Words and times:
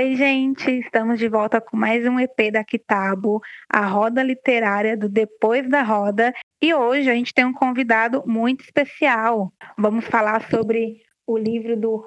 Oi, 0.00 0.16
gente! 0.16 0.70
Estamos 0.78 1.18
de 1.18 1.28
volta 1.28 1.60
com 1.60 1.76
mais 1.76 2.06
um 2.06 2.18
EP 2.18 2.50
da 2.50 2.64
Kitabo, 2.64 3.38
a 3.68 3.84
roda 3.84 4.22
literária 4.22 4.96
do 4.96 5.10
Depois 5.10 5.68
da 5.68 5.82
Roda. 5.82 6.32
E 6.62 6.72
hoje 6.72 7.10
a 7.10 7.14
gente 7.14 7.34
tem 7.34 7.44
um 7.44 7.52
convidado 7.52 8.24
muito 8.26 8.64
especial. 8.64 9.52
Vamos 9.76 10.06
falar 10.06 10.48
sobre 10.48 11.02
o 11.26 11.36
livro 11.36 11.78
do 11.78 12.02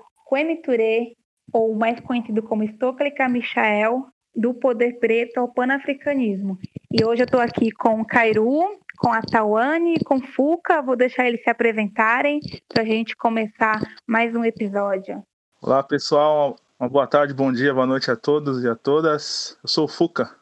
Ture, 0.64 1.16
ou 1.54 1.76
mais 1.76 2.00
conhecido 2.00 2.42
como 2.42 2.68
Stokely 2.68 3.14
Michael, 3.30 4.08
do 4.36 4.56
poder 4.56 4.94
preto 4.94 5.38
ao 5.38 5.54
panafricanismo. 5.54 6.58
E 6.92 7.06
hoje 7.06 7.22
eu 7.22 7.26
estou 7.26 7.42
aqui 7.42 7.70
com 7.70 8.02
o 8.02 8.08
Cairu, 8.08 8.76
com 8.98 9.14
a 9.14 9.22
Tawane, 9.22 10.04
com 10.04 10.16
o 10.16 10.26
Fuca. 10.26 10.82
Vou 10.82 10.96
deixar 10.96 11.28
eles 11.28 11.44
se 11.44 11.50
apresentarem 11.52 12.40
para 12.68 12.82
a 12.82 12.86
gente 12.88 13.16
começar 13.16 13.80
mais 14.08 14.36
um 14.36 14.44
episódio. 14.44 15.24
Olá, 15.62 15.84
pessoal. 15.84 16.56
Uma 16.80 16.90
boa 16.90 17.08
tarde, 17.08 17.34
bom 17.34 17.52
dia, 17.52 17.74
boa 17.74 17.86
noite 17.86 18.10
a 18.10 18.16
todos 18.16 18.64
e 18.64 18.68
a 18.68 18.76
todas. 18.76 19.58
Eu 19.64 19.70
sou 19.70 19.86
o 19.86 19.88
Fuca. 19.88 20.36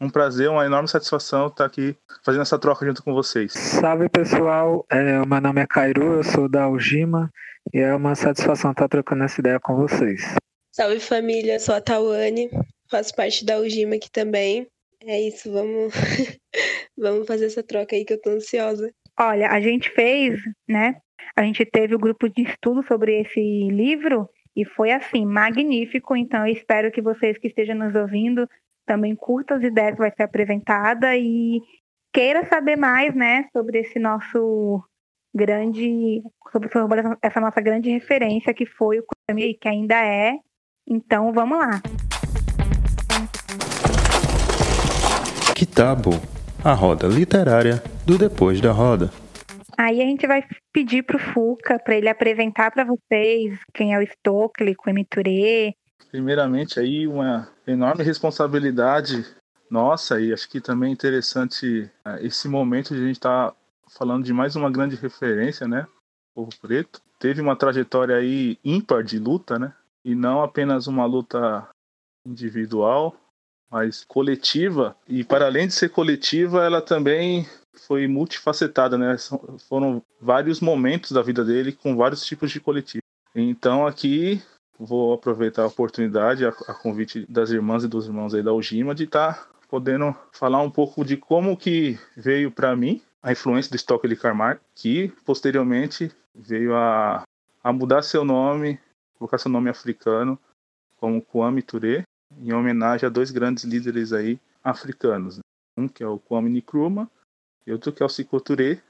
Um 0.00 0.08
prazer, 0.08 0.48
uma 0.48 0.64
enorme 0.64 0.88
satisfação 0.88 1.46
estar 1.46 1.66
aqui 1.66 1.94
fazendo 2.24 2.42
essa 2.42 2.58
troca 2.58 2.84
junto 2.84 3.02
com 3.02 3.12
vocês. 3.12 3.52
Salve 3.52 4.08
pessoal, 4.08 4.84
é, 4.90 5.24
meu 5.24 5.40
nome 5.40 5.60
é 5.60 5.66
Cairu, 5.66 6.14
eu 6.14 6.24
sou 6.24 6.48
da 6.48 6.64
Algima 6.64 7.30
e 7.72 7.78
é 7.78 7.94
uma 7.94 8.14
satisfação 8.14 8.72
estar 8.72 8.88
trocando 8.88 9.24
essa 9.24 9.40
ideia 9.40 9.60
com 9.60 9.76
vocês. 9.76 10.34
Salve 10.72 10.98
família, 10.98 11.60
sou 11.60 11.74
a 11.74 11.80
Tawane, 11.80 12.50
faço 12.90 13.14
parte 13.14 13.44
da 13.44 13.56
Algima 13.56 13.96
aqui 13.96 14.10
também. 14.10 14.66
É 15.02 15.20
isso, 15.20 15.52
vamos, 15.52 15.92
vamos 16.96 17.26
fazer 17.26 17.46
essa 17.46 17.62
troca 17.62 17.94
aí 17.94 18.04
que 18.04 18.14
eu 18.14 18.20
tô 18.20 18.30
ansiosa. 18.30 18.90
Olha, 19.18 19.50
a 19.50 19.60
gente 19.60 19.90
fez, 19.90 20.40
né? 20.66 20.96
A 21.36 21.42
gente 21.42 21.64
teve 21.66 21.94
o 21.94 21.98
um 21.98 22.00
grupo 22.00 22.28
de 22.28 22.42
estudo 22.42 22.82
sobre 22.86 23.20
esse 23.20 23.40
livro 23.70 24.28
e 24.56 24.64
foi 24.64 24.90
assim, 24.90 25.26
magnífico. 25.26 26.16
Então, 26.16 26.46
eu 26.46 26.52
espero 26.52 26.90
que 26.90 27.02
vocês 27.02 27.36
que 27.36 27.48
estejam 27.48 27.76
nos 27.76 27.94
ouvindo 27.94 28.48
também 28.86 29.14
curtam 29.14 29.58
as 29.58 29.62
ideias 29.62 29.92
que 29.92 29.98
vai 29.98 30.12
ser 30.16 30.22
apresentada 30.22 31.14
e 31.16 31.60
queira 32.12 32.46
saber 32.46 32.76
mais, 32.76 33.14
né, 33.14 33.46
sobre 33.52 33.80
esse 33.80 33.98
nosso 33.98 34.82
grande, 35.34 36.22
sobre, 36.50 36.70
essa 37.20 37.40
nossa 37.40 37.60
grande 37.60 37.90
referência 37.90 38.54
que 38.54 38.64
foi 38.64 39.00
o 39.00 39.04
e 39.36 39.54
que 39.54 39.68
ainda 39.68 39.96
é. 39.96 40.38
Então, 40.88 41.32
vamos 41.32 41.58
lá. 41.58 41.82
Kitabo, 45.54 46.10
a 46.64 46.72
roda 46.72 47.06
literária 47.08 47.82
do 48.06 48.16
Depois 48.16 48.60
da 48.60 48.72
Roda. 48.72 49.10
Aí 49.78 50.00
a 50.00 50.04
gente 50.04 50.26
vai 50.26 50.42
pedir 50.72 51.02
para 51.02 51.16
o 51.16 51.20
Fuca 51.20 51.78
para 51.78 51.96
ele 51.96 52.08
apresentar 52.08 52.70
para 52.70 52.84
vocês 52.84 53.58
quem 53.74 53.94
é 53.94 53.98
o 53.98 54.06
Stokely, 54.06 54.74
o 54.74 54.90
Emiturê. 54.90 55.74
Primeiramente 56.10 56.80
aí 56.80 57.06
uma 57.06 57.48
enorme 57.66 58.02
responsabilidade 58.02 59.24
nossa 59.70 60.20
e 60.20 60.32
acho 60.32 60.48
que 60.48 60.60
também 60.60 60.90
é 60.90 60.92
interessante 60.92 61.90
é, 62.04 62.24
esse 62.24 62.48
momento 62.48 62.94
de 62.94 63.02
a 63.02 63.06
gente 63.06 63.16
estar 63.16 63.50
tá 63.50 63.56
falando 63.98 64.24
de 64.24 64.32
mais 64.32 64.56
uma 64.56 64.70
grande 64.70 64.96
referência, 64.96 65.66
né? 65.68 65.86
O 66.34 66.48
Preto 66.60 67.00
teve 67.18 67.40
uma 67.40 67.56
trajetória 67.56 68.16
aí 68.16 68.58
ímpar 68.64 69.02
de 69.02 69.18
luta, 69.18 69.58
né? 69.58 69.74
E 70.04 70.14
não 70.14 70.42
apenas 70.42 70.86
uma 70.86 71.04
luta 71.04 71.68
individual, 72.26 73.16
mas 73.70 74.04
coletiva. 74.04 74.96
E 75.08 75.24
para 75.24 75.46
além 75.46 75.66
de 75.66 75.74
ser 75.74 75.88
coletiva, 75.88 76.64
ela 76.64 76.80
também 76.80 77.46
foi 77.80 78.06
multifacetada, 78.06 78.96
né? 78.96 79.16
Foram 79.68 80.02
vários 80.20 80.60
momentos 80.60 81.12
da 81.12 81.22
vida 81.22 81.44
dele 81.44 81.72
com 81.72 81.96
vários 81.96 82.24
tipos 82.24 82.50
de 82.50 82.60
coletivo. 82.60 83.02
Então 83.34 83.86
aqui 83.86 84.42
vou 84.78 85.14
aproveitar 85.14 85.62
a 85.62 85.66
oportunidade, 85.66 86.44
a, 86.44 86.48
a 86.48 86.74
convite 86.74 87.26
das 87.28 87.50
irmãs 87.50 87.84
e 87.84 87.88
dos 87.88 88.06
irmãos 88.06 88.34
aí 88.34 88.42
da 88.42 88.52
Ujima, 88.52 88.94
de 88.94 89.04
estar 89.04 89.34
tá 89.34 89.48
podendo 89.68 90.14
falar 90.32 90.60
um 90.62 90.70
pouco 90.70 91.04
de 91.04 91.16
como 91.16 91.56
que 91.56 91.98
veio 92.16 92.50
para 92.50 92.76
mim 92.76 93.02
a 93.22 93.32
influência 93.32 93.70
do 93.70 93.76
Stockley 93.76 94.16
Carmar, 94.16 94.60
que 94.74 95.08
posteriormente 95.24 96.12
veio 96.34 96.76
a, 96.76 97.24
a 97.62 97.72
mudar 97.72 98.02
seu 98.02 98.24
nome, 98.24 98.78
colocar 99.18 99.38
seu 99.38 99.50
nome 99.50 99.68
africano 99.68 100.38
como 100.98 101.20
Kwame 101.20 101.62
Ture, 101.62 102.04
em 102.38 102.52
homenagem 102.52 103.06
a 103.06 103.10
dois 103.10 103.30
grandes 103.30 103.64
líderes 103.64 104.12
aí 104.12 104.38
africanos. 104.62 105.38
Né? 105.38 105.42
Um 105.76 105.88
que 105.88 106.02
é 106.02 106.06
o 106.06 106.18
Kwame 106.18 106.50
Nkrumah 106.50 107.08
e 107.66 107.72
outro 107.72 107.92
que 107.92 108.02
é 108.02 108.06
o 108.06 108.08
Cicoturê. 108.08 108.80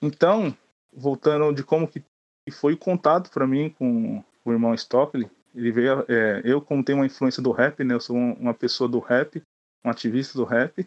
Então, 0.00 0.56
voltando 0.92 1.52
de 1.52 1.62
como 1.62 1.86
que 1.86 2.02
foi 2.50 2.74
o 2.74 2.78
contato 2.78 3.30
para 3.30 3.46
mim 3.46 3.70
com 3.70 4.22
o 4.44 4.52
irmão 4.52 4.74
Stockley, 4.74 5.30
ele 5.54 5.70
veio, 5.70 6.04
é, 6.08 6.42
eu 6.44 6.60
como 6.60 6.84
tenho 6.84 6.98
uma 6.98 7.06
influência 7.06 7.42
do 7.42 7.52
rap, 7.52 7.82
né, 7.84 7.94
eu 7.94 8.00
sou 8.00 8.16
uma 8.16 8.52
pessoa 8.52 8.88
do 8.88 8.98
rap, 8.98 9.42
um 9.84 9.90
ativista 9.90 10.36
do 10.36 10.44
rap, 10.44 10.86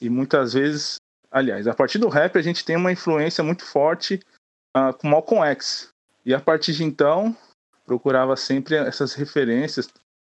e 0.00 0.08
muitas 0.08 0.52
vezes, 0.52 0.96
aliás, 1.30 1.66
a 1.66 1.74
partir 1.74 1.98
do 1.98 2.08
rap 2.08 2.38
a 2.38 2.42
gente 2.42 2.64
tem 2.64 2.76
uma 2.76 2.92
influência 2.92 3.42
muito 3.42 3.64
forte 3.64 4.20
uh, 4.76 4.96
com 4.96 5.08
Malcolm 5.08 5.44
X, 5.46 5.92
e 6.24 6.32
a 6.32 6.40
partir 6.40 6.72
de 6.72 6.84
então 6.84 7.36
procurava 7.84 8.36
sempre 8.36 8.76
essas 8.76 9.14
referências, 9.14 9.88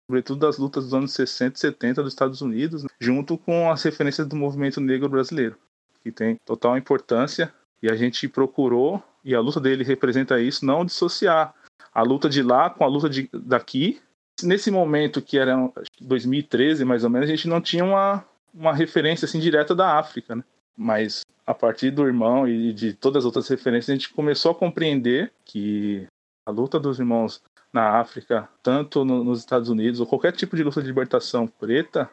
sobretudo 0.05 0.41
das 0.41 0.57
lutas 0.57 0.83
dos 0.83 0.93
anos 0.93 1.13
60 1.13 1.55
e 1.55 1.59
70 1.59 2.03
dos 2.03 2.13
Estados 2.13 2.41
Unidos, 2.41 2.83
né, 2.83 2.89
junto 2.99 3.38
com 3.38 3.71
as 3.71 3.81
referências 3.81 4.27
do 4.27 4.35
movimento 4.35 4.81
negro 4.81 5.09
brasileiro 5.09 5.57
que 6.01 6.11
tem 6.11 6.37
total 6.45 6.77
importância 6.77 7.53
e 7.81 7.89
a 7.89 7.95
gente 7.95 8.27
procurou 8.27 9.03
e 9.23 9.35
a 9.35 9.39
luta 9.39 9.59
dele 9.59 9.83
representa 9.83 10.39
isso, 10.39 10.65
não 10.65 10.85
dissociar 10.85 11.53
a 11.93 12.01
luta 12.01 12.29
de 12.29 12.41
lá 12.41 12.69
com 12.69 12.83
a 12.83 12.87
luta 12.87 13.09
de, 13.09 13.29
daqui. 13.33 14.01
Nesse 14.41 14.71
momento 14.71 15.21
que 15.21 15.38
era 15.38 15.55
2013 15.99 16.85
mais 16.85 17.03
ou 17.03 17.09
menos, 17.09 17.27
a 17.27 17.31
gente 17.31 17.47
não 17.47 17.59
tinha 17.59 17.83
uma, 17.83 18.25
uma 18.53 18.73
referência 18.73 19.25
assim 19.25 19.39
direta 19.39 19.75
da 19.75 19.97
África, 19.97 20.35
né? 20.35 20.43
Mas 20.77 21.21
a 21.45 21.53
partir 21.53 21.91
do 21.91 22.07
irmão 22.07 22.47
e 22.47 22.71
de 22.71 22.93
todas 22.93 23.21
as 23.21 23.25
outras 23.25 23.47
referências, 23.49 23.89
a 23.89 23.93
gente 23.93 24.13
começou 24.13 24.51
a 24.51 24.55
compreender 24.55 25.33
que 25.43 26.07
a 26.47 26.51
luta 26.51 26.79
dos 26.79 26.99
irmãos 26.99 27.41
na 27.73 27.99
África, 27.99 28.47
tanto 28.63 29.03
no, 29.03 29.23
nos 29.23 29.39
Estados 29.39 29.69
Unidos 29.69 29.99
ou 29.99 30.07
qualquer 30.07 30.31
tipo 30.31 30.55
de 30.55 30.63
luta 30.63 30.81
de 30.81 30.88
libertação 30.88 31.47
preta, 31.47 32.09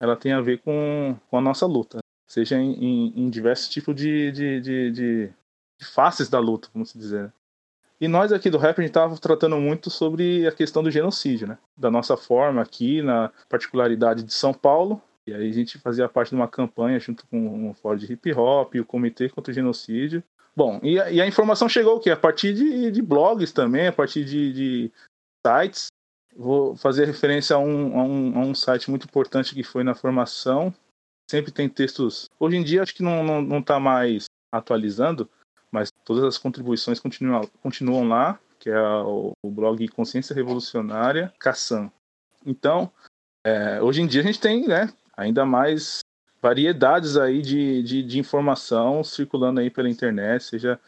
ela 0.00 0.16
tem 0.16 0.32
a 0.32 0.40
ver 0.40 0.60
com, 0.62 1.16
com 1.30 1.38
a 1.38 1.40
nossa 1.40 1.64
luta 1.64 1.98
seja 2.28 2.56
em, 2.56 2.72
em, 2.72 3.24
em 3.24 3.30
diversos 3.30 3.68
tipos 3.68 3.96
de, 3.96 4.30
de, 4.30 4.60
de, 4.60 4.90
de, 4.90 5.32
faces 5.84 6.28
da 6.28 6.38
luta, 6.38 6.68
vamos 6.72 6.92
dizer. 6.92 7.24
Né? 7.24 7.32
E 8.00 8.06
nós 8.06 8.32
aqui 8.32 8.50
do 8.50 8.58
rap, 8.58 8.78
a 8.78 8.82
gente 8.82 8.90
estava 8.90 9.16
tratando 9.16 9.56
muito 9.56 9.90
sobre 9.90 10.46
a 10.46 10.52
questão 10.52 10.82
do 10.82 10.90
genocídio, 10.90 11.48
né? 11.48 11.58
Da 11.76 11.90
nossa 11.90 12.16
forma 12.16 12.62
aqui, 12.62 13.02
na 13.02 13.32
particularidade 13.48 14.22
de 14.22 14.32
São 14.32 14.54
Paulo. 14.54 15.02
E 15.26 15.34
aí 15.34 15.50
a 15.50 15.52
gente 15.52 15.78
fazia 15.78 16.08
parte 16.08 16.30
de 16.30 16.36
uma 16.36 16.46
campanha 16.46 17.00
junto 17.00 17.26
com 17.26 17.70
o 17.70 17.74
Ford 17.74 18.00
Hip 18.02 18.32
Hop, 18.32 18.74
o 18.76 18.84
Comitê 18.84 19.28
contra 19.28 19.50
o 19.50 19.54
Genocídio. 19.54 20.22
Bom, 20.54 20.78
e 20.82 20.98
a, 21.00 21.10
e 21.10 21.20
a 21.20 21.26
informação 21.26 21.68
chegou 21.68 21.96
o 21.96 22.00
quê? 22.00 22.10
A 22.10 22.16
partir 22.16 22.54
de, 22.54 22.90
de 22.90 23.02
blogs 23.02 23.52
também, 23.52 23.88
a 23.88 23.92
partir 23.92 24.24
de, 24.24 24.52
de, 24.52 24.92
sites. 25.46 25.86
Vou 26.36 26.76
fazer 26.76 27.04
referência 27.04 27.56
a 27.56 27.58
um, 27.58 27.98
a, 27.98 28.02
um, 28.04 28.38
a 28.38 28.40
um 28.40 28.54
site 28.54 28.90
muito 28.90 29.04
importante 29.04 29.54
que 29.54 29.64
foi 29.64 29.82
na 29.82 29.94
formação, 29.94 30.72
sempre 31.28 31.52
tem 31.52 31.68
textos. 31.68 32.30
Hoje 32.40 32.56
em 32.56 32.64
dia 32.64 32.82
acho 32.82 32.94
que 32.94 33.02
não, 33.02 33.22
não, 33.22 33.42
não 33.42 33.62
tá 33.62 33.78
mais 33.78 34.24
atualizando, 34.50 35.28
mas 35.70 35.90
todas 36.04 36.24
as 36.24 36.38
contribuições 36.38 36.98
continuam, 36.98 37.46
continuam 37.62 38.08
lá, 38.08 38.40
que 38.58 38.70
é 38.70 38.80
o, 38.80 39.32
o 39.42 39.50
blog 39.50 39.86
Consciência 39.88 40.34
Revolucionária 40.34 41.32
Caçam. 41.38 41.92
Então, 42.44 42.90
é, 43.44 43.80
hoje 43.82 44.00
em 44.00 44.06
dia 44.06 44.22
a 44.22 44.24
gente 44.24 44.40
tem 44.40 44.66
né, 44.66 44.92
ainda 45.16 45.44
mais 45.44 46.00
variedades 46.40 47.16
aí 47.16 47.42
de, 47.42 47.82
de, 47.82 48.02
de, 48.02 48.18
informação 48.18 49.02
circulando 49.02 49.60
aí 49.60 49.70
pela 49.70 49.88
internet, 49.90 50.44
seja 50.44 50.80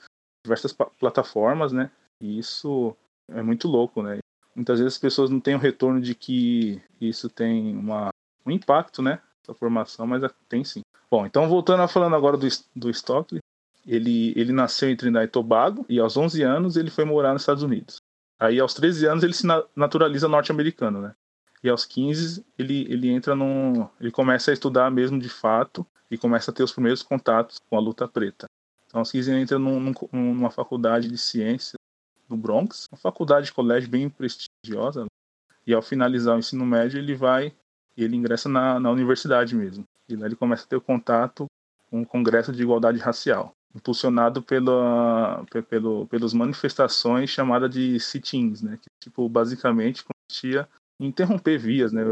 diversas 0.44 0.72
plataformas, 0.72 1.72
né? 1.72 1.90
E 2.20 2.38
isso 2.38 2.96
é 3.28 3.42
muito 3.42 3.66
louco, 3.66 4.02
né? 4.02 4.18
Muitas 4.54 4.78
vezes 4.78 4.94
as 4.94 5.00
pessoas 5.00 5.28
não 5.28 5.40
têm 5.40 5.54
o 5.54 5.58
retorno 5.58 6.00
de 6.00 6.14
que 6.14 6.80
isso 7.00 7.28
tem 7.28 7.76
uma, 7.76 8.10
um 8.46 8.50
impacto, 8.50 9.02
né? 9.02 9.20
Essa 9.50 9.54
formação, 9.58 10.06
mas 10.06 10.22
tem 10.48 10.64
sim. 10.64 10.82
Bom, 11.10 11.26
então 11.26 11.48
voltando 11.48 11.82
a 11.82 11.88
falando 11.88 12.14
agora 12.14 12.36
do, 12.36 12.46
do 12.74 12.90
Stockley, 12.90 13.40
ele, 13.86 14.32
ele 14.36 14.52
nasceu 14.52 14.88
em 14.88 14.96
Trinidad 14.96 15.24
e 15.24 15.28
Tobago 15.28 15.84
e 15.88 15.98
aos 15.98 16.16
11 16.16 16.42
anos 16.42 16.76
ele 16.76 16.90
foi 16.90 17.04
morar 17.04 17.32
nos 17.32 17.42
Estados 17.42 17.62
Unidos. 17.62 18.00
Aí 18.38 18.60
aos 18.60 18.74
13 18.74 19.06
anos 19.06 19.24
ele 19.24 19.34
se 19.34 19.46
naturaliza 19.74 20.28
norte-americano, 20.28 21.00
né? 21.02 21.14
E 21.62 21.68
aos 21.68 21.84
15 21.84 22.44
ele, 22.58 22.86
ele 22.90 23.10
entra 23.10 23.34
num. 23.34 23.88
ele 24.00 24.10
começa 24.10 24.50
a 24.50 24.54
estudar 24.54 24.90
mesmo 24.90 25.18
de 25.18 25.28
fato 25.28 25.86
e 26.10 26.16
começa 26.16 26.50
a 26.50 26.54
ter 26.54 26.62
os 26.62 26.72
primeiros 26.72 27.02
contatos 27.02 27.58
com 27.68 27.76
a 27.76 27.80
luta 27.80 28.08
preta. 28.08 28.46
Então 28.86 29.00
aos 29.00 29.10
15 29.10 29.30
ele 29.30 29.40
entra 29.40 29.58
num, 29.58 29.92
numa 30.12 30.50
faculdade 30.50 31.08
de 31.08 31.18
ciências 31.18 31.74
do 32.28 32.36
Bronx, 32.36 32.88
uma 32.90 32.98
faculdade 32.98 33.46
de 33.46 33.52
colégio 33.52 33.90
bem 33.90 34.08
prestigiosa. 34.08 35.02
Né? 35.02 35.08
E 35.66 35.74
ao 35.74 35.82
finalizar 35.82 36.36
o 36.36 36.38
ensino 36.38 36.64
médio 36.64 36.98
ele 36.98 37.14
vai 37.14 37.52
ele 38.02 38.16
ingressa 38.16 38.48
na, 38.48 38.78
na 38.80 38.90
universidade 38.90 39.54
mesmo. 39.54 39.84
E 40.08 40.16
lá 40.16 40.26
ele 40.26 40.36
começa 40.36 40.64
a 40.64 40.68
ter 40.68 40.80
contato 40.80 41.46
com 41.90 42.02
o 42.02 42.06
Congresso 42.06 42.52
de 42.52 42.62
Igualdade 42.62 42.98
Racial, 42.98 43.52
impulsionado 43.74 44.42
pela, 44.42 45.44
pelo, 45.68 46.06
pelas 46.06 46.32
manifestações 46.32 47.30
chamadas 47.30 47.70
de 47.70 47.98
sit-ins, 47.98 48.62
né? 48.62 48.78
que 48.80 48.88
tipo, 49.00 49.28
basicamente 49.28 50.04
consistia 50.04 50.68
interromper 51.00 51.58
vias, 51.58 51.92
né, 51.92 52.02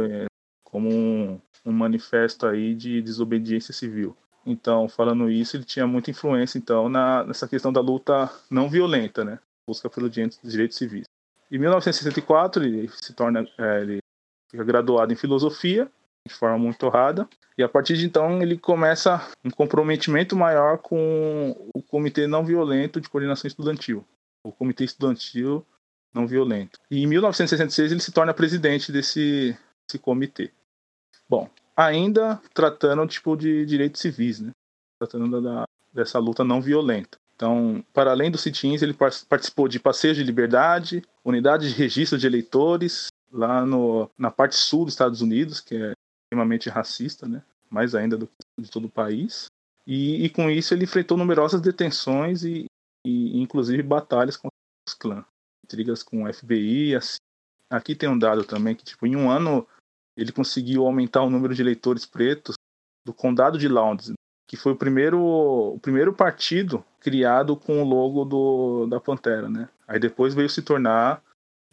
como 0.64 0.88
um, 0.88 1.40
um 1.64 1.72
manifesto 1.72 2.46
aí 2.46 2.74
de 2.74 3.02
desobediência 3.02 3.72
civil. 3.74 4.16
Então, 4.46 4.88
falando 4.88 5.30
isso, 5.30 5.56
ele 5.56 5.64
tinha 5.64 5.86
muita 5.86 6.10
influência 6.10 6.58
então 6.58 6.88
na, 6.88 7.22
nessa 7.24 7.46
questão 7.46 7.72
da 7.72 7.80
luta 7.80 8.30
não 8.50 8.68
violenta, 8.68 9.24
né, 9.24 9.38
busca 9.68 9.90
pelo 9.90 10.08
direitos 10.08 10.76
civis. 10.76 11.04
Em 11.50 11.58
1964 11.58 12.64
ele 12.64 12.88
se 12.88 13.12
torna, 13.12 13.46
é, 13.58 13.80
ele 13.82 13.98
fica 14.50 14.64
graduado 14.64 15.12
em 15.12 15.16
filosofia 15.16 15.90
de 16.26 16.34
forma 16.34 16.58
muito 16.58 16.84
honrada. 16.86 17.28
E 17.56 17.62
a 17.62 17.68
partir 17.68 17.96
de 17.96 18.06
então 18.06 18.40
ele 18.40 18.56
começa 18.56 19.26
um 19.44 19.50
comprometimento 19.50 20.36
maior 20.36 20.78
com 20.78 21.56
o 21.74 21.82
Comitê 21.82 22.26
Não 22.26 22.44
Violento 22.44 23.00
de 23.00 23.08
Coordenação 23.08 23.48
Estudantil, 23.48 24.04
o 24.44 24.52
Comitê 24.52 24.84
Estudantil 24.84 25.66
Não 26.14 26.26
Violento. 26.26 26.78
E 26.90 27.02
em 27.02 27.06
1966 27.06 27.90
ele 27.90 28.00
se 28.00 28.12
torna 28.12 28.32
presidente 28.32 28.92
desse, 28.92 29.58
desse 29.86 29.98
comitê. 29.98 30.52
Bom, 31.28 31.50
ainda 31.76 32.40
tratando 32.54 33.06
tipo 33.06 33.36
de 33.36 33.66
direitos 33.66 34.00
civis, 34.00 34.40
né? 34.40 34.50
Tratando 35.00 35.40
da, 35.40 35.64
dessa 35.92 36.18
luta 36.18 36.44
não 36.44 36.60
violenta. 36.60 37.18
Então, 37.34 37.84
para 37.92 38.10
além 38.10 38.32
dos 38.32 38.40
sit-ins, 38.40 38.82
ele 38.82 38.94
participou 38.94 39.68
de 39.68 39.78
passeios 39.78 40.16
de 40.16 40.24
liberdade, 40.24 41.04
unidade 41.24 41.68
de 41.68 41.74
registro 41.74 42.18
de 42.18 42.26
eleitores, 42.26 43.08
lá 43.30 43.64
no, 43.64 44.10
na 44.16 44.30
parte 44.30 44.56
sul 44.56 44.84
dos 44.84 44.94
Estados 44.94 45.20
Unidos, 45.20 45.60
que 45.60 45.74
é 45.74 45.92
extremamente 46.26 46.68
racista, 46.68 47.26
né? 47.26 47.42
mais 47.70 47.94
ainda 47.94 48.16
do 48.16 48.26
que 48.26 48.62
de 48.62 48.70
todo 48.70 48.86
o 48.86 48.90
país. 48.90 49.46
E, 49.86 50.24
e 50.24 50.30
com 50.30 50.50
isso 50.50 50.74
ele 50.74 50.84
enfrentou 50.84 51.16
numerosas 51.16 51.60
detenções 51.60 52.42
e, 52.44 52.66
e 53.06 53.40
inclusive 53.40 53.82
batalhas 53.82 54.36
com 54.36 54.48
os 54.86 54.94
clãs, 54.94 55.24
intrigas 55.64 56.02
com 56.02 56.24
o 56.24 56.32
FBI. 56.32 56.94
Assim. 56.94 57.18
Aqui 57.70 57.94
tem 57.94 58.08
um 58.08 58.18
dado 58.18 58.44
também 58.44 58.74
que 58.74 58.84
tipo 58.84 59.06
em 59.06 59.16
um 59.16 59.30
ano 59.30 59.66
ele 60.16 60.32
conseguiu 60.32 60.84
aumentar 60.84 61.22
o 61.22 61.30
número 61.30 61.54
de 61.54 61.62
eleitores 61.62 62.04
pretos 62.04 62.56
do 63.06 63.14
condado 63.14 63.56
de 63.56 63.68
Lowndes, 63.68 64.12
que 64.46 64.56
foi 64.56 64.72
o 64.72 64.76
primeiro, 64.76 65.20
o 65.20 65.78
primeiro 65.78 66.12
partido 66.12 66.84
criado 67.00 67.56
com 67.56 67.80
o 67.82 67.86
logo 67.86 68.24
do, 68.24 68.86
da 68.86 69.00
Pantera, 69.00 69.48
né? 69.48 69.68
Aí 69.86 69.98
depois 70.00 70.34
veio 70.34 70.50
se 70.50 70.60
tornar 70.60 71.22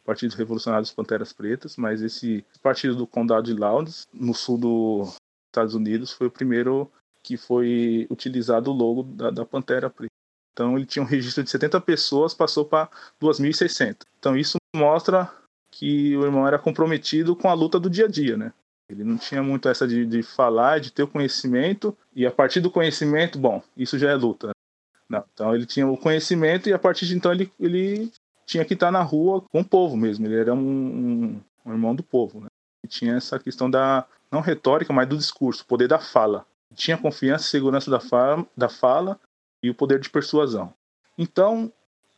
Partido 0.05 0.35
Revolucionário 0.35 0.83
dos 0.83 0.93
Panteras 0.93 1.33
Pretas, 1.33 1.75
mas 1.75 2.01
esse 2.01 2.45
partido 2.61 2.95
do 2.95 3.07
Condado 3.07 3.51
de 3.51 3.59
Lowndes, 3.59 4.07
no 4.13 4.33
sul 4.33 4.57
dos 4.57 5.15
Estados 5.51 5.73
Unidos, 5.73 6.11
foi 6.11 6.27
o 6.27 6.31
primeiro 6.31 6.89
que 7.23 7.35
foi 7.35 8.07
utilizado 8.09 8.69
o 8.69 8.73
logo 8.73 9.01
da, 9.03 9.31
da 9.31 9.45
Pantera 9.45 9.89
Preta. 9.89 10.13
Então 10.53 10.77
ele 10.77 10.85
tinha 10.85 11.03
um 11.03 11.07
registro 11.07 11.43
de 11.43 11.49
70 11.49 11.81
pessoas, 11.81 12.33
passou 12.33 12.63
para 12.63 12.87
2.600. 13.19 14.03
Então 14.19 14.37
isso 14.37 14.57
mostra 14.75 15.29
que 15.71 16.15
o 16.15 16.23
irmão 16.23 16.47
era 16.47 16.59
comprometido 16.59 17.35
com 17.35 17.49
a 17.49 17.53
luta 17.53 17.79
do 17.79 17.89
dia 17.89 18.05
a 18.05 18.07
dia, 18.07 18.37
né? 18.37 18.53
Ele 18.87 19.03
não 19.03 19.17
tinha 19.17 19.41
muito 19.41 19.67
essa 19.67 19.87
de, 19.87 20.05
de 20.05 20.21
falar, 20.21 20.79
de 20.79 20.91
ter 20.91 21.03
o 21.03 21.07
conhecimento, 21.07 21.97
e 22.15 22.25
a 22.25 22.31
partir 22.31 22.61
do 22.61 22.69
conhecimento, 22.69 23.39
bom, 23.39 23.61
isso 23.75 23.97
já 23.97 24.11
é 24.11 24.15
luta. 24.15 24.51
Não, 25.09 25.23
então 25.33 25.55
ele 25.55 25.65
tinha 25.65 25.87
o 25.87 25.97
conhecimento 25.97 26.69
e 26.69 26.73
a 26.73 26.79
partir 26.79 27.05
de 27.05 27.15
então 27.15 27.31
ele, 27.31 27.51
ele 27.59 28.11
tinha 28.45 28.65
que 28.65 28.73
estar 28.73 28.91
na 28.91 29.01
rua 29.01 29.41
com 29.51 29.61
o 29.61 29.65
povo 29.65 29.97
mesmo. 29.97 30.25
Ele 30.25 30.39
era 30.39 30.53
um, 30.53 30.59
um, 30.59 31.41
um 31.65 31.71
irmão 31.71 31.95
do 31.95 32.03
povo. 32.03 32.41
Né? 32.41 32.47
E 32.83 32.87
tinha 32.87 33.15
essa 33.15 33.39
questão 33.39 33.69
da, 33.69 34.05
não 34.31 34.41
retórica, 34.41 34.93
mas 34.93 35.07
do 35.07 35.17
discurso, 35.17 35.65
poder 35.65 35.87
da 35.87 35.99
fala. 35.99 36.45
Tinha 36.73 36.97
confiança 36.97 37.45
e 37.45 37.49
segurança 37.49 37.89
da 37.89 37.99
fala, 37.99 38.45
da 38.55 38.69
fala 38.69 39.19
e 39.63 39.69
o 39.69 39.75
poder 39.75 39.99
de 39.99 40.09
persuasão. 40.09 40.73
Então, 41.17 41.71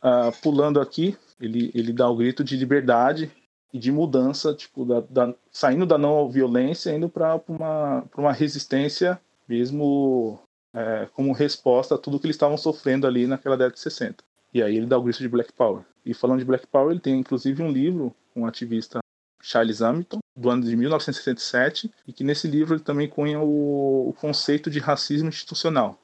uh, 0.04 0.32
pulando 0.42 0.82
aqui, 0.82 1.18
ele, 1.40 1.72
ele 1.74 1.94
dá 1.94 2.10
o 2.10 2.16
grito 2.16 2.44
de 2.44 2.58
liberdade 2.58 3.32
e 3.72 3.78
de 3.78 3.92
mudança, 3.92 4.54
tipo, 4.54 4.86
da, 4.86 5.02
da, 5.02 5.36
saindo 5.52 5.86
da 5.86 5.98
não 5.98 6.30
violência, 6.30 6.96
indo 6.96 7.08
para 7.08 7.40
uma, 7.48 8.04
uma 8.18 8.34
resistência 8.34 9.20
mesmo 9.48 10.40
é, 10.74 11.08
como 11.14 11.32
resposta 11.32 11.96
a 11.96 11.98
tudo 11.98 12.20
que 12.20 12.26
eles 12.26 12.36
estavam 12.36 12.58
sofrendo 12.58 13.08
ali 13.08 13.26
naquela 13.28 13.56
década 13.56 13.76
de 13.76 13.80
60. 13.80 14.24
E 14.54 14.62
aí 14.62 14.76
ele 14.76 14.86
dá 14.86 14.98
o 14.98 15.04
grito 15.04 15.20
de 15.20 15.30
Black 15.30 15.54
Power. 15.54 15.84
E 16.06 16.14
falando 16.14 16.40
de 16.40 16.46
Black 16.46 16.66
Power, 16.68 16.92
ele 16.92 17.00
tem 17.00 17.20
inclusive 17.20 17.62
um 17.62 17.72
livro 17.72 18.16
um 18.36 18.46
ativista 18.46 19.00
Charles 19.42 19.82
Hamilton, 19.82 20.20
do 20.36 20.50
ano 20.50 20.64
de 20.64 20.76
1967, 20.76 21.92
e 22.08 22.14
que 22.14 22.24
nesse 22.24 22.48
livro 22.48 22.76
ele 22.76 22.84
também 22.84 23.08
cunha 23.08 23.40
o, 23.40 24.10
o 24.10 24.14
conceito 24.14 24.70
de 24.70 24.80
racismo 24.80 25.30
institucional. 25.30 26.00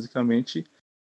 Basicamente, 0.00 0.64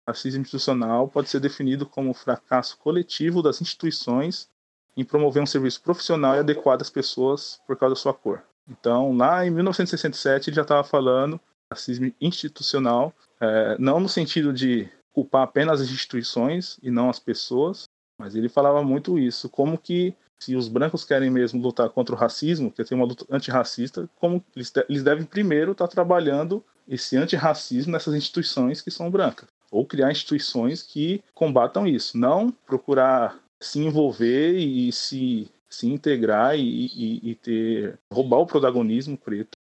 racismo 0.09 0.43
institucional 0.43 1.09
pode 1.09 1.29
ser 1.29 1.41
definido 1.41 1.87
como 1.87 2.11
o 2.11 2.15
fracasso 2.15 2.79
coletivo 2.79 3.43
das 3.43 3.61
instituições 3.61 4.49
em 4.97 5.05
promover 5.05 5.43
um 5.43 5.47
serviço 5.47 5.81
profissional 5.83 6.37
e 6.37 6.41
adequado 6.41 6.83
às 6.83 6.91
pessoas 6.91 7.61
por 7.67 7.77
causa 7.77 7.95
da 7.95 8.01
sua 8.01 8.15
cor. 8.15 8.43
Então, 8.69 9.17
lá 9.17 9.45
em 9.45 9.51
1967, 9.51 10.51
ele 10.51 10.57
já 10.57 10.63
estava 10.63 10.85
falando 10.85 11.41
racismo 11.73 12.13
institucional, 12.21 13.15
é, 13.41 13.77
não 13.79 13.99
no 13.99 14.09
sentido 14.09 14.53
de 14.53 14.89
culpar 15.12 15.43
apenas 15.43 15.81
as 15.81 15.91
instituições 15.91 16.79
e 16.82 16.91
não 16.91 17.11
as 17.11 17.19
pessoas, 17.19 17.85
mas 18.19 18.35
ele 18.35 18.49
falava 18.49 18.82
muito 18.82 19.19
isso, 19.19 19.49
como 19.49 19.79
que 19.79 20.14
se 20.38 20.56
os 20.56 20.69
brancos 20.69 21.05
querem 21.05 21.31
mesmo 21.31 21.62
lutar 21.62 21.88
contra 21.91 22.14
o 22.14 22.19
racismo, 22.19 22.73
quer 22.73 22.85
ter 22.85 22.94
uma 22.94 23.05
luta 23.05 23.25
antirracista, 23.31 24.09
como 24.19 24.44
eles, 24.56 24.73
eles 24.88 25.03
devem 25.05 25.25
primeiro 25.25 25.73
estar 25.73 25.87
trabalhando 25.87 26.64
esse 26.88 27.17
antirracismo 27.17 27.93
nessas 27.93 28.14
instituições 28.14 28.81
que 28.81 28.91
são 28.91 29.11
brancas, 29.11 29.49
ou 29.70 29.87
criar 29.87 30.11
instituições 30.11 30.82
que 30.82 31.23
combatam 31.32 31.87
isso, 31.87 32.19
não 32.19 32.50
procurar 32.50 33.38
se 33.61 33.79
envolver 33.79 34.55
e 34.59 34.91
se, 34.91 35.49
se 35.70 35.87
integrar 35.87 36.59
e, 36.59 36.87
e, 36.87 37.31
e 37.31 37.35
ter 37.37 37.99
roubar 38.12 38.38
o 38.38 38.47
protagonismo 38.47 39.17
preto 39.17 39.56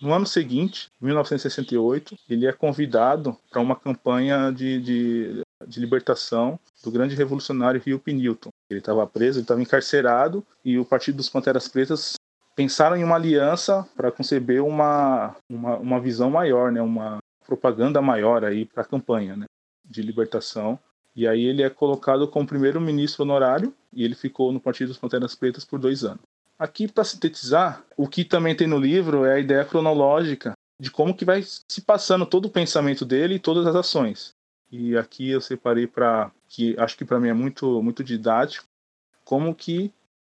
no 0.00 0.12
ano 0.12 0.26
seguinte, 0.26 0.90
1968, 1.00 2.16
ele 2.28 2.46
é 2.46 2.52
convidado 2.52 3.36
para 3.50 3.60
uma 3.60 3.76
campanha 3.76 4.50
de, 4.50 4.80
de, 4.80 5.42
de, 5.66 5.80
libertação 5.80 6.58
do 6.82 6.90
grande 6.90 7.14
revolucionário 7.14 7.80
Hugh 7.80 8.12
Newton. 8.12 8.50
Ele 8.70 8.80
estava 8.80 9.06
preso, 9.06 9.38
ele 9.38 9.44
estava 9.44 9.62
encarcerado 9.62 10.44
e 10.64 10.78
o 10.78 10.84
Partido 10.84 11.16
dos 11.16 11.28
Panteras 11.28 11.68
Pretas 11.68 12.14
pensaram 12.54 12.96
em 12.96 13.04
uma 13.04 13.16
aliança 13.16 13.86
para 13.96 14.12
conceber 14.12 14.62
uma, 14.62 15.36
uma, 15.48 15.76
uma, 15.76 16.00
visão 16.00 16.30
maior, 16.30 16.70
né, 16.70 16.82
uma 16.82 17.18
propaganda 17.46 18.00
maior 18.02 18.44
aí 18.44 18.64
para 18.64 18.82
a 18.82 18.86
campanha 18.86 19.36
né, 19.36 19.46
de 19.84 20.02
libertação. 20.02 20.78
E 21.14 21.28
aí 21.28 21.44
ele 21.44 21.62
é 21.62 21.68
colocado 21.68 22.26
como 22.26 22.46
primeiro-ministro 22.46 23.22
honorário 23.22 23.74
e 23.92 24.04
ele 24.04 24.14
ficou 24.14 24.50
no 24.50 24.60
Partido 24.60 24.88
dos 24.88 24.98
Panteras 24.98 25.34
Pretas 25.34 25.64
por 25.64 25.78
dois 25.78 26.04
anos. 26.04 26.22
Aqui, 26.58 26.86
para 26.86 27.04
sintetizar, 27.04 27.84
o 27.96 28.06
que 28.06 28.24
também 28.24 28.54
tem 28.54 28.66
no 28.66 28.78
livro 28.78 29.24
é 29.24 29.34
a 29.34 29.40
ideia 29.40 29.64
cronológica 29.64 30.52
de 30.80 30.90
como 30.90 31.14
que 31.14 31.24
vai 31.24 31.42
se 31.42 31.80
passando 31.80 32.26
todo 32.26 32.46
o 32.46 32.50
pensamento 32.50 33.04
dele 33.04 33.34
e 33.34 33.40
todas 33.40 33.66
as 33.66 33.74
ações. 33.74 34.34
E 34.70 34.96
aqui 34.96 35.30
eu 35.30 35.40
separei 35.40 35.86
para 35.86 36.32
que 36.48 36.74
acho 36.78 36.96
que 36.96 37.04
para 37.04 37.20
mim 37.20 37.28
é 37.28 37.34
muito 37.34 37.82
muito 37.82 38.02
didático 38.02 38.66
como 39.24 39.54
que 39.54 39.92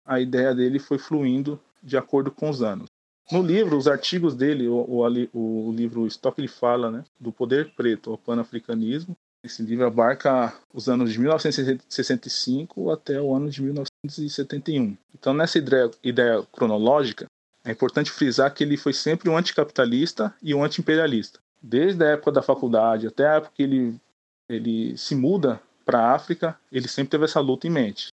a 0.05 0.21
ideia 0.21 0.55
dele 0.55 0.79
foi 0.79 0.99
fluindo 0.99 1.61
de 1.83 1.97
acordo 1.97 2.31
com 2.31 2.51
os 2.51 2.63
anos. 2.63 2.87
No 3.33 3.43
livro, 3.43 3.79
os 3.79 3.89
artigos 3.89 4.35
dele, 4.35 4.69
o, 4.69 4.75
o, 4.77 5.69
o 5.69 5.73
livro 5.73 6.07
Stop 6.07 6.39
ele 6.39 6.49
fala, 6.49 6.91
né, 6.91 7.05
do 7.19 7.33
poder 7.33 7.73
preto 7.75 8.11
ao 8.11 8.19
pan-africanismo. 8.19 9.17
Esse 9.45 9.63
livro 9.63 9.87
abarca 9.87 10.55
os 10.73 10.89
anos 10.89 11.13
de 11.13 11.21
1965 11.21 12.91
até 12.91 13.21
o 13.21 13.35
ano 13.35 13.51
de 13.51 13.61
19 13.61 13.87
1971. 14.05 14.97
Então, 15.15 15.35
nessa 15.35 15.59
ideia, 15.59 15.91
ideia 16.03 16.43
cronológica, 16.51 17.27
é 17.63 17.71
importante 17.71 18.11
frisar 18.11 18.53
que 18.55 18.65
ele 18.65 18.79
foi 18.79 18.95
sempre 18.95 19.29
um 19.29 19.37
anticapitalista 19.37 20.35
e 20.43 20.55
um 20.55 20.65
antiimperialista. 20.65 21.41
Desde 21.63 22.03
a 22.03 22.09
época 22.09 22.33
da 22.33 22.43
faculdade 22.43 23.07
até 23.07 23.27
a 23.27 23.35
época 23.35 23.53
que 23.55 23.63
ele, 23.63 24.01
ele 24.49 24.97
se 24.97 25.15
muda 25.15 25.61
para 25.85 26.01
a 26.01 26.15
África, 26.15 26.59
ele 26.73 26.89
sempre 26.89 27.11
teve 27.11 27.25
essa 27.25 27.41
luta 27.41 27.67
em 27.67 27.71
mente. 27.71 28.09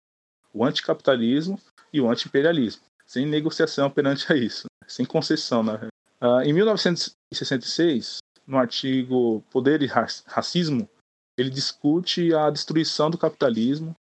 O 0.53 0.65
anticapitalismo 0.65 1.61
e 1.93 2.01
o 2.01 2.11
antiimperialismo, 2.11 2.83
sem 3.07 3.25
negociação 3.25 3.89
perante 3.89 4.33
a 4.33 4.37
isso, 4.37 4.67
sem 4.87 5.07
concessão. 5.07 5.63
Né? 5.63 5.79
Uh, 6.21 6.41
em 6.43 6.53
1966, 6.53 8.19
no 8.47 8.59
artigo 8.59 9.45
Poder 9.51 9.81
e 9.83 9.87
Racismo, 9.87 10.89
ele 11.41 11.51
discute 11.51 12.35
a 12.35 12.51
destruição 12.51 13.11
do 13.11 13.17
capitalismo 13.17 13.97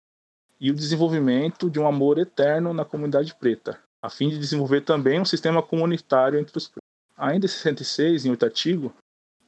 e 0.59 0.71
o 0.71 0.73
desenvolvimento 0.73 1.69
de 1.69 1.79
um 1.79 1.87
amor 1.87 2.17
eterno 2.17 2.73
na 2.73 2.83
comunidade 2.83 3.35
preta, 3.35 3.79
a 4.01 4.09
fim 4.09 4.29
de 4.29 4.39
desenvolver 4.39 4.81
também 4.81 5.21
um 5.21 5.25
sistema 5.25 5.61
comunitário 5.61 6.39
entre 6.39 6.57
os 6.57 6.67
pretos. 6.67 6.87
Ainda 7.15 7.45
em 7.45 7.49
66, 7.49 8.25
em 8.25 8.31
artigo, 8.31 8.93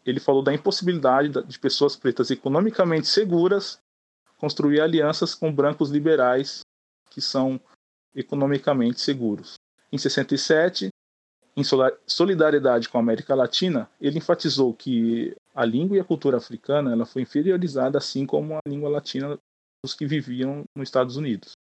ele 0.05 0.19
falou 0.19 0.43
da 0.43 0.53
impossibilidade 0.53 1.29
de 1.43 1.59
pessoas 1.59 1.95
pretas 1.95 2.29
economicamente 2.29 3.07
seguras 3.07 3.79
construir 4.37 4.81
alianças 4.81 5.35
com 5.35 5.53
brancos 5.53 5.89
liberais 5.89 6.61
que 7.09 7.21
são 7.21 7.59
economicamente 8.15 9.01
seguros. 9.01 9.55
Em 9.91 9.97
67, 9.97 10.89
em 11.59 11.63
solidariedade 12.07 12.89
com 12.89 12.97
a 12.97 13.01
América 13.01 13.35
Latina, 13.35 13.89
ele 13.99 14.17
enfatizou 14.17 14.73
que 14.73 15.35
a 15.53 15.65
língua 15.65 15.97
e 15.97 15.99
a 15.99 16.03
cultura 16.03 16.37
africana 16.37 16.91
ela 16.91 17.05
foi 17.05 17.21
inferiorizada 17.23 17.97
assim 17.97 18.25
como 18.25 18.55
a 18.55 18.61
língua 18.67 18.89
latina 18.89 19.37
os 19.83 19.93
que 19.93 20.05
viviam 20.05 20.63
nos 20.75 20.87
Estados 20.87 21.15
Unidos. 21.15 21.53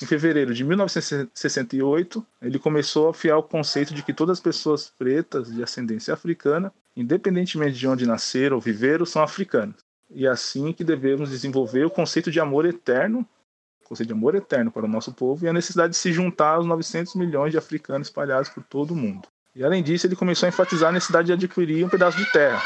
Em 0.00 0.06
fevereiro 0.06 0.54
de 0.54 0.64
1968, 0.64 2.26
ele 2.40 2.58
começou 2.58 3.08
a 3.08 3.10
afiar 3.10 3.38
o 3.38 3.42
conceito 3.42 3.94
de 3.94 4.02
que 4.02 4.12
todas 4.12 4.38
as 4.38 4.42
pessoas 4.42 4.92
pretas 4.98 5.52
de 5.52 5.62
ascendência 5.62 6.14
africana, 6.14 6.72
independentemente 6.96 7.78
de 7.78 7.86
onde 7.86 8.06
nasceram 8.06 8.56
ou 8.56 8.60
viveram, 8.60 9.04
são 9.04 9.22
africanas. 9.22 9.76
E 10.10 10.26
é 10.26 10.30
assim 10.30 10.72
que 10.72 10.82
devemos 10.82 11.30
desenvolver 11.30 11.84
o 11.84 11.90
conceito 11.90 12.30
de 12.30 12.40
amor 12.40 12.66
eterno, 12.66 13.26
conceito 13.84 14.08
de 14.08 14.14
amor 14.14 14.34
eterno 14.34 14.72
para 14.72 14.86
o 14.86 14.88
nosso 14.88 15.12
povo 15.12 15.44
e 15.44 15.48
a 15.48 15.52
necessidade 15.52 15.92
de 15.92 15.98
se 15.98 16.12
juntar 16.12 16.56
aos 16.56 16.66
900 16.66 17.14
milhões 17.14 17.52
de 17.52 17.58
africanos 17.58 18.08
espalhados 18.08 18.48
por 18.48 18.64
todo 18.64 18.92
o 18.92 18.96
mundo. 18.96 19.28
E 19.54 19.62
além 19.62 19.82
disso, 19.82 20.06
ele 20.06 20.16
começou 20.16 20.46
a 20.46 20.48
enfatizar 20.48 20.88
a 20.88 20.92
necessidade 20.92 21.26
de 21.26 21.32
adquirir 21.32 21.84
um 21.84 21.88
pedaço 21.88 22.16
de 22.16 22.30
terra. 22.32 22.62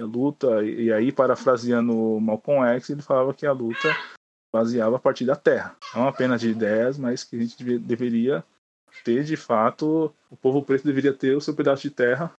A 0.00 0.04
luta, 0.04 0.64
e 0.64 0.90
aí 0.90 1.12
parafraseando 1.12 2.18
Malcolm 2.20 2.66
X, 2.74 2.90
ele 2.90 3.02
falava 3.02 3.34
que 3.34 3.44
a 3.44 3.52
luta 3.52 3.94
baseava 4.52 4.96
a 4.96 4.98
partir 4.98 5.26
da 5.26 5.36
terra. 5.36 5.76
Não 5.94 6.08
apenas 6.08 6.40
de 6.40 6.48
ideias, 6.48 6.98
mas 6.98 7.22
que 7.22 7.36
a 7.36 7.38
gente 7.40 7.78
deveria 7.78 8.42
ter 9.04 9.24
de 9.24 9.36
fato, 9.36 10.12
o 10.30 10.36
povo 10.36 10.62
preto 10.62 10.84
deveria 10.84 11.12
ter 11.12 11.36
o 11.36 11.40
seu 11.40 11.54
pedaço 11.54 11.82
de 11.82 11.90
terra. 11.90 12.32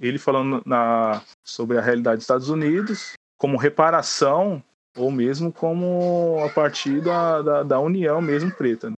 Ele 0.00 0.18
falando 0.18 0.62
na, 0.64 1.22
sobre 1.44 1.76
a 1.76 1.80
realidade 1.80 2.16
dos 2.16 2.24
Estados 2.24 2.48
Unidos, 2.48 3.12
como 3.36 3.58
reparação, 3.58 4.62
ou 4.96 5.10
mesmo 5.10 5.52
como 5.52 6.42
a 6.44 6.48
partir 6.48 7.00
da, 7.00 7.42
da, 7.42 7.62
da 7.62 7.80
união 7.80 8.20
mesmo 8.20 8.50
preta. 8.50 8.88
Né? 8.88 8.96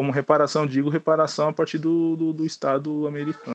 Como 0.00 0.12
reparação, 0.12 0.66
digo 0.66 0.88
reparação 0.88 1.50
a 1.50 1.52
partir 1.52 1.76
do, 1.76 2.16
do, 2.16 2.32
do 2.32 2.46
Estado 2.46 3.06
americano. 3.06 3.52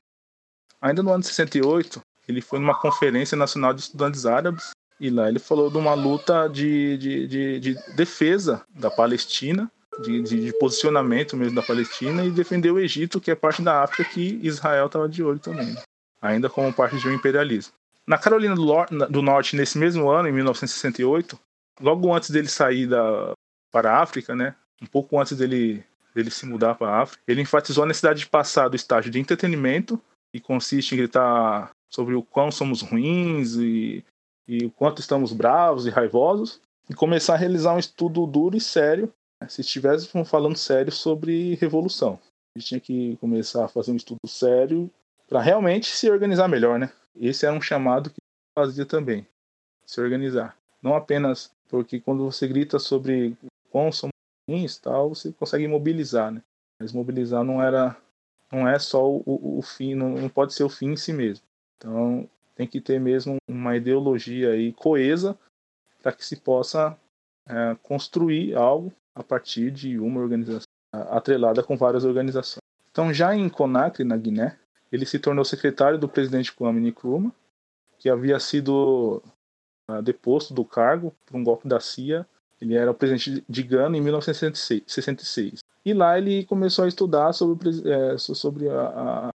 Ainda 0.80 1.02
no 1.02 1.10
ano 1.10 1.18
de 1.18 1.26
68, 1.26 2.00
ele 2.28 2.40
foi 2.40 2.60
numa 2.60 2.80
conferência 2.80 3.36
nacional 3.36 3.74
de 3.74 3.80
estudantes 3.80 4.24
árabes 4.24 4.70
e 5.00 5.10
lá 5.10 5.28
ele 5.28 5.40
falou 5.40 5.68
de 5.68 5.76
uma 5.76 5.92
luta 5.94 6.46
de, 6.46 6.96
de, 6.98 7.26
de, 7.26 7.58
de 7.58 7.96
defesa 7.96 8.64
da 8.70 8.88
Palestina, 8.88 9.68
de, 10.00 10.22
de, 10.22 10.56
posicionamento 10.60 11.36
mesmo 11.36 11.56
da 11.56 11.62
Palestina, 11.64 12.24
e 12.24 12.30
defender 12.30 12.70
o 12.70 12.78
Egito, 12.78 13.20
que 13.20 13.32
é 13.32 13.34
parte 13.34 13.60
da 13.60 13.82
África 13.82 14.08
que 14.08 14.38
Israel 14.40 14.86
estava 14.86 15.08
de 15.08 15.24
olho 15.24 15.40
também, 15.40 15.72
né? 15.72 15.82
ainda 16.22 16.48
como 16.48 16.72
parte 16.72 16.96
de 16.96 17.08
um 17.08 17.12
imperialismo. 17.12 17.72
Na 18.06 18.18
Carolina 18.18 18.54
do, 18.54 19.20
Norte, 19.20 19.56
nesse 19.56 19.76
mesmo 19.78 20.08
ano, 20.08 20.28
em 20.28 20.32
1968, 20.32 21.36
logo 21.80 22.14
antes 22.14 22.30
dele 22.30 22.46
sair 22.46 22.86
da, 22.86 23.32
para 23.72 23.94
a 23.94 24.00
África, 24.00 24.36
né, 24.36 24.54
um 24.80 24.86
pouco 24.86 25.18
antes 25.18 25.36
dele, 25.36 25.84
dele 26.16 26.30
se 26.30 26.46
mudar 26.46 26.74
para 26.74 26.88
a 26.88 27.02
África, 27.02 27.22
ele 27.28 27.42
enfatizou 27.42 27.84
a 27.84 27.86
necessidade 27.86 28.20
de 28.20 28.26
passar 28.26 28.68
do 28.68 28.76
estágio 28.76 29.10
de 29.10 29.20
entretenimento, 29.20 30.00
que 30.34 30.40
consiste 30.40 30.94
em 30.94 30.98
gritar 30.98 31.70
sobre 31.88 32.14
o 32.14 32.22
quão 32.22 32.50
somos 32.50 32.82
ruins 32.82 33.54
e 33.56 34.04
e 34.48 34.64
o 34.64 34.70
quanto 34.70 35.00
estamos 35.00 35.32
bravos 35.32 35.86
e 35.86 35.90
raivosos, 35.90 36.60
e 36.88 36.94
começar 36.94 37.34
a 37.34 37.36
realizar 37.36 37.74
um 37.74 37.78
estudo 37.78 38.26
duro 38.26 38.56
e 38.56 38.60
sério, 38.60 39.12
né, 39.40 39.48
se 39.48 39.60
estivéssemos 39.60 40.28
falando 40.28 40.56
sério 40.56 40.92
sobre 40.92 41.54
revolução. 41.56 42.18
A 42.54 42.58
gente 42.58 42.68
tinha 42.68 42.80
que 42.80 43.16
começar 43.16 43.64
a 43.64 43.68
fazer 43.68 43.90
um 43.92 43.96
estudo 43.96 44.20
sério 44.26 44.90
para 45.28 45.42
realmente 45.42 45.86
se 45.86 46.08
organizar 46.08 46.48
melhor, 46.48 46.78
né? 46.78 46.92
Esse 47.18 47.44
era 47.44 47.54
um 47.54 47.60
chamado 47.60 48.10
que 48.10 48.16
fazia 48.56 48.86
também, 48.86 49.26
se 49.84 50.00
organizar. 50.00 50.56
Não 50.80 50.94
apenas 50.94 51.50
porque 51.68 52.00
quando 52.00 52.24
você 52.24 52.46
grita 52.46 52.78
sobre 52.78 53.36
quão 53.70 53.90
somos 53.90 54.12
ruins, 54.48 54.78
tal, 54.78 55.10
você 55.10 55.32
consegue 55.32 55.66
mobilizar, 55.68 56.30
né? 56.30 56.42
Mas 56.78 56.92
mobilizar 56.92 57.42
não 57.42 57.62
era, 57.62 57.96
não 58.52 58.68
é 58.68 58.78
só 58.78 59.04
o, 59.08 59.22
o, 59.24 59.58
o 59.58 59.62
fim, 59.62 59.94
não, 59.94 60.10
não 60.10 60.28
pode 60.28 60.54
ser 60.54 60.64
o 60.64 60.68
fim 60.68 60.92
em 60.92 60.96
si 60.96 61.12
mesmo. 61.12 61.44
Então, 61.76 62.28
tem 62.54 62.66
que 62.66 62.80
ter 62.80 62.98
mesmo 63.00 63.36
uma 63.48 63.76
ideologia 63.76 64.50
aí 64.50 64.72
coesa 64.72 65.38
para 66.02 66.12
que 66.12 66.24
se 66.24 66.36
possa 66.36 66.96
é, 67.48 67.76
construir 67.82 68.54
algo 68.54 68.92
a 69.14 69.22
partir 69.22 69.70
de 69.70 69.98
uma 69.98 70.20
organização 70.20 70.66
atrelada 70.92 71.62
com 71.62 71.76
várias 71.76 72.04
organizações. 72.04 72.62
Então, 72.90 73.12
já 73.12 73.34
em 73.34 73.48
Conakry, 73.48 74.04
na 74.04 74.16
Guiné, 74.16 74.58
ele 74.90 75.04
se 75.04 75.18
tornou 75.18 75.44
secretário 75.44 75.98
do 75.98 76.08
presidente 76.08 76.52
Kwame 76.52 76.80
Nkrumah, 76.80 77.32
que 77.98 78.08
havia 78.08 78.38
sido 78.38 79.22
uh, 79.90 80.02
deposto 80.02 80.54
do 80.54 80.64
cargo 80.64 81.14
por 81.24 81.36
um 81.36 81.44
golpe 81.44 81.68
da 81.68 81.80
CIA. 81.80 82.26
Ele 82.60 82.74
era 82.74 82.90
o 82.90 82.94
presidente 82.94 83.44
de 83.48 83.62
Gana 83.62 83.96
em 83.96 84.00
1966. 84.00 85.60
E 85.84 85.94
lá 85.94 86.18
ele 86.18 86.44
começou 86.44 86.84
a 86.84 86.88
estudar 86.88 87.32
sobre, 87.32 87.70
é, 87.88 88.18
sobre 88.18 88.68
a, 88.68 89.30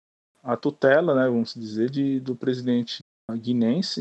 a, 0.42 0.56
tutela, 0.56 1.14
né, 1.14 1.26
vamos 1.26 1.54
dizer, 1.54 1.90
de, 1.90 2.20
do 2.20 2.34
presidente 2.34 3.00
guinense 3.37 4.00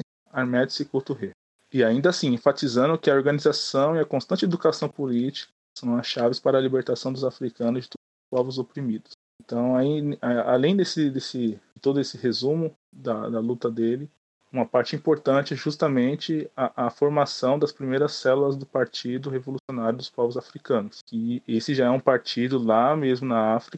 Sékou 0.69 1.01
Touré. 1.01 1.31
E 1.74 1.83
ainda 1.83 2.09
assim, 2.09 2.33
enfatizando 2.33 2.97
que 2.97 3.09
a 3.09 3.15
organização 3.15 3.95
e 3.95 4.00
a 4.00 4.05
constante 4.05 4.45
educação 4.45 4.88
política 4.88 5.51
são 5.77 5.97
as 5.97 6.07
chaves 6.07 6.39
para 6.39 6.57
a 6.57 6.62
libertação 6.62 7.12
dos 7.12 7.24
africanos 7.24 7.83
de 7.83 7.89
todos 7.89 8.05
os 8.24 8.29
povos 8.29 8.57
oprimidos. 8.57 9.12
Então, 9.43 9.75
aí, 9.75 10.17
além 10.21 10.75
desse, 10.75 11.09
desse 11.09 11.59
de 11.77 11.81
todo 11.81 12.00
esse 12.00 12.17
resumo 12.17 12.74
da, 12.91 13.29
da 13.29 13.39
luta 13.39 13.69
dele, 13.69 14.09
uma 14.51 14.66
parte 14.66 14.96
importante 14.96 15.54
é 15.54 15.58
justamente 15.58 16.50
a, 16.56 16.88
a, 16.88 16.89
formação 16.89 17.60
das 17.60 17.72
primeiras 17.72 18.13
células 18.13 18.56
do 18.56 18.66
Partido 18.66 19.30
Revolucionário 19.30 19.98
dos 19.98 20.10
Povos 20.10 20.38
Africanos. 20.38 21.00
Que 21.06 21.44
esse 21.48 21.75
já 21.75 21.88
é 21.88 21.89
um 21.89 22.00
partido 22.00 22.58
lá 22.58 22.96
mesmo 22.96 23.27
na 23.27 23.56
África, 23.56 23.77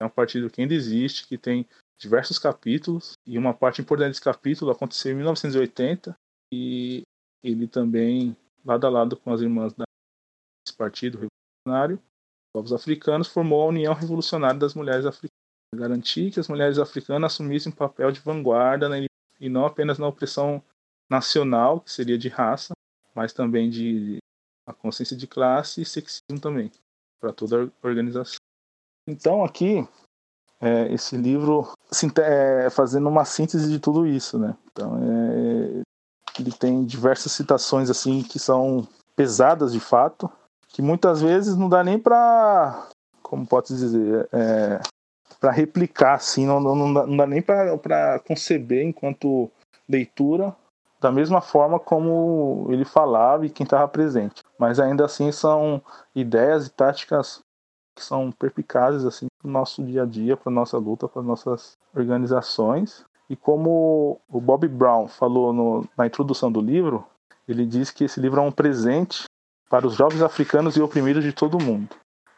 é 0.00 0.04
um 0.04 0.10
partido 0.10 0.50
que 0.50 0.60
ainda 0.60 0.74
existe, 0.74 1.26
que 1.26 1.38
tem 1.38 1.66
diversos 1.98 2.38
capítulos, 2.38 3.14
e 3.26 3.38
uma 3.38 3.54
parte 3.54 3.80
importante 3.80 4.10
desse 4.10 4.20
capítulo 4.20 4.70
aconteceu 4.70 5.12
em 5.12 5.16
1980, 5.16 6.14
e 6.52 7.02
ele 7.42 7.66
também, 7.66 8.36
lado 8.64 8.86
a 8.86 8.90
lado 8.90 9.16
com 9.16 9.32
as 9.32 9.40
irmãs 9.40 9.72
desse 9.72 10.76
partido 10.76 11.18
revolucionário, 11.66 12.02
povos 12.52 12.72
africanos, 12.72 13.28
formou 13.28 13.62
a 13.62 13.66
União 13.66 13.94
Revolucionária 13.94 14.58
das 14.58 14.74
Mulheres 14.74 15.06
Africanas, 15.06 15.30
garantir 15.74 16.30
que 16.30 16.40
as 16.40 16.48
mulheres 16.48 16.78
africanas 16.78 17.32
assumissem 17.32 17.72
um 17.72 17.74
papel 17.74 18.12
de 18.12 18.20
vanguarda 18.20 18.88
na, 18.88 18.96
e 19.40 19.48
não 19.48 19.66
apenas 19.66 19.98
na 19.98 20.06
opressão 20.06 20.62
nacional, 21.10 21.80
que 21.80 21.92
seria 21.92 22.18
de 22.18 22.28
raça, 22.28 22.72
mas 23.14 23.32
também 23.32 23.70
de 23.70 24.18
a 24.66 24.72
consciência 24.72 25.16
de 25.16 25.26
classe 25.26 25.80
e 25.80 25.84
sexismo 25.84 26.40
também, 26.40 26.70
para 27.20 27.32
toda 27.32 27.64
a 27.64 27.86
organização. 27.86 28.38
Então 29.08 29.44
aqui 29.44 29.86
é, 30.60 30.92
esse 30.92 31.16
livro 31.16 31.70
é, 32.22 32.70
fazendo 32.70 33.08
uma 33.08 33.24
síntese 33.24 33.70
de 33.70 33.78
tudo 33.78 34.06
isso, 34.06 34.38
né? 34.38 34.56
Então, 34.72 34.96
é, 34.96 35.82
ele 36.38 36.52
tem 36.52 36.84
diversas 36.84 37.32
citações 37.32 37.90
assim 37.90 38.22
que 38.22 38.38
são 38.38 38.86
pesadas 39.14 39.72
de 39.72 39.80
fato, 39.80 40.30
que 40.68 40.82
muitas 40.82 41.22
vezes 41.22 41.56
não 41.56 41.68
dá 41.68 41.82
nem 41.82 41.98
para, 41.98 42.88
como 43.22 43.46
pode 43.46 43.68
dizer, 43.68 44.28
é, 44.32 44.80
para 45.46 45.52
replicar 45.52 46.14
assim, 46.14 46.44
não, 46.44 46.58
não, 46.58 46.92
dá, 46.92 47.06
não 47.06 47.16
dá 47.16 47.24
nem 47.24 47.40
para 47.40 48.18
conceber 48.26 48.84
enquanto 48.84 49.48
leitura 49.88 50.52
da 51.00 51.12
mesma 51.12 51.40
forma 51.40 51.78
como 51.78 52.66
ele 52.68 52.84
falava 52.84 53.46
e 53.46 53.50
quem 53.50 53.62
estava 53.62 53.86
presente. 53.86 54.42
Mas 54.58 54.80
ainda 54.80 55.04
assim 55.04 55.30
são 55.30 55.80
ideias 56.16 56.66
e 56.66 56.70
táticas 56.70 57.42
que 57.94 58.02
são 58.02 58.32
perpicazes 58.32 59.04
assim 59.04 59.26
para 59.40 59.48
o 59.48 59.52
nosso 59.52 59.84
dia 59.84 60.02
a 60.02 60.06
dia, 60.06 60.36
para 60.36 60.50
nossa 60.50 60.78
luta, 60.78 61.06
para 61.06 61.22
nossas 61.22 61.78
organizações. 61.94 63.04
E 63.30 63.36
como 63.36 64.20
o 64.28 64.40
Bob 64.40 64.66
Brown 64.66 65.06
falou 65.06 65.52
no, 65.52 65.88
na 65.96 66.08
introdução 66.08 66.50
do 66.50 66.60
livro, 66.60 67.06
ele 67.46 67.64
diz 67.64 67.92
que 67.92 68.02
esse 68.02 68.18
livro 68.18 68.40
é 68.40 68.42
um 68.42 68.50
presente 68.50 69.26
para 69.70 69.86
os 69.86 69.94
jovens 69.94 70.22
africanos 70.22 70.76
e 70.76 70.82
oprimidos 70.82 71.22
de 71.22 71.32
todo 71.32 71.56
o 71.56 71.62
mundo. 71.62 71.94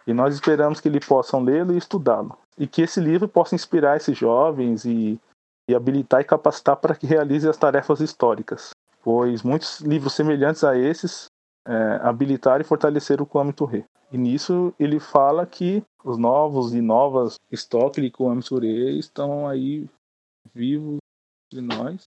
E 0.08 0.14
nós 0.14 0.34
esperamos 0.34 0.80
que 0.80 0.88
eles 0.88 1.06
possam 1.06 1.44
lê-lo 1.44 1.74
e 1.74 1.76
estudá-lo. 1.76 2.34
E 2.56 2.66
que 2.66 2.80
esse 2.80 2.98
livro 2.98 3.28
possa 3.28 3.54
inspirar 3.54 3.98
esses 3.98 4.16
jovens 4.16 4.86
e, 4.86 5.20
e 5.68 5.74
habilitar 5.74 6.22
e 6.22 6.24
capacitar 6.24 6.76
para 6.76 6.94
que 6.94 7.06
realizem 7.06 7.50
as 7.50 7.58
tarefas 7.58 8.00
históricas. 8.00 8.70
Pois 9.02 9.42
muitos 9.42 9.80
livros 9.80 10.14
semelhantes 10.14 10.64
a 10.64 10.78
esses 10.78 11.26
é, 11.66 12.00
habilitar 12.02 12.58
e 12.58 12.64
fortalecer 12.64 13.20
o 13.20 13.26
Kwame 13.26 13.52
Touré. 13.52 13.84
E 14.10 14.16
nisso 14.16 14.72
ele 14.80 14.98
fala 14.98 15.44
que 15.44 15.84
os 16.02 16.16
novos 16.16 16.72
e 16.72 16.80
novas 16.80 17.34
Stockley 17.52 18.06
e 18.06 18.10
Kwame 18.10 18.42
Touré 18.42 18.92
estão 18.92 19.46
aí 19.46 19.86
vivos 20.54 20.96
entre 21.52 21.66
nós 21.66 22.04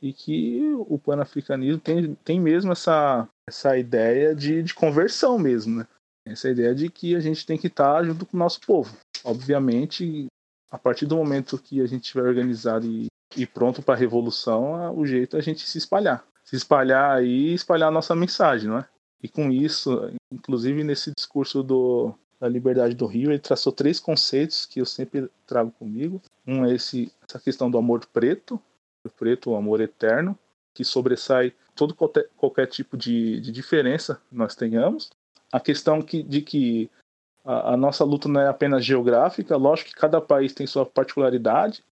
e 0.00 0.10
que 0.14 0.74
o 0.88 0.98
panafricanismo 0.98 1.78
tem, 1.78 2.14
tem 2.24 2.40
mesmo 2.40 2.72
essa, 2.72 3.28
essa 3.46 3.76
ideia 3.76 4.34
de, 4.34 4.62
de 4.62 4.74
conversão 4.74 5.38
mesmo, 5.38 5.80
né? 5.80 5.86
Essa 6.24 6.50
ideia 6.50 6.74
de 6.74 6.88
que 6.88 7.16
a 7.16 7.20
gente 7.20 7.44
tem 7.44 7.58
que 7.58 7.66
estar 7.66 8.04
junto 8.04 8.24
com 8.24 8.36
o 8.36 8.40
nosso 8.40 8.60
povo. 8.60 8.96
Obviamente, 9.24 10.26
a 10.70 10.78
partir 10.78 11.06
do 11.06 11.16
momento 11.16 11.58
que 11.58 11.80
a 11.80 11.86
gente 11.86 12.04
estiver 12.04 12.24
organizado 12.24 12.86
e, 12.86 13.06
e 13.36 13.46
pronto 13.46 13.82
para 13.82 13.94
a 13.94 13.98
revolução, 13.98 14.96
o 14.96 15.06
jeito 15.06 15.36
é 15.36 15.40
a 15.40 15.42
gente 15.42 15.68
se 15.68 15.78
espalhar. 15.78 16.24
Se 16.44 16.56
espalhar 16.56 17.18
aí 17.18 17.50
e 17.50 17.54
espalhar 17.54 17.88
a 17.88 17.92
nossa 17.92 18.14
mensagem, 18.14 18.68
não 18.68 18.78
é? 18.78 18.88
E 19.22 19.28
com 19.28 19.50
isso, 19.50 20.10
inclusive 20.32 20.82
nesse 20.82 21.12
discurso 21.16 21.62
do, 21.62 22.14
da 22.40 22.48
liberdade 22.48 22.94
do 22.94 23.06
Rio, 23.06 23.30
ele 23.30 23.38
traçou 23.38 23.72
três 23.72 24.00
conceitos 24.00 24.66
que 24.66 24.80
eu 24.80 24.86
sempre 24.86 25.30
trago 25.46 25.70
comigo. 25.70 26.20
Um 26.44 26.66
é 26.66 26.74
esse, 26.74 27.12
essa 27.28 27.38
questão 27.38 27.70
do 27.70 27.78
amor 27.78 28.04
preto, 28.06 28.60
o 29.06 29.10
preto, 29.10 29.50
o 29.50 29.56
amor 29.56 29.80
eterno, 29.80 30.36
que 30.74 30.84
sobressai 30.84 31.54
todo 31.76 31.94
qualquer, 31.94 32.28
qualquer 32.36 32.66
tipo 32.66 32.96
de, 32.96 33.40
de 33.40 33.52
diferença 33.52 34.20
que 34.28 34.34
nós 34.34 34.56
tenhamos. 34.56 35.10
A 35.52 35.60
questão 35.60 36.00
que, 36.00 36.22
de 36.22 36.40
que 36.40 36.90
a, 37.44 37.74
a, 37.74 37.76
nossa 37.76 38.04
luta 38.04 38.28
não 38.28 38.40
é 38.40 38.48
apenas 38.48 38.84
geográfica, 38.84 39.56
lógico 39.56 39.90
que 39.90 39.96
cada 39.96 40.20
país 40.20 40.52
tem 40.52 40.66
sua 40.66 40.86
particularidade, 40.86 41.84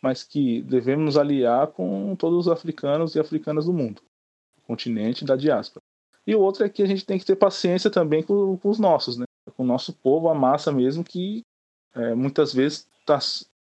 mas 0.00 0.22
que 0.22 0.62
devemos 0.62 1.04
nos 1.04 1.18
aliar 1.18 1.66
com 1.68 2.14
todos 2.16 2.46
os 2.46 2.52
africanos 2.52 3.14
e 3.14 3.20
africanas 3.20 3.66
do 3.66 3.72
mundo, 3.72 4.00
do 4.56 4.62
continente 4.62 5.24
da 5.24 5.34
diáspora. 5.34 5.82
E 6.26 6.34
o 6.34 6.40
outro 6.40 6.64
é 6.64 6.68
que 6.68 6.82
a 6.82 6.86
gente 6.86 7.04
tem 7.04 7.18
que 7.18 7.24
ter 7.24 7.36
paciência 7.36 7.90
também 7.90 8.22
com, 8.22 8.56
com 8.58 8.68
os 8.68 8.78
nossos, 8.78 9.16
né? 9.16 9.24
com 9.56 9.62
o 9.62 9.66
nosso 9.66 9.92
povo, 9.92 10.28
a 10.28 10.34
massa 10.34 10.70
mesmo, 10.70 11.02
que 11.02 11.42
é, 11.94 12.14
muitas 12.14 12.52
vezes 12.52 12.86
está 13.00 13.18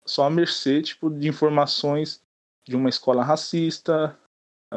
só 0.05 0.25
à 0.25 0.29
mercê 0.29 0.81
tipo, 0.81 1.10
de 1.10 1.27
informações 1.27 2.22
de 2.65 2.75
uma 2.75 2.88
escola 2.89 3.24
racista, 3.24 4.17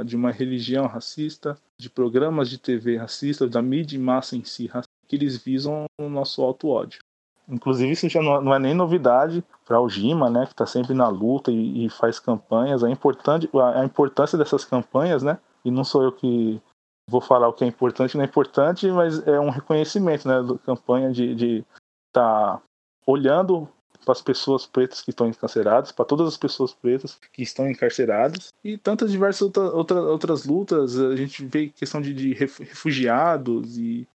de 0.04 0.16
uma 0.16 0.32
religião 0.32 0.86
racista, 0.86 1.56
de 1.80 1.90
programas 1.90 2.48
de 2.48 2.58
TV 2.58 2.96
racista, 2.96 3.48
da 3.48 3.60
mídia 3.60 3.96
em 3.96 4.00
massa 4.00 4.36
em 4.36 4.44
si 4.44 4.70
que 5.06 5.16
eles 5.16 5.36
visam 5.36 5.84
o 6.00 6.08
nosso 6.08 6.42
alto 6.42 6.68
ódio. 6.68 7.00
Inclusive, 7.46 7.92
isso 7.92 8.08
já 8.08 8.22
não 8.22 8.54
é 8.54 8.58
nem 8.58 8.74
novidade 8.74 9.44
para 9.66 9.78
o 9.78 9.88
Gima, 9.88 10.30
né, 10.30 10.46
que 10.46 10.52
está 10.52 10.64
sempre 10.64 10.94
na 10.94 11.08
luta 11.08 11.52
e, 11.52 11.84
e, 11.84 11.90
faz 11.90 12.18
campanhas. 12.18 12.82
A, 12.82 12.88
importante, 12.88 13.48
a 13.74 13.84
importância 13.84 14.38
dessas 14.38 14.64
campanhas, 14.64 15.22
né, 15.22 15.38
e 15.62 15.70
não 15.70 15.84
sou 15.84 16.02
eu 16.02 16.12
que 16.12 16.60
vou 17.08 17.20
falar 17.20 17.48
o 17.48 17.52
que 17.52 17.62
é 17.62 17.66
importante 17.66 18.16
não 18.16 18.24
é 18.24 18.26
importante, 18.26 18.90
mas 18.90 19.26
é 19.26 19.38
um 19.38 19.50
reconhecimento, 19.50 20.26
né, 20.26 20.42
da 20.42 20.56
campanha 20.58 21.12
de 21.12 21.64
estar 22.08 22.56
tá 22.58 22.62
olhando 23.06 23.68
para 24.04 24.12
as 24.12 24.22
pessoas 24.22 24.66
pretas 24.66 25.02
que 25.02 25.10
estão 25.10 25.28
encarceradas, 25.28 25.90
para 25.90 26.04
todas 26.04 26.28
as 26.28 26.36
pessoas 26.36 26.72
pretas 26.72 27.18
que 27.32 27.42
estão 27.42 27.68
encarceradas 27.68 28.52
e 28.62 28.76
tantas 28.76 29.10
diversas 29.10 29.42
outra, 29.42 29.62
outra, 29.62 30.00
outras 30.02 30.44
lutas. 30.44 30.98
A 30.98 31.16
gente 31.16 31.44
vê 31.44 31.68
questão 31.68 32.00
de, 32.00 32.12
de 32.12 32.34
refugiados 32.34 33.78
e 33.78 34.06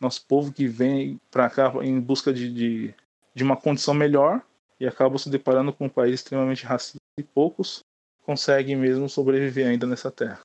nosso 0.00 0.24
povo 0.26 0.52
que 0.52 0.66
vem 0.66 1.20
para 1.30 1.50
cá 1.50 1.72
em 1.82 2.00
busca 2.00 2.32
de, 2.32 2.52
de, 2.52 2.94
de, 3.34 3.44
uma 3.44 3.56
condição 3.56 3.92
melhor 3.92 4.42
e 4.80 4.86
acaba 4.86 5.18
se 5.18 5.28
deparando 5.28 5.72
com 5.72 5.84
um 5.84 5.90
país 5.90 6.14
extremamente 6.14 6.64
racista 6.64 6.98
e 7.18 7.22
poucos 7.22 7.84
conseguem 8.24 8.76
mesmo 8.76 9.08
sobreviver 9.08 9.66
ainda 9.66 9.86
nessa 9.86 10.10
terra. 10.10 10.40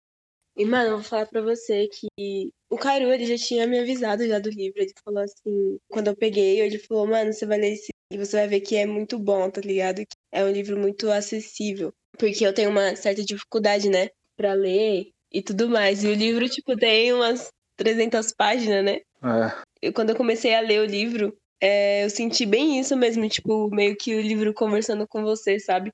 E, 0.57 0.65
mano, 0.65 0.91
eu 0.91 0.95
vou 0.95 1.03
falar 1.03 1.25
pra 1.25 1.41
você 1.41 1.87
que 1.87 2.51
o 2.69 2.77
Cairo, 2.77 3.11
ele 3.11 3.25
já 3.25 3.37
tinha 3.37 3.67
me 3.67 3.79
avisado 3.79 4.25
já 4.25 4.39
do 4.39 4.49
livro. 4.49 4.81
Ele 4.81 4.93
falou 5.03 5.21
assim, 5.21 5.77
quando 5.89 6.07
eu 6.07 6.15
peguei, 6.15 6.61
ele 6.61 6.79
falou, 6.79 7.05
mano, 7.07 7.33
você 7.33 7.45
vai 7.45 7.57
ler 7.57 7.73
esse 7.73 7.89
e 8.11 8.17
você 8.17 8.37
vai 8.37 8.47
ver 8.47 8.61
que 8.61 8.75
é 8.75 8.85
muito 8.85 9.17
bom, 9.17 9.49
tá 9.49 9.61
ligado? 9.61 10.03
É 10.31 10.43
um 10.43 10.51
livro 10.51 10.77
muito 10.77 11.09
acessível. 11.11 11.93
Porque 12.17 12.45
eu 12.45 12.53
tenho 12.53 12.69
uma 12.69 12.95
certa 12.95 13.23
dificuldade, 13.23 13.89
né? 13.89 14.09
Pra 14.37 14.53
ler 14.53 15.11
e 15.31 15.41
tudo 15.41 15.67
mais. 15.69 16.03
E 16.03 16.07
o 16.07 16.13
livro, 16.13 16.47
tipo, 16.47 16.75
tem 16.75 17.13
umas 17.13 17.49
300 17.75 18.31
páginas, 18.33 18.85
né? 18.85 18.99
É. 19.23 19.63
Eu, 19.81 19.93
quando 19.93 20.11
eu 20.11 20.15
comecei 20.15 20.53
a 20.53 20.61
ler 20.61 20.81
o 20.81 20.85
livro, 20.85 21.35
é, 21.59 22.05
eu 22.05 22.09
senti 22.09 22.45
bem 22.45 22.79
isso 22.79 22.95
mesmo, 22.95 23.27
tipo, 23.27 23.69
meio 23.69 23.95
que 23.97 24.15
o 24.15 24.21
livro 24.21 24.53
conversando 24.53 25.07
com 25.07 25.23
você, 25.23 25.59
sabe? 25.59 25.91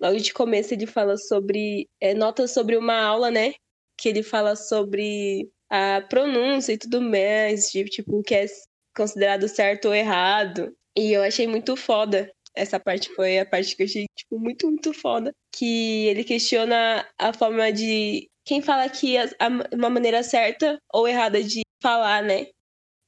Logo 0.00 0.18
de 0.18 0.32
começo 0.32 0.74
ele 0.74 0.86
fala 0.86 1.16
sobre. 1.16 1.88
É, 2.00 2.12
notas 2.12 2.50
sobre 2.50 2.76
uma 2.76 3.00
aula, 3.00 3.30
né? 3.30 3.54
Que 3.96 4.08
ele 4.08 4.22
fala 4.22 4.56
sobre 4.56 5.48
a 5.70 6.02
pronúncia 6.02 6.72
e 6.72 6.78
tudo 6.78 7.00
mais, 7.00 7.70
tipo, 7.70 7.88
tipo 7.88 8.18
o 8.18 8.22
que 8.22 8.34
é 8.34 8.46
considerado 8.94 9.48
certo 9.48 9.86
ou 9.86 9.94
errado. 9.94 10.74
E 10.96 11.12
eu 11.12 11.22
achei 11.22 11.46
muito 11.46 11.76
foda. 11.76 12.30
Essa 12.54 12.78
parte 12.78 13.08
foi 13.14 13.38
a 13.38 13.46
parte 13.46 13.74
que 13.74 13.82
eu 13.82 13.86
achei, 13.86 14.06
tipo, 14.16 14.38
muito, 14.38 14.66
muito 14.68 14.92
foda. 14.92 15.32
Que 15.54 16.06
ele 16.06 16.24
questiona 16.24 17.06
a 17.18 17.32
forma 17.32 17.72
de. 17.72 18.28
Quem 18.44 18.60
fala 18.60 18.88
que 18.88 19.16
a, 19.16 19.28
uma 19.72 19.88
maneira 19.88 20.22
certa 20.22 20.78
ou 20.92 21.08
errada 21.08 21.42
de 21.42 21.62
falar, 21.82 22.22
né? 22.22 22.46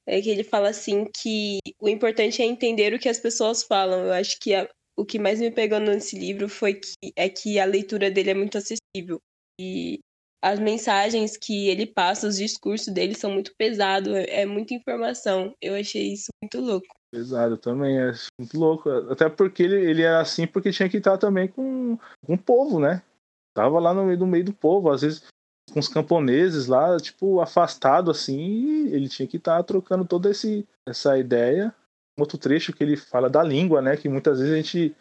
É 0.06 0.20
que 0.20 0.30
ele 0.30 0.44
fala 0.44 0.68
assim 0.70 1.06
que 1.22 1.58
o 1.80 1.88
importante 1.88 2.42
é 2.42 2.44
entender 2.44 2.94
o 2.94 2.98
que 2.98 3.08
as 3.08 3.18
pessoas 3.18 3.62
falam. 3.62 4.04
Eu 4.06 4.12
acho 4.12 4.38
que 4.40 4.54
a, 4.54 4.68
o 4.96 5.04
que 5.04 5.18
mais 5.18 5.40
me 5.40 5.50
pegou 5.50 5.80
nesse 5.80 6.18
livro 6.18 6.48
foi 6.48 6.74
que 6.74 7.12
é 7.16 7.28
que 7.28 7.58
a 7.58 7.64
leitura 7.64 8.10
dele 8.10 8.30
é 8.30 8.34
muito 8.34 8.58
acessível. 8.58 9.20
E 9.60 10.00
as 10.42 10.58
mensagens 10.60 11.36
que 11.38 11.68
ele 11.68 11.86
passa, 11.86 12.28
os 12.28 12.36
discursos 12.36 12.92
dele 12.92 13.14
são 13.14 13.32
muito 13.32 13.52
pesados, 13.56 14.12
é, 14.14 14.42
é 14.42 14.46
muita 14.46 14.74
informação. 14.74 15.54
Eu 15.60 15.74
achei 15.74 16.12
isso 16.12 16.28
muito 16.42 16.60
louco. 16.60 16.94
Pesado 17.14 17.56
também, 17.56 17.96
é 17.96 18.12
muito 18.36 18.58
louco. 18.58 18.90
Até 18.90 19.28
porque 19.28 19.62
ele, 19.62 19.76
ele 19.76 20.02
era 20.02 20.20
assim 20.20 20.48
porque 20.48 20.72
tinha 20.72 20.88
que 20.88 20.96
estar 20.96 21.16
também 21.16 21.46
com, 21.46 21.96
com 22.26 22.34
o 22.34 22.38
povo, 22.38 22.80
né? 22.80 23.02
Tava 23.54 23.78
lá 23.78 23.94
no 23.94 24.04
meio 24.04 24.18
do 24.18 24.26
meio 24.26 24.44
do 24.44 24.52
povo, 24.52 24.90
às 24.90 25.02
vezes 25.02 25.22
com 25.72 25.78
os 25.78 25.86
camponeses 25.86 26.66
lá, 26.66 26.96
tipo, 26.98 27.40
afastado 27.40 28.10
assim, 28.10 28.88
ele 28.88 29.08
tinha 29.08 29.28
que 29.28 29.36
estar 29.36 29.62
trocando 29.62 30.04
toda 30.04 30.28
esse, 30.28 30.66
essa 30.86 31.16
ideia. 31.16 31.72
Outro 32.18 32.36
trecho 32.36 32.72
que 32.72 32.82
ele 32.82 32.96
fala 32.96 33.30
da 33.30 33.44
língua, 33.44 33.80
né? 33.80 33.96
Que 33.96 34.08
muitas 34.08 34.40
vezes 34.40 34.52
a 34.52 34.56
gente, 34.56 34.96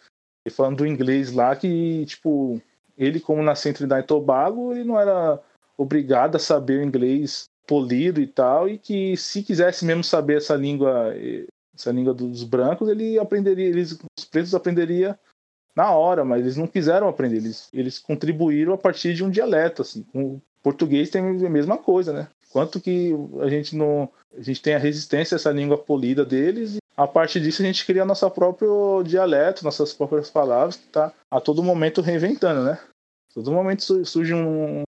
falando 0.52 0.78
do 0.78 0.86
inglês 0.86 1.32
lá, 1.32 1.56
que, 1.56 2.06
tipo, 2.06 2.62
ele, 2.96 3.18
como 3.18 3.42
nasceu 3.42 3.70
em 3.70 3.74
Trinidad 3.74 4.04
e 4.04 4.06
Tobago, 4.06 4.72
ele 4.72 4.84
não 4.84 5.00
era 5.00 5.40
obrigado 5.76 6.36
a 6.36 6.38
saber 6.38 6.78
o 6.78 6.84
inglês 6.84 7.48
polido 7.66 8.20
e 8.20 8.26
tal, 8.26 8.68
e 8.68 8.78
que 8.78 9.16
se 9.16 9.42
quisesse 9.42 9.84
mesmo 9.84 10.04
saber 10.04 10.36
essa 10.36 10.54
língua 10.54 11.12
essa 11.76 11.90
língua 11.90 12.14
dos 12.14 12.44
brancos, 12.44 12.88
ele 12.88 13.18
aprenderia, 13.18 13.66
eles, 13.66 13.98
os 14.18 14.24
pretos 14.24 14.54
aprenderiam 14.54 15.16
na 15.74 15.90
hora, 15.90 16.24
mas 16.24 16.40
eles 16.40 16.56
não 16.56 16.66
quiseram 16.66 17.08
aprender, 17.08 17.36
eles, 17.36 17.68
eles 17.72 17.98
contribuíram 17.98 18.72
a 18.72 18.78
partir 18.78 19.14
de 19.14 19.24
um 19.24 19.30
dialeto, 19.30 19.82
assim. 19.82 20.06
O 20.14 20.40
português 20.62 21.10
tem 21.10 21.20
a 21.20 21.50
mesma 21.50 21.76
coisa, 21.76 22.12
né? 22.12 22.28
Quanto 22.50 22.80
que 22.80 23.12
a 23.40 23.48
gente 23.48 23.76
não, 23.76 24.08
a 24.36 24.40
gente 24.40 24.62
tem 24.62 24.74
a 24.74 24.78
resistência 24.78 25.34
a 25.34 25.36
essa 25.36 25.50
língua 25.50 25.76
polida 25.76 26.24
deles, 26.24 26.76
e 26.76 26.78
a 26.96 27.08
partir 27.08 27.40
disso 27.40 27.60
a 27.60 27.66
gente 27.66 27.84
cria 27.84 28.04
nosso 28.04 28.28
próprio 28.30 29.02
dialeto, 29.02 29.64
nossas 29.64 29.92
próprias 29.92 30.30
palavras, 30.30 30.76
que 30.76 30.86
tá 30.86 31.12
a 31.28 31.40
todo 31.40 31.62
momento 31.62 32.00
reinventando, 32.00 32.62
né? 32.62 32.78
A 33.30 33.34
todo 33.34 33.50
momento 33.50 34.04
surge 34.04 34.32
um, 34.32 34.82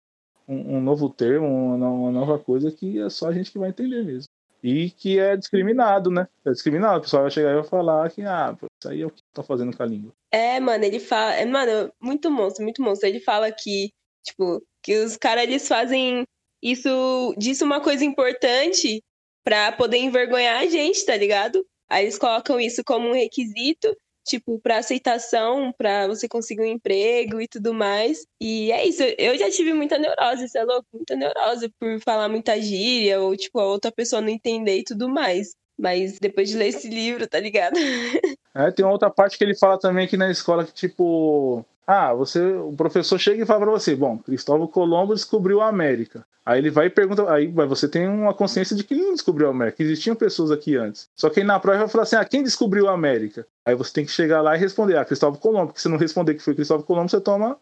um, 0.46 0.78
um 0.78 0.82
novo 0.82 1.10
termo, 1.10 1.48
uma 1.48 2.12
nova 2.12 2.38
coisa 2.38 2.69
que 2.69 3.00
é 3.00 3.10
só 3.10 3.30
a 3.30 3.34
gente 3.34 3.50
que 3.50 3.58
vai 3.58 3.69
entender 3.69 4.04
mesmo 4.04 4.33
e 4.63 4.89
que 4.91 5.19
é 5.19 5.36
discriminado, 5.36 6.10
né? 6.10 6.26
É 6.45 6.52
discriminado. 6.52 6.99
O 6.99 7.02
pessoal 7.02 7.23
vai 7.23 7.32
chegar 7.32 7.52
e 7.52 7.56
vai 7.56 7.63
falar 7.65 8.10
que, 8.10 8.21
ah, 8.21 8.56
isso 8.80 8.89
aí 8.89 9.02
é 9.02 9.06
o 9.06 9.12
que 9.12 9.21
tá 9.34 9.43
fazendo 9.43 9.76
com 9.76 9.84
a 9.84 9.86
língua. 9.86 10.13
É, 10.32 10.58
mano, 10.60 10.86
ele 10.86 10.99
fala. 10.99 11.34
É, 11.34 11.45
mano, 11.45 11.91
muito 12.02 12.32
monstro, 12.32 12.63
muito 12.63 12.82
monstro. 12.82 13.10
Ele 13.10 13.19
fala 13.19 13.52
que, 13.52 13.89
tipo, 14.23 14.63
que 14.82 15.04
os 15.04 15.17
caras 15.17 15.43
eles 15.43 15.67
fazem 15.67 16.23
isso, 16.62 17.36
disso 17.38 17.65
uma 17.65 17.82
coisa 17.82 18.06
importante 18.06 19.04
pra 19.43 19.73
poder 19.73 19.97
envergonhar 19.97 20.62
a 20.62 20.65
gente, 20.65 21.06
tá 21.06 21.17
ligado? 21.17 21.65
Aí 21.89 22.06
eles 22.06 22.17
colocam 22.17 22.58
isso 22.58 22.82
como 22.86 23.10
um 23.10 23.13
requisito 23.13 23.93
tipo, 24.24 24.60
para 24.60 24.78
aceitação, 24.78 25.74
para 25.78 26.08
você 26.08 26.28
conseguir 26.28 26.62
um 26.62 26.66
emprego 26.66 27.42
e 27.42 27.48
tudo 27.48 27.74
mais. 27.74 28.26
E 28.40 28.72
é 28.72 28.86
isso, 28.88 29.04
eu 29.18 29.38
já 29.38 29.50
tive 29.50 29.74
muita 29.74 29.98
neurose, 29.98 30.48
você 30.48 30.60
é 30.60 30.64
louco? 30.64 30.88
Muita 30.94 31.16
neurose 31.16 31.70
por 31.80 32.00
falar 32.00 32.30
muita 32.30 32.60
gíria, 32.62 33.20
ou, 33.20 33.36
tipo, 33.36 33.60
a 33.60 33.66
outra 33.66 33.92
pessoa 33.92 34.22
não 34.22 34.30
entender 34.30 34.80
e 34.80 34.84
tudo 34.84 35.10
mais. 35.10 35.56
Mas 35.78 36.20
depois 36.20 36.50
de 36.50 36.58
ler 36.58 36.68
esse 36.68 36.88
livro, 36.88 37.28
tá 37.28 37.40
ligado? 37.40 37.76
É, 38.56 38.70
tem 38.70 38.86
uma 38.86 38.92
outra 38.92 39.10
parte 39.10 39.36
que 39.36 39.44
ele 39.44 39.58
fala 39.58 39.80
também 39.80 40.06
aqui 40.06 40.16
na 40.16 40.30
escola 40.30 40.64
que, 40.64 40.72
tipo, 40.72 41.66
ah, 41.88 42.14
você, 42.14 42.40
o 42.40 42.72
professor 42.74 43.18
chega 43.18 43.42
e 43.42 43.46
fala 43.48 43.62
para 43.62 43.72
você, 43.72 43.96
bom, 43.96 44.18
Cristóvão 44.20 44.68
Colombo 44.68 45.16
descobriu 45.16 45.60
a 45.60 45.68
América. 45.68 46.24
Aí 46.46 46.60
ele 46.60 46.70
vai 46.70 46.88
e 46.88 46.90
pergunta, 46.90 47.32
aí 47.32 47.48
você 47.48 47.88
tem 47.88 48.08
uma 48.08 48.34
consciência 48.34 48.76
de 48.76 48.84
que 48.84 48.96
não 48.96 49.14
descobriu 49.14 49.48
a 49.48 49.52
América, 49.52 49.82
existiam 49.82 50.16
pessoas 50.16 50.52
aqui 50.52 50.76
antes. 50.76 51.10
Só 51.16 51.30
que 51.30 51.40
aí 51.40 51.46
na 51.46 51.60
prova 51.60 51.80
vai 51.80 51.88
falar 51.88 52.04
assim, 52.04 52.16
ah, 52.16 52.26
quem 52.26 52.44
descobriu 52.44 52.88
a 52.88 52.94
América? 52.94 53.48
Aí 53.65 53.76
você 53.76 53.93
tem 53.93 54.06
que 54.06 54.12
chegar 54.12 54.41
lá 54.41 54.56
e 54.56 54.60
responder, 54.60 54.97
ah, 54.97 55.06
Cristóvão 55.06 55.39
Colombo, 55.39 55.67
porque 55.67 55.82
se 55.82 55.89
não 55.89 55.97
responder 55.97 56.34
que 56.34 56.43
foi 56.43 56.56
Cristóvão 56.56 56.86
Colombo, 56.86 57.10
você 57.10 57.21
toma 57.21 57.58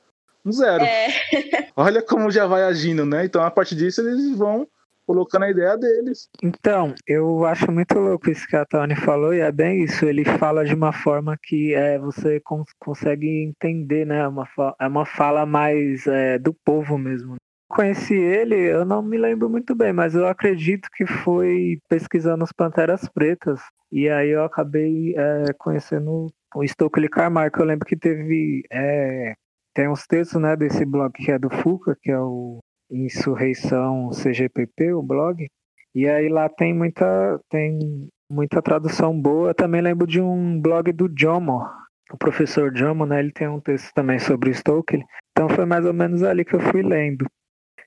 um 0.45 0.51
zero. 0.51 0.83
É. 0.83 1.07
Olha 1.75 2.01
como 2.01 2.31
já 2.31 2.47
vai 2.47 2.63
agindo, 2.63 3.05
né? 3.05 3.25
Então 3.25 3.43
a 3.43 3.51
partir 3.51 3.75
disso 3.75 4.01
eles 4.01 4.35
vão 4.35 4.67
colocando 5.05 5.43
a 5.43 5.51
ideia 5.51 5.77
deles. 5.77 6.29
Então, 6.41 6.93
eu 7.05 7.45
acho 7.45 7.71
muito 7.71 7.97
louco 7.99 8.29
isso 8.29 8.47
que 8.47 8.55
a 8.55 8.65
Tony 8.65 8.95
falou, 8.95 9.33
e 9.33 9.39
é 9.39 9.51
bem 9.51 9.83
isso. 9.83 10.05
Ele 10.05 10.23
fala 10.23 10.63
de 10.63 10.73
uma 10.73 10.93
forma 10.93 11.37
que 11.41 11.73
é, 11.73 11.99
você 11.99 12.39
cons 12.39 12.69
consegue 12.79 13.27
entender, 13.27 14.05
né? 14.05 14.27
Uma 14.27 14.47
é 14.79 14.87
uma 14.87 15.05
fala 15.05 15.45
mais 15.45 16.07
é, 16.07 16.39
do 16.39 16.53
povo 16.53 16.97
mesmo. 16.97 17.35
Conheci 17.69 18.15
ele, 18.15 18.55
eu 18.55 18.83
não 18.83 19.01
me 19.01 19.17
lembro 19.17 19.49
muito 19.49 19.73
bem, 19.73 19.93
mas 19.93 20.13
eu 20.13 20.27
acredito 20.27 20.89
que 20.93 21.05
foi 21.05 21.79
pesquisando 21.87 22.43
as 22.43 22.51
Panteras 22.51 23.07
Pretas. 23.07 23.61
E 23.91 24.08
aí 24.10 24.30
eu 24.30 24.43
acabei 24.43 25.13
é, 25.17 25.54
conhecendo 25.58 26.27
o 26.56 26.65
Stokely 26.65 27.10
Carmichael. 27.10 27.51
Eu 27.60 27.65
lembro 27.65 27.86
que 27.86 27.97
teve. 27.97 28.63
É, 28.71 29.34
tem 29.73 29.89
uns 29.89 30.08
textos 30.08 30.41
né, 30.41 30.56
desse 30.56 30.86
blog 30.86 31.12
que 31.13 31.32
é 31.32 31.38
do 31.38 31.49
Fuca, 31.49 31.97
que 32.01 32.12
é 32.12 32.19
o 32.19 32.60
Insurreição 32.89 34.10
CGPP, 34.10 34.93
o 34.93 35.01
blog. 35.01 35.47
E 35.93 36.08
aí 36.08 36.30
lá 36.30 36.47
tem 36.47 36.73
muita, 36.73 37.39
tem 37.49 38.08
muita 38.30 38.62
tradução 38.62 39.19
boa. 39.19 39.54
Também 39.54 39.82
lembro 39.82 40.08
de 40.08 40.21
um 40.21 40.60
blog 40.62 40.91
do 40.93 41.10
Jomo, 41.17 41.65
o 42.12 42.17
professor 42.17 42.75
Jomo, 42.75 43.06
né? 43.06 43.19
Ele 43.19 43.32
tem 43.32 43.47
um 43.47 43.60
texto 43.60 43.91
também 43.93 44.19
sobre 44.19 44.54
Stokely. 44.54 45.04
Então 45.32 45.49
foi 45.49 45.65
mais 45.65 45.86
ou 45.86 45.93
menos 45.93 46.23
ali 46.23 46.45
que 46.45 46.56
eu 46.56 46.60
fui 46.60 46.82
lendo. 46.82 47.25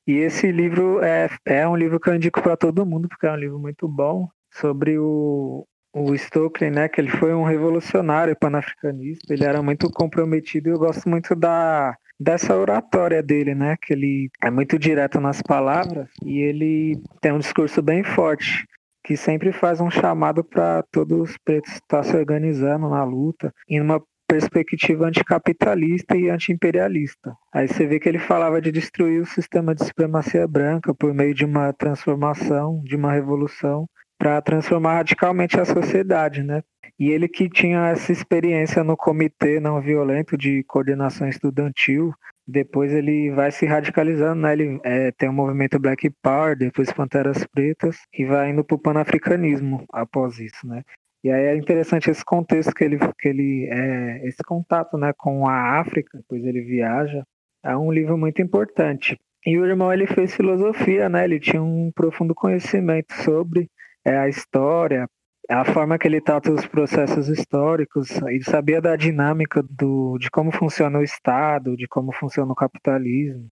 E 0.06 0.18
esse 0.18 0.52
livro 0.52 1.02
é, 1.02 1.30
é 1.46 1.66
um 1.66 1.76
livro 1.76 1.98
que 1.98 2.10
eu 2.10 2.14
indico 2.14 2.42
para 2.42 2.58
todo 2.58 2.84
mundo, 2.84 3.08
porque 3.08 3.26
é 3.26 3.32
um 3.32 3.36
livro 3.36 3.58
muito 3.58 3.88
bom 3.88 4.28
sobre 4.52 4.98
o, 4.98 5.66
o 5.94 6.16
Stokely, 6.16 6.70
né, 6.70 6.88
que 6.88 7.00
ele 7.00 7.08
foi 7.08 7.32
um 7.32 7.44
revolucionário 7.44 8.36
panafricanista, 8.36 9.32
ele 9.32 9.44
era 9.44 9.62
muito 9.62 9.88
comprometido 9.90 10.68
e 10.68 10.72
eu 10.72 10.78
gosto 10.78 11.08
muito 11.08 11.34
da 11.36 11.96
dessa 12.18 12.56
oratória 12.56 13.20
dele, 13.22 13.54
né, 13.56 13.76
que 13.80 13.92
ele 13.92 14.30
é 14.42 14.48
muito 14.48 14.78
direto 14.78 15.20
nas 15.20 15.42
palavras 15.42 16.08
e 16.24 16.40
ele 16.40 16.96
tem 17.20 17.32
um 17.32 17.38
discurso 17.38 17.82
bem 17.82 18.04
forte 18.04 18.64
que 19.04 19.16
sempre 19.16 19.52
faz 19.52 19.80
um 19.80 19.90
chamado 19.90 20.42
para 20.42 20.82
todos 20.90 21.30
os 21.30 21.36
pretos 21.44 21.72
estar 21.72 22.02
se 22.04 22.16
organizando 22.16 22.88
na 22.88 23.04
luta 23.04 23.52
em 23.68 23.80
uma 23.80 24.00
perspectiva 24.26 25.06
anticapitalista 25.06 26.16
e 26.16 26.30
antiimperialista. 26.30 27.34
Aí 27.52 27.68
você 27.68 27.86
vê 27.86 28.00
que 28.00 28.08
ele 28.08 28.18
falava 28.18 28.60
de 28.60 28.72
destruir 28.72 29.20
o 29.20 29.26
sistema 29.26 29.74
de 29.74 29.84
supremacia 29.84 30.46
branca 30.48 30.94
por 30.94 31.12
meio 31.12 31.34
de 31.34 31.44
uma 31.44 31.72
transformação, 31.72 32.80
de 32.84 32.96
uma 32.96 33.12
revolução, 33.12 33.86
para 34.18 34.40
transformar 34.40 34.94
radicalmente 34.94 35.58
a 35.58 35.64
sociedade, 35.64 36.42
né? 36.42 36.62
E 36.98 37.10
ele 37.10 37.28
que 37.28 37.48
tinha 37.48 37.88
essa 37.88 38.12
experiência 38.12 38.84
no 38.84 38.96
comitê 38.96 39.58
não 39.58 39.80
violento 39.80 40.36
de 40.36 40.62
coordenação 40.64 41.28
estudantil, 41.28 42.14
depois 42.46 42.92
ele 42.92 43.30
vai 43.30 43.50
se 43.50 43.66
radicalizando, 43.66 44.42
né? 44.42 44.52
Ele 44.52 44.80
é, 44.84 45.10
tem 45.12 45.28
o 45.28 45.32
movimento 45.32 45.78
Black 45.78 46.10
Power, 46.22 46.56
depois 46.56 46.92
Panteras 46.92 47.44
Pretas, 47.46 47.98
e 48.16 48.24
vai 48.24 48.50
indo 48.50 48.62
para 48.62 48.76
o 48.76 48.78
panafricanismo 48.78 49.84
após 49.92 50.38
isso, 50.38 50.66
né? 50.66 50.82
E 51.24 51.30
aí 51.30 51.46
é 51.46 51.56
interessante 51.56 52.10
esse 52.10 52.22
contexto 52.22 52.74
que 52.74 52.84
ele, 52.84 52.98
que 53.18 53.28
ele 53.28 53.66
é, 53.70 54.28
esse 54.28 54.42
contato, 54.44 54.98
né, 54.98 55.12
com 55.16 55.48
a 55.48 55.80
África, 55.80 56.18
depois 56.18 56.44
ele 56.44 56.60
viaja, 56.60 57.24
é 57.64 57.74
um 57.74 57.90
livro 57.90 58.18
muito 58.18 58.42
importante. 58.42 59.18
E 59.46 59.58
o 59.58 59.64
irmão 59.64 59.90
ele 59.90 60.06
fez 60.06 60.34
filosofia, 60.34 61.08
né? 61.08 61.24
Ele 61.24 61.40
tinha 61.40 61.62
um 61.62 61.90
profundo 61.94 62.34
conhecimento 62.34 63.12
sobre 63.22 63.70
é, 64.04 64.16
a 64.16 64.28
história, 64.28 65.08
a 65.50 65.64
forma 65.64 65.98
que 65.98 66.08
ele 66.08 66.20
trata 66.20 66.52
os 66.52 66.66
processos 66.66 67.28
históricos, 67.28 68.10
ele 68.22 68.44
sabia 68.44 68.80
da 68.80 68.96
dinâmica 68.96 69.62
do, 69.68 70.16
de 70.18 70.30
como 70.30 70.50
funciona 70.50 70.98
o 70.98 71.02
Estado, 71.02 71.76
de 71.76 71.86
como 71.86 72.12
funciona 72.12 72.52
o 72.52 72.56
capitalismo 72.56 73.48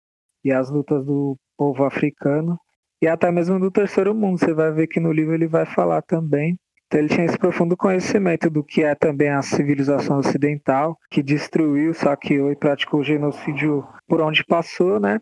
e 0.44 0.52
as 0.52 0.70
lutas 0.70 1.04
do 1.04 1.36
povo 1.56 1.84
africano 1.84 2.58
e 3.00 3.06
até 3.06 3.30
mesmo 3.30 3.58
do 3.58 3.70
terceiro 3.70 4.14
mundo. 4.14 4.38
Você 4.38 4.52
vai 4.52 4.72
ver 4.72 4.86
que 4.86 5.00
no 5.00 5.12
livro 5.12 5.34
ele 5.34 5.46
vai 5.46 5.64
falar 5.64 6.02
também. 6.02 6.58
Então 6.86 7.00
ele 7.00 7.08
tinha 7.08 7.26
esse 7.26 7.38
profundo 7.38 7.76
conhecimento 7.76 8.48
do 8.48 8.64
que 8.64 8.82
é 8.82 8.94
também 8.94 9.28
a 9.28 9.42
civilização 9.42 10.18
ocidental, 10.18 10.96
que 11.10 11.22
destruiu, 11.22 11.92
saqueou 11.92 12.50
e 12.50 12.56
praticou 12.56 13.04
genocídio 13.04 13.86
por 14.06 14.22
onde 14.22 14.42
passou, 14.44 14.98
né? 14.98 15.20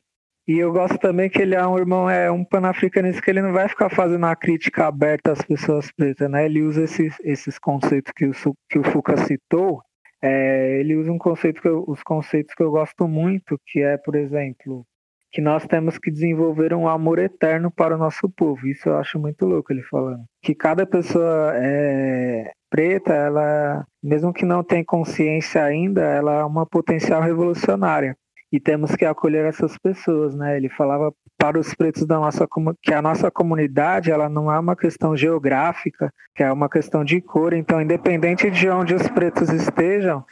E 0.48 0.58
eu 0.58 0.72
gosto 0.72 0.96
também 0.98 1.28
que 1.28 1.42
ele 1.42 1.56
é 1.56 1.66
um 1.66 1.76
irmão, 1.76 2.08
é 2.08 2.30
um 2.30 2.44
panafricanista 2.44 3.20
que 3.20 3.28
ele 3.28 3.42
não 3.42 3.52
vai 3.52 3.68
ficar 3.68 3.90
fazendo 3.90 4.18
uma 4.18 4.36
crítica 4.36 4.86
aberta 4.86 5.32
às 5.32 5.42
pessoas 5.42 5.90
pretas, 5.90 6.30
né? 6.30 6.44
Ele 6.44 6.62
usa 6.62 6.84
esses, 6.84 7.16
esses 7.24 7.58
conceitos 7.58 8.12
que 8.14 8.26
o, 8.26 8.32
que 8.70 8.78
o 8.78 8.84
Fuca 8.84 9.16
citou, 9.16 9.82
é, 10.22 10.78
ele 10.78 10.94
usa 10.94 11.10
um 11.10 11.18
conceito 11.18 11.60
que 11.60 11.66
eu, 11.66 11.84
os 11.88 12.00
conceitos 12.04 12.54
que 12.54 12.62
eu 12.62 12.70
gosto 12.70 13.08
muito, 13.08 13.60
que 13.66 13.80
é, 13.80 13.96
por 13.96 14.14
exemplo, 14.14 14.86
que 15.32 15.40
nós 15.40 15.66
temos 15.66 15.98
que 15.98 16.12
desenvolver 16.12 16.72
um 16.72 16.86
amor 16.86 17.18
eterno 17.18 17.68
para 17.68 17.96
o 17.96 17.98
nosso 17.98 18.28
povo. 18.30 18.68
Isso 18.68 18.88
eu 18.88 18.98
acho 18.98 19.18
muito 19.18 19.44
louco 19.44 19.72
ele 19.72 19.82
falando. 19.82 20.22
Que 20.40 20.54
cada 20.54 20.86
pessoa 20.86 21.54
é, 21.56 22.52
preta, 22.70 23.12
ela, 23.12 23.84
mesmo 24.00 24.32
que 24.32 24.44
não 24.44 24.62
tenha 24.62 24.84
consciência 24.84 25.64
ainda, 25.64 26.02
ela 26.02 26.34
é 26.34 26.44
uma 26.44 26.64
potencial 26.64 27.20
revolucionária 27.20 28.16
e 28.52 28.60
temos 28.60 28.94
que 28.94 29.04
acolher 29.04 29.44
essas 29.44 29.76
pessoas, 29.78 30.34
né? 30.34 30.56
Ele 30.56 30.68
falava 30.68 31.12
para 31.36 31.58
os 31.58 31.74
pretos 31.74 32.06
da 32.06 32.18
nossa 32.18 32.46
que 32.82 32.94
a 32.94 33.02
nossa 33.02 33.30
comunidade 33.30 34.10
ela 34.10 34.28
não 34.28 34.50
é 34.50 34.58
uma 34.58 34.76
questão 34.76 35.16
geográfica, 35.16 36.12
que 36.34 36.42
é 36.42 36.50
uma 36.50 36.68
questão 36.68 37.04
de 37.04 37.20
cor. 37.20 37.52
Então, 37.52 37.80
independente 37.80 38.50
de 38.50 38.68
onde 38.68 38.94
os 38.94 39.08
pretos 39.08 39.50
estejam, 39.50 40.24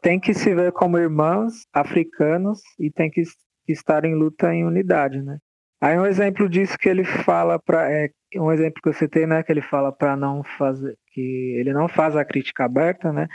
tem 0.00 0.20
que 0.20 0.34
se 0.34 0.54
ver 0.54 0.72
como 0.72 0.98
irmãos 0.98 1.66
africanos 1.72 2.60
e 2.78 2.90
tem 2.90 3.10
que 3.10 3.22
estar 3.66 4.04
em 4.04 4.14
luta 4.14 4.54
em 4.54 4.64
unidade, 4.64 5.22
né? 5.22 5.38
Aí 5.80 5.98
um 5.98 6.06
exemplo 6.06 6.48
disso 6.48 6.78
que 6.78 6.88
ele 6.88 7.04
fala 7.04 7.58
para 7.58 7.90
é 7.90 8.10
um 8.36 8.50
exemplo 8.50 8.80
que 8.82 8.88
eu 8.88 8.92
citei, 8.92 9.26
né, 9.26 9.42
que 9.42 9.52
ele 9.52 9.60
fala 9.60 9.92
para 9.92 10.16
não 10.16 10.42
fazer 10.42 10.96
que 11.12 11.20
ele 11.58 11.72
não 11.72 11.88
faz 11.88 12.16
a 12.16 12.24
crítica 12.24 12.64
aberta, 12.64 13.12
né? 13.12 13.28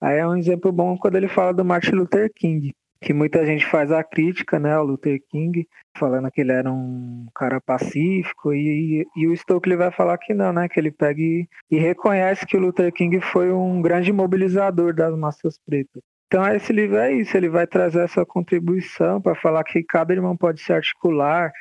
Aí 0.00 0.18
é 0.18 0.26
um 0.26 0.36
exemplo 0.36 0.72
bom 0.72 0.96
quando 0.96 1.16
ele 1.16 1.28
fala 1.28 1.52
do 1.52 1.64
Martin 1.64 1.92
Luther 1.92 2.30
King 2.34 2.72
que 3.00 3.12
muita 3.12 3.44
gente 3.44 3.66
faz 3.66 3.92
a 3.92 4.02
crítica, 4.02 4.58
né, 4.58 4.74
ao 4.74 4.84
Luther 4.84 5.20
King, 5.30 5.66
falando 5.96 6.30
que 6.30 6.40
ele 6.40 6.52
era 6.52 6.70
um 6.70 7.26
cara 7.34 7.60
pacífico, 7.60 8.52
e, 8.52 9.06
e 9.16 9.26
o 9.26 9.36
Stokely 9.36 9.76
vai 9.76 9.90
falar 9.90 10.18
que 10.18 10.34
não, 10.34 10.52
né, 10.52 10.68
que 10.68 10.78
ele 10.78 10.90
pega 10.90 11.20
e, 11.20 11.46
e 11.70 11.78
reconhece 11.78 12.46
que 12.46 12.56
o 12.56 12.60
Luther 12.60 12.92
King 12.92 13.20
foi 13.20 13.52
um 13.52 13.80
grande 13.80 14.12
mobilizador 14.12 14.94
das 14.94 15.16
massas 15.16 15.58
pretas. 15.58 16.02
Então 16.26 16.44
esse 16.52 16.72
livro 16.72 16.96
é 16.96 17.12
isso, 17.12 17.36
ele 17.36 17.48
vai 17.48 17.66
trazer 17.66 18.00
essa 18.00 18.26
contribuição 18.26 19.20
para 19.20 19.36
falar 19.36 19.62
que 19.62 19.82
cada 19.84 20.12
irmão 20.12 20.36
pode 20.36 20.60
se 20.60 20.72
articular 20.72 21.52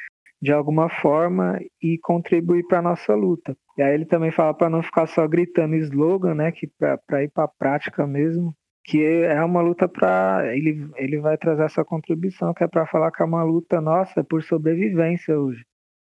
de 0.42 0.52
alguma 0.52 0.90
forma 0.90 1.60
e 1.82 1.98
contribuir 2.00 2.66
para 2.68 2.80
a 2.80 2.82
nossa 2.82 3.14
luta. 3.14 3.56
E 3.78 3.84
aí 3.84 3.94
ele 3.94 4.06
também 4.06 4.32
fala 4.32 4.54
para 4.54 4.70
não 4.70 4.82
ficar 4.82 5.08
só 5.08 5.28
gritando 5.28 5.76
slogan, 5.76 6.34
né, 6.36 6.52
que 6.52 6.68
para 6.80 7.24
ir 7.24 7.30
para 7.30 7.44
a 7.46 7.48
prática 7.48 8.08
mesmo, 8.08 8.56
que 8.86 9.04
é 9.04 9.44
uma 9.44 9.62
luta 9.62 9.88
para 9.90 10.56
ele 10.56 10.88
ele 10.96 11.20
vai 11.20 11.38
trazer 11.38 11.64
essa 11.64 11.84
contribuição 11.84 12.54
que 12.54 12.64
é 12.64 12.68
para 12.68 12.86
falar 12.86 13.12
que 13.12 13.22
é 13.22 13.26
uma 13.26 13.44
luta 13.44 13.82
nossa 13.82 14.24
por 14.24 14.44
sobrevivência 14.44 15.38
hoje. 15.38 15.66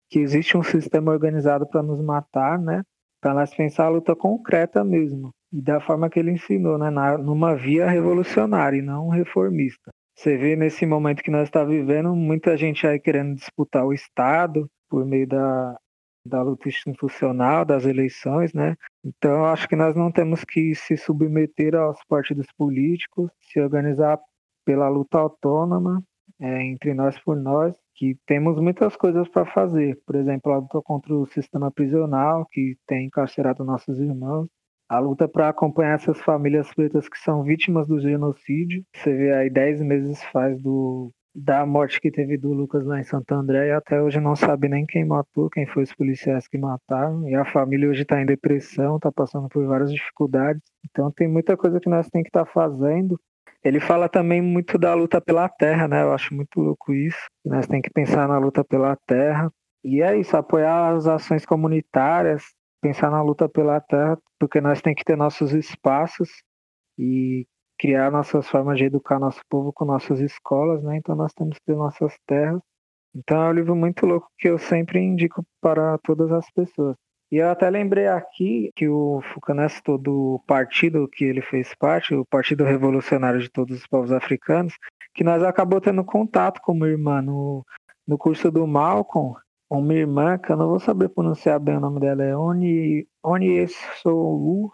Que 0.09 0.19
existe 0.19 0.57
um 0.57 0.63
sistema 0.63 1.11
organizado 1.11 1.67
para 1.67 1.83
nos 1.83 2.01
matar 2.01 2.57
né? 2.57 2.83
Para 3.21 3.33
nós 3.33 3.53
pensar 3.53 3.85
a 3.85 3.89
luta 3.89 4.15
concreta 4.15 4.83
mesmo. 4.83 5.31
E 5.51 5.61
da 5.61 5.81
forma 5.81 6.09
que 6.09 6.19
ele 6.19 6.31
ensinou 6.31 6.77
né? 6.77 6.89
Na, 6.89 7.17
numa 7.17 7.53
via 7.53 7.87
revolucionária 7.87 8.77
e 8.77 8.81
não 8.81 9.09
reformista. 9.09 9.91
Você 10.15 10.37
vê 10.37 10.55
nesse 10.55 10.85
momento 10.85 11.21
que 11.21 11.31
nós 11.31 11.43
está 11.43 11.63
vivendo 11.65 12.15
muita 12.15 12.55
gente 12.55 12.87
aí 12.87 12.99
querendo 12.99 13.35
disputar 13.35 13.85
o 13.85 13.93
estado 13.93 14.69
por 14.89 15.05
meio 15.05 15.27
da 15.27 15.77
da 16.25 16.41
luta 16.41 16.67
institucional, 16.67 17.65
das 17.65 17.85
eleições, 17.85 18.53
né? 18.53 18.75
Então, 19.03 19.45
acho 19.45 19.67
que 19.67 19.75
nós 19.75 19.95
não 19.95 20.11
temos 20.11 20.43
que 20.43 20.75
se 20.75 20.97
submeter 20.97 21.75
aos 21.75 21.97
partidos 22.07 22.47
políticos, 22.57 23.31
se 23.41 23.59
organizar 23.59 24.19
pela 24.65 24.89
luta 24.89 25.17
autônoma, 25.17 26.03
é, 26.39 26.63
entre 26.63 26.93
nós 26.93 27.19
por 27.19 27.35
nós, 27.35 27.75
que 27.95 28.17
temos 28.25 28.59
muitas 28.59 28.95
coisas 28.95 29.27
para 29.27 29.45
fazer. 29.45 29.99
Por 30.05 30.15
exemplo, 30.15 30.51
a 30.53 30.57
luta 30.57 30.81
contra 30.83 31.13
o 31.13 31.25
sistema 31.25 31.71
prisional, 31.71 32.45
que 32.51 32.77
tem 32.87 33.07
encarcerado 33.07 33.65
nossos 33.65 33.99
irmãos, 33.99 34.47
a 34.87 34.99
luta 34.99 35.27
para 35.27 35.49
acompanhar 35.49 35.95
essas 35.95 36.19
famílias 36.21 36.73
pretas 36.73 37.07
que 37.07 37.17
são 37.19 37.43
vítimas 37.43 37.87
do 37.87 37.99
genocídio. 37.99 38.83
Você 38.95 39.13
vê 39.15 39.33
aí 39.33 39.49
10 39.49 39.81
meses 39.81 40.23
faz 40.25 40.59
do 40.61 41.11
da 41.33 41.65
morte 41.65 42.01
que 42.01 42.11
teve 42.11 42.37
do 42.37 42.51
Lucas 42.53 42.85
lá 42.85 42.99
em 42.99 43.03
Santo 43.03 43.33
André 43.33 43.67
e 43.67 43.71
até 43.71 44.01
hoje 44.01 44.19
não 44.19 44.35
sabe 44.35 44.67
nem 44.67 44.85
quem 44.85 45.05
matou, 45.05 45.49
quem 45.49 45.65
foi 45.67 45.83
os 45.83 45.93
policiais 45.93 46.47
que 46.47 46.57
mataram. 46.57 47.27
E 47.27 47.35
a 47.35 47.45
família 47.45 47.89
hoje 47.89 48.01
está 48.01 48.21
em 48.21 48.25
depressão, 48.25 48.95
está 48.95 49.11
passando 49.11 49.47
por 49.47 49.65
várias 49.65 49.91
dificuldades. 49.91 50.61
Então 50.89 51.11
tem 51.11 51.27
muita 51.27 51.55
coisa 51.55 51.79
que 51.79 51.89
nós 51.89 52.09
tem 52.09 52.23
que 52.23 52.29
estar 52.29 52.45
tá 52.45 52.51
fazendo. 52.51 53.19
Ele 53.63 53.79
fala 53.79 54.07
também 54.07 54.41
muito 54.41 54.77
da 54.77 54.93
luta 54.93 55.19
pela 55.19 55.47
terra, 55.49 55.87
né? 55.87 56.01
Eu 56.01 56.13
acho 56.13 56.33
muito 56.33 56.59
louco 56.59 56.93
isso. 56.93 57.27
Nós 57.45 57.67
tem 57.67 57.81
que 57.81 57.89
pensar 57.89 58.27
na 58.27 58.37
luta 58.37 58.63
pela 58.63 58.95
terra. 59.05 59.51
E 59.83 60.01
é 60.01 60.17
isso, 60.17 60.35
apoiar 60.35 60.93
as 60.93 61.07
ações 61.07 61.45
comunitárias, 61.45 62.43
pensar 62.81 63.09
na 63.11 63.21
luta 63.21 63.47
pela 63.47 63.79
terra, 63.79 64.17
porque 64.39 64.59
nós 64.59 64.81
tem 64.81 64.93
que 64.95 65.03
ter 65.03 65.15
nossos 65.15 65.53
espaços 65.53 66.29
e 66.97 67.45
criar 67.79 68.11
nossas 68.11 68.47
formas 68.47 68.77
de 68.77 68.85
educar 68.85 69.17
nosso 69.19 69.41
povo 69.49 69.71
com 69.71 69.85
nossas 69.85 70.19
escolas, 70.19 70.83
né? 70.83 70.97
Então 70.97 71.15
nós 71.15 71.33
temos 71.33 71.57
que 71.57 71.65
ter 71.65 71.75
nossas 71.75 72.13
terras. 72.27 72.61
Então 73.15 73.41
é 73.41 73.49
um 73.49 73.53
livro 73.53 73.75
muito 73.75 74.05
louco 74.05 74.29
que 74.37 74.49
eu 74.49 74.59
sempre 74.59 74.99
indico 74.99 75.43
para 75.61 75.97
todas 75.99 76.31
as 76.31 76.45
pessoas. 76.51 76.95
E 77.31 77.37
eu 77.37 77.49
até 77.49 77.69
lembrei 77.69 78.07
aqui 78.07 78.71
que 78.75 78.89
o 78.89 79.21
citou 79.69 79.97
do 79.97 80.43
partido 80.47 81.07
que 81.07 81.23
ele 81.23 81.41
fez 81.41 81.73
parte, 81.75 82.13
o 82.13 82.25
Partido 82.25 82.63
Revolucionário 82.63 83.39
de 83.39 83.49
Todos 83.49 83.77
os 83.77 83.87
Povos 83.87 84.11
Africanos, 84.11 84.73
que 85.13 85.23
nós 85.23 85.43
acabou 85.43 85.79
tendo 85.79 86.03
contato 86.03 86.59
com 86.61 86.71
uma 86.73 86.87
irmã 86.87 87.21
no, 87.21 87.63
no 88.07 88.17
curso 88.17 88.51
do 88.51 88.65
Malcolm, 88.65 89.35
uma 89.69 89.93
irmã, 89.93 90.39
que 90.39 90.51
eu 90.51 90.57
não 90.57 90.69
vou 90.69 90.79
saber 90.79 91.09
pronunciar 91.09 91.59
bem 91.59 91.77
o 91.77 91.79
nome 91.79 91.99
dela, 91.99 92.23
é 92.23 92.35
Oni, 92.35 93.07
Oni 93.23 93.59
Esolu 93.59 94.71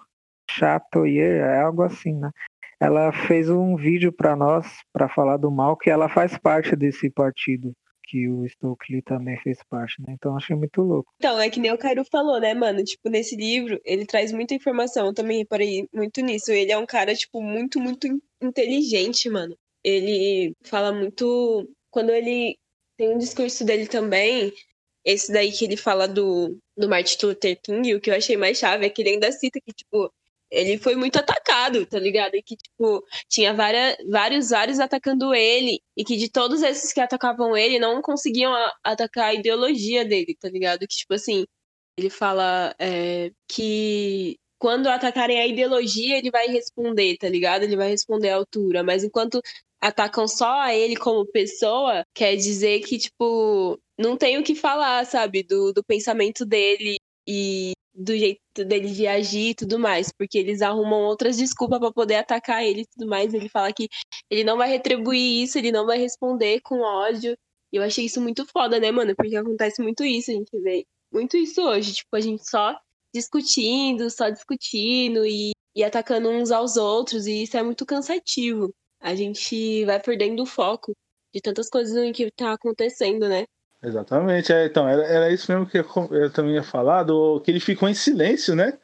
Chatoyer, 0.49 1.43
é 1.43 1.61
algo 1.61 1.81
assim, 1.81 2.13
né? 2.13 2.31
Ela 2.79 3.11
fez 3.11 3.49
um 3.49 3.75
vídeo 3.75 4.11
para 4.11 4.35
nós 4.35 4.67
para 4.91 5.09
falar 5.09 5.37
do 5.37 5.51
mal 5.51 5.77
que 5.77 5.89
ela 5.89 6.09
faz 6.09 6.37
parte 6.37 6.75
desse 6.75 7.09
partido 7.09 7.73
que 8.07 8.29
o 8.29 8.47
Stokely 8.47 9.01
também 9.01 9.37
fez 9.39 9.57
parte, 9.69 10.01
né? 10.01 10.13
Então 10.13 10.37
achei 10.37 10.55
muito 10.55 10.81
louco. 10.81 11.11
Então, 11.17 11.39
é 11.39 11.49
que 11.49 11.59
nem 11.59 11.71
o 11.71 11.77
Cairo 11.77 12.05
falou, 12.05 12.39
né, 12.39 12.53
mano? 12.53 12.83
Tipo, 12.83 13.09
nesse 13.09 13.35
livro, 13.35 13.79
ele 13.83 14.05
traz 14.05 14.31
muita 14.31 14.53
informação. 14.53 15.07
Eu 15.07 15.13
também 15.13 15.39
reparei 15.39 15.87
muito 15.93 16.21
nisso. 16.21 16.51
Ele 16.51 16.71
é 16.71 16.77
um 16.77 16.85
cara, 16.85 17.15
tipo, 17.15 17.41
muito, 17.41 17.79
muito 17.79 18.07
inteligente, 18.41 19.29
mano. 19.29 19.57
Ele 19.83 20.53
fala 20.63 20.91
muito. 20.91 21.67
Quando 21.89 22.11
ele 22.11 22.57
tem 22.97 23.09
um 23.09 23.17
discurso 23.17 23.65
dele 23.65 23.87
também, 23.87 24.53
esse 25.03 25.31
daí 25.31 25.51
que 25.51 25.65
ele 25.65 25.77
fala 25.77 26.07
do, 26.07 26.57
do 26.77 26.89
Martin 26.89 27.25
Luther 27.25 27.59
King, 27.61 27.95
o 27.95 28.01
que 28.01 28.09
eu 28.09 28.15
achei 28.15 28.37
mais 28.37 28.57
chave 28.57 28.85
é 28.85 28.89
que 28.89 29.01
ele 29.01 29.11
ainda 29.11 29.31
cita 29.31 29.59
que, 29.63 29.73
tipo, 29.73 30.11
ele 30.51 30.77
foi 30.77 30.95
muito 30.95 31.17
atacado, 31.17 31.85
tá 31.85 31.99
ligado? 31.99 32.35
E 32.35 32.43
que, 32.43 32.55
tipo, 32.55 33.03
tinha 33.29 33.53
várias, 33.53 33.97
vários, 34.09 34.49
vários 34.49 34.79
atacando 34.79 35.33
ele. 35.33 35.81
E 35.97 36.03
que 36.03 36.17
de 36.17 36.29
todos 36.29 36.61
esses 36.61 36.93
que 36.93 36.99
atacavam 37.01 37.55
ele, 37.55 37.79
não 37.79 38.01
conseguiam 38.01 38.53
atacar 38.83 39.29
a 39.29 39.33
ideologia 39.33 40.05
dele, 40.05 40.35
tá 40.39 40.49
ligado? 40.49 40.79
Que, 40.81 40.95
tipo 40.95 41.13
assim, 41.13 41.45
ele 41.97 42.09
fala 42.09 42.75
é, 42.79 43.31
que 43.49 44.37
quando 44.59 44.87
atacarem 44.87 45.39
a 45.39 45.47
ideologia, 45.47 46.17
ele 46.17 46.31
vai 46.31 46.47
responder, 46.47 47.17
tá 47.17 47.29
ligado? 47.29 47.63
Ele 47.63 47.75
vai 47.75 47.89
responder 47.89 48.29
à 48.29 48.35
altura. 48.35 48.83
Mas 48.83 49.03
enquanto 49.03 49.41
atacam 49.81 50.27
só 50.27 50.61
a 50.61 50.73
ele 50.75 50.95
como 50.95 51.25
pessoa, 51.27 52.03
quer 52.13 52.35
dizer 52.35 52.79
que, 52.81 52.97
tipo, 52.97 53.79
não 53.97 54.17
tem 54.17 54.37
o 54.37 54.43
que 54.43 54.55
falar, 54.55 55.05
sabe? 55.05 55.43
Do, 55.43 55.71
do 55.73 55.83
pensamento 55.83 56.45
dele 56.45 56.97
e 57.27 57.73
do 57.95 58.15
jeito 58.17 58.41
dele 58.65 58.89
de 58.91 59.07
agir 59.07 59.49
e 59.49 59.55
tudo 59.55 59.79
mais, 59.79 60.11
porque 60.11 60.37
eles 60.37 60.61
arrumam 60.61 61.03
outras 61.03 61.37
desculpas 61.37 61.79
para 61.79 61.91
poder 61.93 62.15
atacar 62.15 62.63
ele 62.63 62.81
e 62.81 62.85
tudo 62.87 63.07
mais. 63.07 63.33
Ele 63.33 63.49
fala 63.49 63.71
que 63.73 63.87
ele 64.29 64.43
não 64.43 64.57
vai 64.57 64.69
retribuir 64.69 65.43
isso, 65.43 65.57
ele 65.57 65.71
não 65.71 65.85
vai 65.85 65.97
responder 65.97 66.61
com 66.61 66.81
ódio. 66.81 67.37
E 67.71 67.77
eu 67.77 67.83
achei 67.83 68.05
isso 68.05 68.21
muito 68.21 68.45
foda, 68.45 68.79
né, 68.79 68.91
mano? 68.91 69.15
Porque 69.15 69.35
acontece 69.35 69.81
muito 69.81 70.03
isso, 70.03 70.31
a 70.31 70.33
gente 70.33 70.59
vê 70.61 70.85
muito 71.11 71.37
isso 71.37 71.61
hoje, 71.61 71.93
tipo, 71.93 72.15
a 72.15 72.19
gente 72.19 72.47
só 72.47 72.77
discutindo, 73.13 74.09
só 74.09 74.29
discutindo 74.29 75.25
e, 75.25 75.51
e 75.75 75.83
atacando 75.83 76.29
uns 76.29 76.51
aos 76.51 76.75
outros, 76.77 77.25
e 77.27 77.43
isso 77.43 77.57
é 77.57 77.63
muito 77.63 77.85
cansativo. 77.85 78.73
A 78.99 79.15
gente 79.15 79.85
vai 79.85 80.01
perdendo 80.01 80.43
o 80.43 80.45
foco 80.45 80.93
de 81.33 81.41
tantas 81.41 81.69
coisas 81.69 82.11
que 82.15 82.29
tá 82.31 82.53
acontecendo, 82.53 83.29
né? 83.29 83.45
Exatamente, 83.83 84.51
é, 84.51 84.65
então, 84.65 84.87
era, 84.87 85.03
era 85.05 85.31
isso 85.31 85.51
mesmo 85.51 85.67
que 85.67 85.77
eu, 85.77 86.31
também 86.31 86.55
ia 86.55 86.63
falar, 86.63 87.03
do, 87.03 87.39
que 87.41 87.51
ele 87.51 87.59
ficou 87.59 87.87
em 87.87 87.93
silêncio, 87.93 88.55
né? 88.55 88.77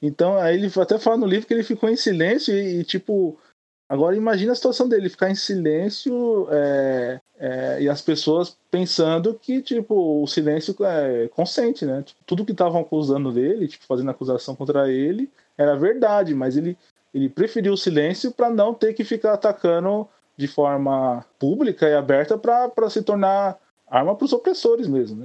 Então, 0.00 0.36
aí 0.36 0.56
ele 0.56 0.70
até 0.80 0.98
fala 0.98 1.16
no 1.16 1.26
livro 1.26 1.46
que 1.46 1.54
ele 1.54 1.62
ficou 1.62 1.88
em 1.88 1.96
silêncio 1.96 2.52
e, 2.52 2.80
e 2.80 2.84
tipo, 2.84 3.38
agora 3.88 4.16
imagina 4.16 4.52
a 4.52 4.54
situação 4.54 4.88
dele, 4.88 5.08
ficar 5.08 5.30
em 5.30 5.34
silêncio 5.34 6.48
é, 6.50 7.20
é, 7.38 7.82
e 7.82 7.88
as 7.88 8.02
pessoas 8.02 8.58
pensando 8.70 9.32
que, 9.34 9.62
tipo, 9.62 10.22
o 10.22 10.26
silêncio 10.26 10.74
é 10.84 11.28
consente, 11.28 11.86
né? 11.86 12.02
Tipo, 12.02 12.20
tudo 12.26 12.44
que 12.44 12.52
estavam 12.52 12.80
acusando 12.80 13.30
dele, 13.30 13.68
tipo, 13.68 13.84
fazendo 13.86 14.10
acusação 14.10 14.56
contra 14.56 14.90
ele, 14.90 15.30
era 15.56 15.76
verdade, 15.76 16.34
mas 16.34 16.56
ele, 16.56 16.76
ele 17.14 17.28
preferiu 17.28 17.74
o 17.74 17.76
silêncio 17.76 18.32
para 18.32 18.50
não 18.50 18.74
ter 18.74 18.92
que 18.92 19.04
ficar 19.04 19.34
atacando 19.34 20.08
de 20.36 20.48
forma 20.48 21.24
pública 21.38 21.88
e 21.88 21.94
aberta 21.94 22.36
para 22.36 22.90
se 22.90 23.02
tornar 23.02 23.56
arma 23.92 24.16
para 24.16 24.24
os 24.24 24.32
opressores 24.32 24.88
mesmo, 24.88 25.18
né? 25.18 25.24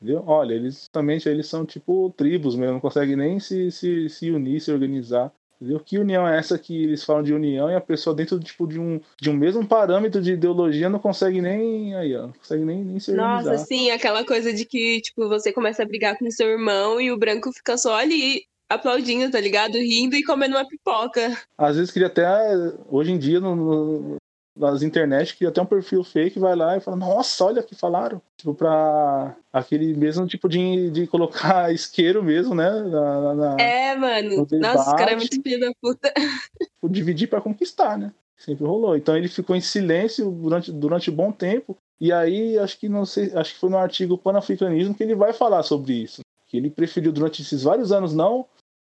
Entendeu? 0.00 0.22
Olha, 0.26 0.54
eles 0.54 0.88
também 0.90 1.18
eles 1.26 1.46
são 1.46 1.66
tipo 1.66 2.12
tribos 2.16 2.56
mesmo, 2.56 2.74
não 2.74 2.80
conseguem 2.80 3.16
nem 3.16 3.38
se, 3.38 3.70
se, 3.70 4.08
se 4.08 4.30
unir, 4.30 4.60
se 4.60 4.72
organizar. 4.72 5.32
Entendeu? 5.60 5.80
Que 5.80 5.98
união 5.98 6.26
é 6.26 6.38
essa 6.38 6.56
que 6.56 6.84
eles 6.84 7.02
falam 7.02 7.22
de 7.22 7.34
união 7.34 7.68
e 7.68 7.74
a 7.74 7.80
pessoa 7.80 8.14
dentro 8.14 8.38
tipo, 8.38 8.64
de, 8.64 8.78
um, 8.78 9.00
de 9.20 9.28
um 9.28 9.34
mesmo 9.34 9.66
parâmetro 9.66 10.22
de 10.22 10.32
ideologia 10.32 10.88
não 10.88 11.00
consegue 11.00 11.42
nem 11.42 11.96
aí, 11.96 12.14
ó, 12.14 12.28
não 12.28 12.32
consegue 12.32 12.64
nem, 12.64 12.84
nem 12.84 13.00
se 13.00 13.10
organizar. 13.10 13.52
Nossa, 13.52 13.64
sim, 13.64 13.90
aquela 13.90 14.24
coisa 14.24 14.52
de 14.52 14.64
que 14.64 15.00
tipo, 15.00 15.28
você 15.28 15.52
começa 15.52 15.82
a 15.82 15.86
brigar 15.86 16.16
com 16.16 16.30
seu 16.30 16.48
irmão 16.48 17.00
e 17.00 17.10
o 17.10 17.18
branco 17.18 17.52
fica 17.52 17.76
só 17.76 17.96
ali 17.96 18.44
aplaudindo, 18.68 19.32
tá 19.32 19.40
ligado? 19.40 19.74
Rindo 19.74 20.14
e 20.14 20.22
comendo 20.22 20.54
uma 20.54 20.66
pipoca. 20.66 21.36
Às 21.56 21.74
vezes 21.74 21.90
queria 21.90 22.06
até, 22.06 22.24
hoje 22.88 23.10
em 23.10 23.18
dia, 23.18 23.40
no, 23.40 23.56
no, 23.56 24.16
nas 24.58 24.82
internet 24.82 25.36
que 25.36 25.46
até 25.46 25.62
um 25.62 25.66
perfil 25.66 26.02
fake 26.02 26.38
vai 26.38 26.56
lá 26.56 26.76
e 26.76 26.80
fala, 26.80 26.96
nossa, 26.96 27.44
olha 27.44 27.60
o 27.60 27.64
que 27.64 27.74
falaram. 27.74 28.20
Tipo, 28.36 28.54
pra 28.54 29.34
aquele 29.52 29.94
mesmo 29.94 30.26
tipo 30.26 30.48
de, 30.48 30.90
de 30.90 31.06
colocar 31.06 31.72
isqueiro 31.72 32.22
mesmo, 32.22 32.54
né? 32.54 32.68
Na, 32.70 33.34
na, 33.34 33.56
é, 33.60 33.96
mano. 33.96 34.46
Nossa, 34.52 34.92
o 34.92 34.96
cara 34.96 35.12
é 35.12 35.16
muito 35.16 35.42
filho 35.42 35.60
da 35.60 35.72
puta. 35.80 36.12
Tipo, 36.12 36.88
dividir 36.88 37.28
para 37.28 37.40
conquistar, 37.40 37.96
né? 37.96 38.12
Sempre 38.36 38.64
rolou. 38.64 38.96
Então 38.96 39.16
ele 39.16 39.28
ficou 39.28 39.56
em 39.56 39.60
silêncio 39.60 40.30
durante, 40.30 40.72
durante 40.72 41.10
um 41.10 41.14
bom 41.14 41.32
tempo. 41.32 41.76
E 42.00 42.12
aí, 42.12 42.58
acho 42.58 42.78
que 42.78 42.88
não 42.88 43.04
sei, 43.04 43.32
acho 43.34 43.54
que 43.54 43.60
foi 43.60 43.70
no 43.70 43.78
artigo 43.78 44.16
Panafricanismo 44.16 44.94
que 44.94 45.02
ele 45.02 45.14
vai 45.14 45.32
falar 45.32 45.62
sobre 45.62 45.94
isso. 45.94 46.20
Que 46.46 46.56
ele 46.56 46.70
preferiu 46.70 47.12
durante 47.12 47.42
esses 47.42 47.62
vários 47.64 47.90
anos 47.90 48.14
não, 48.14 48.46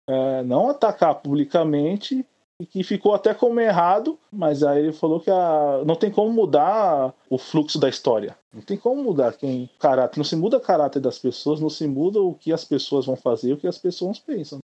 é, 0.07 0.43
não 0.43 0.69
atacar 0.69 1.15
publicamente 1.15 2.25
e 2.61 2.67
que 2.67 2.83
ficou 2.83 3.15
até 3.15 3.33
como 3.33 3.61
errado, 3.61 4.19
mas 4.33 4.65
aí 4.65 4.81
ele 4.81 4.93
falou 4.93 5.21
que 5.21 5.31
a, 5.31 5.83
não 5.87 5.95
tem 5.95 6.11
como 6.11 6.33
mudar 6.33 7.15
o 7.31 7.39
fluxo 7.39 7.79
da 7.79 7.89
história. 7.89 8.37
Não 8.53 8.61
tem 8.61 8.77
como 8.77 9.03
mudar 9.03 9.35
quem 9.35 9.71
caráter, 9.79 10.19
não 10.19 10.25
se 10.25 10.35
muda 10.35 10.57
o 10.57 10.61
caráter 10.61 10.99
das 11.01 11.19
pessoas, 11.19 11.61
não 11.61 11.71
se 11.71 11.87
muda 11.87 12.21
o 12.21 12.35
que 12.35 12.53
as 12.53 12.65
pessoas 12.65 13.07
vão 13.07 13.15
fazer, 13.15 13.53
o 13.53 13.57
que 13.57 13.69
as 13.69 13.79
pessoas 13.79 14.19
pensam. 14.19 14.59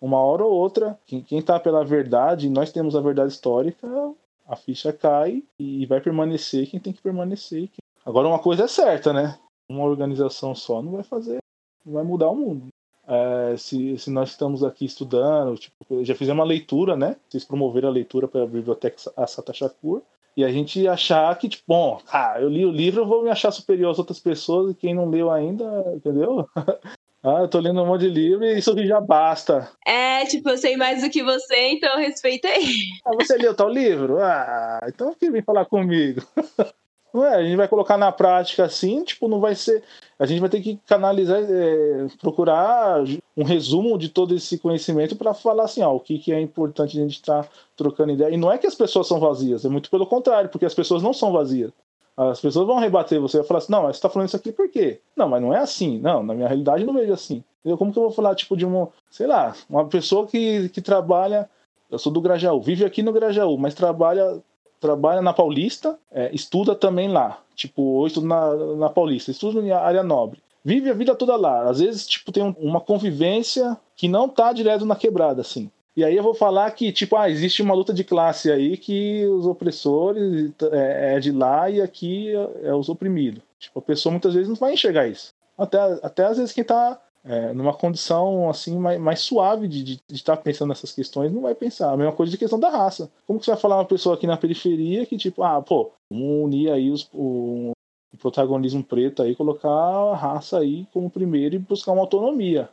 Uma 0.00 0.18
hora 0.18 0.44
ou 0.44 0.52
outra, 0.52 0.98
quem, 1.04 1.22
quem 1.22 1.42
tá 1.42 1.58
pela 1.58 1.84
verdade, 1.84 2.48
nós 2.48 2.70
temos 2.70 2.94
a 2.94 3.00
verdade 3.00 3.32
histórica, 3.32 3.88
a 4.46 4.54
ficha 4.54 4.92
cai 4.92 5.42
e 5.58 5.84
vai 5.86 6.00
permanecer 6.00 6.70
quem 6.70 6.78
tem 6.78 6.92
que 6.92 7.02
permanecer. 7.02 7.68
Agora 8.06 8.28
uma 8.28 8.38
coisa 8.38 8.64
é 8.64 8.68
certa, 8.68 9.12
né? 9.12 9.38
Uma 9.68 9.84
organização 9.84 10.54
só 10.54 10.80
não 10.80 10.92
vai 10.92 11.02
fazer, 11.02 11.38
não 11.84 11.94
vai 11.94 12.04
mudar 12.04 12.30
o 12.30 12.36
mundo 12.36 12.69
é, 13.10 13.56
se, 13.56 13.98
se, 13.98 14.08
nós 14.08 14.30
estamos 14.30 14.62
aqui 14.62 14.84
estudando, 14.84 15.58
tipo, 15.58 16.04
já 16.04 16.14
fizemos 16.14 16.38
uma 16.38 16.46
leitura, 16.46 16.96
né? 16.96 17.16
Vocês 17.28 17.44
promoveram 17.44 17.88
a 17.88 17.92
leitura 17.92 18.28
para 18.28 18.44
a 18.44 18.46
biblioteca 18.46 18.96
Asata 19.16 19.52
Shakur, 19.52 20.02
e 20.36 20.44
a 20.44 20.52
gente 20.52 20.86
achar 20.86 21.36
que, 21.36 21.48
tipo, 21.48 21.64
bom, 21.66 22.00
ah, 22.12 22.36
eu 22.40 22.48
li 22.48 22.64
o 22.64 22.70
livro, 22.70 23.02
eu 23.02 23.06
vou 23.06 23.24
me 23.24 23.30
achar 23.30 23.50
superior 23.50 23.90
às 23.90 23.98
outras 23.98 24.20
pessoas, 24.20 24.70
e 24.70 24.74
quem 24.74 24.94
não 24.94 25.10
leu 25.10 25.28
ainda, 25.28 25.64
entendeu? 25.92 26.48
ah, 27.24 27.40
eu 27.40 27.48
tô 27.48 27.58
lendo 27.58 27.82
um 27.82 27.86
monte 27.86 28.02
de 28.02 28.10
livro 28.10 28.44
e 28.44 28.58
isso 28.58 28.76
já 28.86 29.00
basta. 29.00 29.68
É, 29.84 30.24
tipo, 30.26 30.48
eu 30.48 30.56
sei 30.56 30.76
mais 30.76 31.02
do 31.02 31.10
que 31.10 31.22
você, 31.22 31.72
então 31.72 31.98
respeita 31.98 32.46
aí. 32.46 32.74
Ah, 33.04 33.16
você 33.16 33.36
leu 33.36 33.54
tal 33.56 33.68
livro? 33.68 34.18
Ah, 34.22 34.80
então 34.86 35.12
vem 35.20 35.42
falar 35.42 35.64
comigo? 35.64 36.22
Não 37.12 37.24
é, 37.24 37.34
a 37.36 37.42
gente 37.42 37.56
vai 37.56 37.68
colocar 37.68 37.96
na 37.96 38.12
prática 38.12 38.64
assim, 38.64 39.02
tipo, 39.04 39.28
não 39.28 39.40
vai 39.40 39.54
ser. 39.54 39.82
A 40.18 40.26
gente 40.26 40.40
vai 40.40 40.48
ter 40.48 40.60
que 40.60 40.78
canalizar, 40.86 41.40
é, 41.42 42.06
procurar 42.20 43.02
um 43.36 43.42
resumo 43.42 43.98
de 43.98 44.08
todo 44.08 44.34
esse 44.34 44.58
conhecimento 44.58 45.16
para 45.16 45.34
falar 45.34 45.64
assim, 45.64 45.82
ó, 45.82 45.94
o 45.94 46.00
que, 46.00 46.18
que 46.18 46.32
é 46.32 46.40
importante 46.40 46.98
a 46.98 47.02
gente 47.02 47.14
estar 47.14 47.44
tá 47.44 47.48
trocando 47.76 48.12
ideia. 48.12 48.32
E 48.32 48.36
não 48.36 48.52
é 48.52 48.58
que 48.58 48.66
as 48.66 48.74
pessoas 48.74 49.06
são 49.06 49.18
vazias, 49.18 49.64
é 49.64 49.68
muito 49.68 49.90
pelo 49.90 50.06
contrário, 50.06 50.50
porque 50.50 50.66
as 50.66 50.74
pessoas 50.74 51.02
não 51.02 51.12
são 51.12 51.32
vazias. 51.32 51.72
As 52.16 52.40
pessoas 52.40 52.66
vão 52.66 52.78
rebater 52.78 53.20
você, 53.20 53.38
vai 53.38 53.46
falar 53.46 53.58
assim, 53.58 53.72
não, 53.72 53.82
mas 53.84 53.96
você 53.96 53.98
está 53.98 54.10
falando 54.10 54.28
isso 54.28 54.36
aqui 54.36 54.52
por 54.52 54.68
quê? 54.68 55.00
Não, 55.16 55.28
mas 55.28 55.40
não 55.40 55.54
é 55.54 55.58
assim. 55.58 55.98
Não, 55.98 56.22
na 56.22 56.34
minha 56.34 56.48
realidade 56.48 56.84
não 56.84 56.92
vejo 56.92 57.12
assim. 57.12 57.42
Como 57.78 57.92
que 57.92 57.98
eu 57.98 58.04
vou 58.04 58.12
falar, 58.12 58.34
tipo, 58.34 58.56
de 58.56 58.66
uma, 58.66 58.88
sei 59.10 59.26
lá, 59.26 59.54
uma 59.68 59.86
pessoa 59.86 60.26
que, 60.26 60.68
que 60.68 60.82
trabalha 60.82 61.48
eu 61.90 61.98
sou 61.98 62.12
do 62.12 62.20
Grajaú, 62.20 62.60
vive 62.60 62.84
aqui 62.84 63.02
no 63.02 63.12
Grajaú, 63.12 63.58
mas 63.58 63.74
trabalha 63.74 64.40
trabalha 64.80 65.20
na 65.20 65.32
Paulista, 65.32 65.98
é, 66.10 66.34
estuda 66.34 66.74
também 66.74 67.08
lá. 67.08 67.38
Tipo, 67.54 68.02
eu 68.02 68.06
estudo 68.06 68.26
na, 68.26 68.54
na 68.76 68.88
Paulista, 68.88 69.30
estudo 69.30 69.62
na 69.62 69.78
área 69.78 70.02
nobre. 70.02 70.40
Vive 70.64 70.90
a 70.90 70.94
vida 70.94 71.14
toda 71.14 71.36
lá. 71.36 71.68
Às 71.68 71.80
vezes, 71.80 72.06
tipo, 72.06 72.32
tem 72.32 72.42
um, 72.42 72.54
uma 72.58 72.80
convivência 72.80 73.76
que 73.94 74.08
não 74.08 74.28
tá 74.28 74.52
direto 74.52 74.84
na 74.84 74.96
quebrada, 74.96 75.42
assim. 75.42 75.70
E 75.96 76.04
aí 76.04 76.16
eu 76.16 76.22
vou 76.22 76.34
falar 76.34 76.70
que, 76.70 76.92
tipo, 76.92 77.16
ah, 77.16 77.28
existe 77.28 77.62
uma 77.62 77.74
luta 77.74 77.92
de 77.92 78.04
classe 78.04 78.50
aí 78.50 78.76
que 78.76 79.26
os 79.26 79.44
opressores 79.46 80.50
é, 80.72 81.16
é 81.16 81.20
de 81.20 81.32
lá 81.32 81.68
e 81.68 81.80
aqui 81.80 82.34
é, 82.34 82.68
é 82.68 82.74
os 82.74 82.88
oprimidos. 82.88 83.42
Tipo, 83.58 83.80
a 83.80 83.82
pessoa 83.82 84.10
muitas 84.10 84.32
vezes 84.32 84.48
não 84.48 84.56
vai 84.56 84.72
enxergar 84.72 85.06
isso. 85.08 85.34
Até, 85.58 85.78
até 86.02 86.24
às 86.24 86.38
vezes 86.38 86.54
quem 86.54 86.64
tá 86.64 86.98
é, 87.24 87.52
numa 87.52 87.74
condição 87.74 88.48
assim 88.48 88.78
mais, 88.78 88.98
mais 88.98 89.20
suave 89.20 89.68
de 89.68 90.00
estar 90.10 90.36
tá 90.36 90.42
pensando 90.42 90.70
nessas 90.70 90.92
questões, 90.92 91.32
não 91.32 91.42
vai 91.42 91.54
pensar. 91.54 91.92
A 91.92 91.96
mesma 91.96 92.12
coisa 92.12 92.32
de 92.32 92.38
questão 92.38 92.58
da 92.58 92.70
raça. 92.70 93.10
Como 93.26 93.38
que 93.38 93.44
você 93.44 93.50
vai 93.52 93.60
falar 93.60 93.76
uma 93.76 93.84
pessoa 93.84 94.14
aqui 94.14 94.26
na 94.26 94.36
periferia 94.36 95.06
que, 95.06 95.16
tipo, 95.16 95.42
ah, 95.42 95.60
pô, 95.60 95.92
vamos 96.10 96.44
unir 96.44 96.70
aí 96.70 96.90
os, 96.90 97.08
o, 97.12 97.72
o 98.12 98.16
protagonismo 98.18 98.82
preto 98.82 99.22
aí, 99.22 99.36
colocar 99.36 99.68
a 99.68 100.16
raça 100.16 100.58
aí 100.58 100.86
como 100.92 101.10
primeiro 101.10 101.56
e 101.56 101.58
buscar 101.58 101.92
uma 101.92 102.02
autonomia. 102.02 102.68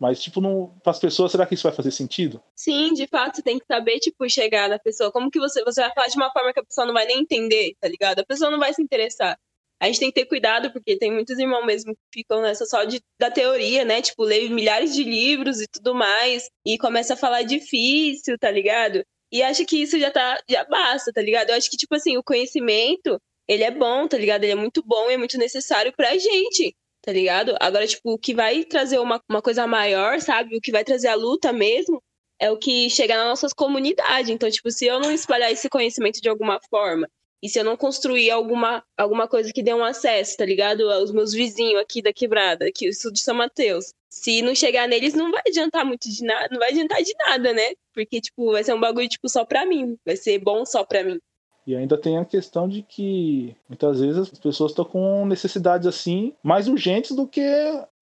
Mas, 0.00 0.20
tipo, 0.20 0.40
para 0.82 0.90
as 0.90 0.98
pessoas, 0.98 1.30
será 1.30 1.46
que 1.46 1.54
isso 1.54 1.62
vai 1.62 1.72
fazer 1.72 1.92
sentido? 1.92 2.42
Sim, 2.56 2.92
de 2.92 3.06
fato, 3.06 3.40
tem 3.40 3.56
que 3.56 3.66
saber, 3.66 4.00
tipo, 4.00 4.28
chegar 4.28 4.68
na 4.68 4.76
pessoa. 4.76 5.12
Como 5.12 5.30
que 5.30 5.38
você, 5.38 5.62
você 5.62 5.80
vai 5.80 5.94
falar 5.94 6.08
de 6.08 6.16
uma 6.16 6.32
forma 6.32 6.52
que 6.52 6.58
a 6.58 6.64
pessoa 6.64 6.84
não 6.84 6.92
vai 6.92 7.06
nem 7.06 7.20
entender, 7.20 7.76
tá 7.80 7.86
ligado? 7.86 8.18
A 8.18 8.24
pessoa 8.24 8.50
não 8.50 8.58
vai 8.58 8.74
se 8.74 8.82
interessar 8.82 9.38
a 9.82 9.86
gente 9.86 9.98
tem 9.98 10.08
que 10.12 10.20
ter 10.20 10.26
cuidado, 10.26 10.72
porque 10.72 10.96
tem 10.96 11.10
muitos 11.10 11.36
irmãos 11.36 11.66
mesmo 11.66 11.92
que 11.92 12.20
ficam 12.20 12.40
nessa 12.40 12.64
só 12.64 12.84
de, 12.84 13.00
da 13.18 13.32
teoria, 13.32 13.84
né? 13.84 14.00
Tipo, 14.00 14.22
lê 14.22 14.48
milhares 14.48 14.94
de 14.94 15.02
livros 15.02 15.60
e 15.60 15.66
tudo 15.66 15.92
mais, 15.92 16.48
e 16.64 16.78
começa 16.78 17.14
a 17.14 17.16
falar 17.16 17.42
difícil, 17.42 18.38
tá 18.38 18.48
ligado? 18.48 19.02
E 19.32 19.42
acha 19.42 19.64
que 19.64 19.82
isso 19.82 19.98
já 19.98 20.08
tá, 20.08 20.40
já 20.48 20.62
basta, 20.66 21.12
tá 21.12 21.20
ligado? 21.20 21.50
Eu 21.50 21.56
acho 21.56 21.68
que, 21.68 21.76
tipo 21.76 21.96
assim, 21.96 22.16
o 22.16 22.22
conhecimento, 22.22 23.20
ele 23.48 23.64
é 23.64 23.72
bom, 23.72 24.06
tá 24.06 24.16
ligado? 24.16 24.44
Ele 24.44 24.52
é 24.52 24.54
muito 24.54 24.84
bom 24.86 25.10
e 25.10 25.14
é 25.14 25.16
muito 25.16 25.36
necessário 25.36 25.92
pra 25.96 26.16
gente, 26.16 26.76
tá 27.02 27.10
ligado? 27.12 27.56
Agora, 27.58 27.84
tipo, 27.84 28.12
o 28.12 28.18
que 28.18 28.34
vai 28.34 28.62
trazer 28.64 29.00
uma, 29.00 29.20
uma 29.28 29.42
coisa 29.42 29.66
maior, 29.66 30.20
sabe? 30.20 30.56
O 30.56 30.60
que 30.60 30.70
vai 30.70 30.84
trazer 30.84 31.08
a 31.08 31.16
luta 31.16 31.52
mesmo, 31.52 32.00
é 32.38 32.48
o 32.52 32.56
que 32.56 32.88
chega 32.88 33.16
nas 33.16 33.26
nossas 33.26 33.52
comunidades. 33.52 34.30
Então, 34.30 34.48
tipo, 34.48 34.70
se 34.70 34.86
eu 34.86 35.00
não 35.00 35.10
espalhar 35.10 35.50
esse 35.50 35.68
conhecimento 35.68 36.20
de 36.20 36.28
alguma 36.28 36.60
forma 36.70 37.08
E 37.42 37.48
se 37.48 37.58
eu 37.58 37.64
não 37.64 37.76
construir 37.76 38.30
alguma, 38.30 38.84
alguma 38.96 39.26
coisa 39.26 39.52
que 39.52 39.62
dê 39.62 39.74
um 39.74 39.84
acesso, 39.84 40.36
tá 40.36 40.44
ligado? 40.46 40.82
Os 41.02 41.10
meus 41.10 41.32
vizinhos 41.32 41.80
aqui 41.80 42.00
da 42.00 42.12
quebrada, 42.12 42.66
aqui, 42.66 42.86
eu 42.86 42.92
sou 42.92 43.10
de 43.10 43.18
São 43.18 43.34
Mateus. 43.34 43.92
Se 44.08 44.42
não 44.42 44.54
chegar 44.54 44.86
neles, 44.86 45.14
não 45.14 45.30
vai 45.30 45.42
adiantar 45.46 45.84
muito 45.84 46.08
de 46.08 46.22
nada, 46.22 46.48
não 46.52 46.58
vai 46.58 46.70
adiantar 46.70 47.02
de 47.02 47.12
nada, 47.26 47.52
né? 47.52 47.72
Porque, 47.92 48.20
tipo, 48.20 48.52
vai 48.52 48.62
ser 48.62 48.74
um 48.74 48.80
bagulho, 48.80 49.08
tipo, 49.08 49.28
só 49.28 49.44
pra 49.44 49.66
mim. 49.66 49.96
Vai 50.06 50.16
ser 50.16 50.38
bom 50.38 50.64
só 50.64 50.84
pra 50.84 51.02
mim. 51.02 51.18
E 51.66 51.74
ainda 51.74 51.96
tem 51.96 52.18
a 52.18 52.24
questão 52.24 52.68
de 52.68 52.82
que 52.82 53.56
muitas 53.68 54.00
vezes 54.00 54.18
as 54.18 54.38
pessoas 54.38 54.72
estão 54.72 54.84
com 54.84 55.24
necessidades 55.26 55.86
assim 55.86 56.34
mais 56.42 56.68
urgentes 56.68 57.12
do 57.12 57.26
que 57.26 57.42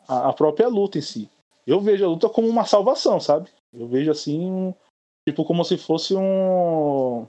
a 0.09 0.33
própria 0.33 0.69
luta 0.69 0.99
em 0.99 1.03
si. 1.03 1.31
Eu 1.67 1.81
vejo 1.81 2.05
a 2.05 2.09
luta 2.09 2.29
como 2.29 2.49
uma 2.49 2.65
salvação, 2.65 3.21
sabe? 3.21 3.51
Eu 3.73 3.87
vejo 3.87 4.11
assim, 4.11 4.75
tipo, 5.29 5.45
como 5.45 5.65
se 5.65 5.77
fosse 5.77 6.17
um, 6.17 7.27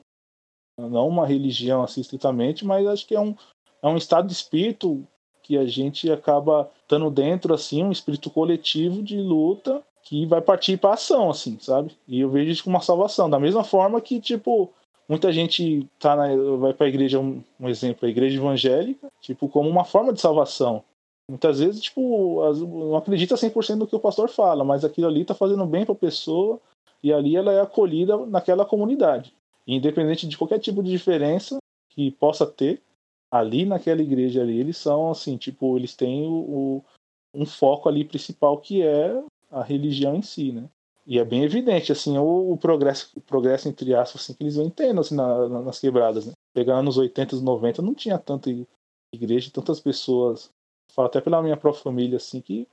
não 0.89 1.07
uma 1.07 1.25
religião 1.25 1.83
assim 1.83 2.01
estritamente, 2.01 2.65
mas 2.65 2.87
acho 2.87 3.05
que 3.05 3.15
é 3.15 3.19
um, 3.19 3.35
é 3.81 3.87
um 3.87 3.97
estado 3.97 4.27
de 4.27 4.33
espírito 4.33 5.05
que 5.43 5.57
a 5.57 5.65
gente 5.65 6.11
acaba 6.11 6.69
estando 6.81 7.09
dentro 7.09 7.53
assim, 7.53 7.83
um 7.83 7.91
espírito 7.91 8.29
coletivo 8.29 9.01
de 9.01 9.17
luta 9.17 9.81
que 10.03 10.25
vai 10.25 10.41
partir 10.41 10.77
para 10.77 10.93
ação 10.93 11.29
assim, 11.29 11.57
sabe? 11.59 11.95
E 12.07 12.21
eu 12.21 12.29
vejo 12.29 12.51
isso 12.51 12.63
como 12.63 12.75
uma 12.75 12.83
salvação, 12.83 13.29
da 13.29 13.39
mesma 13.39 13.63
forma 13.63 14.01
que 14.01 14.19
tipo 14.19 14.71
muita 15.09 15.31
gente 15.31 15.87
tá 15.99 16.15
na, 16.15 16.27
vai 16.57 16.73
para 16.73 16.85
a 16.85 16.89
igreja 16.89 17.19
um, 17.19 17.43
um, 17.59 17.67
exemplo, 17.67 18.07
a 18.07 18.09
igreja 18.09 18.37
evangélica, 18.37 19.09
tipo 19.19 19.49
como 19.49 19.69
uma 19.69 19.83
forma 19.83 20.13
de 20.13 20.21
salvação. 20.21 20.83
Muitas 21.29 21.59
vezes, 21.59 21.81
tipo, 21.81 22.41
não 22.65 22.97
acredita 22.97 23.35
100% 23.35 23.75
no 23.75 23.87
que 23.87 23.95
o 23.95 23.99
pastor 23.99 24.27
fala, 24.27 24.65
mas 24.65 24.83
aquilo 24.83 25.07
ali 25.07 25.23
tá 25.23 25.33
fazendo 25.33 25.65
bem 25.65 25.85
para 25.85 25.93
a 25.93 25.97
pessoa 25.97 26.59
e 27.01 27.13
ali 27.13 27.37
ela 27.37 27.53
é 27.53 27.61
acolhida 27.61 28.17
naquela 28.25 28.65
comunidade 28.65 29.33
independente 29.75 30.27
de 30.27 30.37
qualquer 30.37 30.59
tipo 30.59 30.81
de 30.83 30.89
diferença 30.89 31.57
que 31.89 32.11
possa 32.11 32.45
ter, 32.45 32.81
ali 33.31 33.65
naquela 33.65 34.01
igreja 34.01 34.41
ali, 34.41 34.59
eles 34.59 34.77
são 34.77 35.09
assim, 35.09 35.37
tipo, 35.37 35.77
eles 35.77 35.95
têm 35.95 36.27
o, 36.27 36.33
o, 36.33 36.85
um 37.33 37.45
foco 37.45 37.87
ali 37.87 38.03
principal 38.03 38.57
que 38.59 38.81
é 38.81 39.23
a 39.49 39.63
religião 39.63 40.15
em 40.15 40.21
si, 40.21 40.51
né? 40.51 40.69
E 41.05 41.17
é 41.17 41.25
bem 41.25 41.43
evidente, 41.43 41.91
assim, 41.91 42.17
o, 42.17 42.51
o 42.51 42.57
progresso, 42.57 43.11
o 43.15 43.21
progresso 43.21 43.67
entre 43.67 43.95
aspas, 43.95 44.21
assim, 44.21 44.33
que 44.33 44.43
eles 44.43 44.55
vão 44.55 44.69
tendo, 44.69 45.01
assim, 45.01 45.15
na, 45.15 45.47
na, 45.47 45.61
nas 45.61 45.79
quebradas, 45.79 46.27
né? 46.27 46.33
Pegando 46.53 46.83
nos 46.83 46.97
80 46.97 47.35
e 47.35 47.41
90, 47.41 47.81
não 47.81 47.93
tinha 47.93 48.19
tanta 48.19 48.49
igreja, 49.13 49.51
tantas 49.51 49.79
pessoas, 49.79 50.51
falo 50.93 51.07
até 51.07 51.21
pela 51.21 51.41
minha 51.41 51.57
própria 51.57 51.83
família, 51.83 52.17
assim, 52.17 52.41
que 52.41 52.67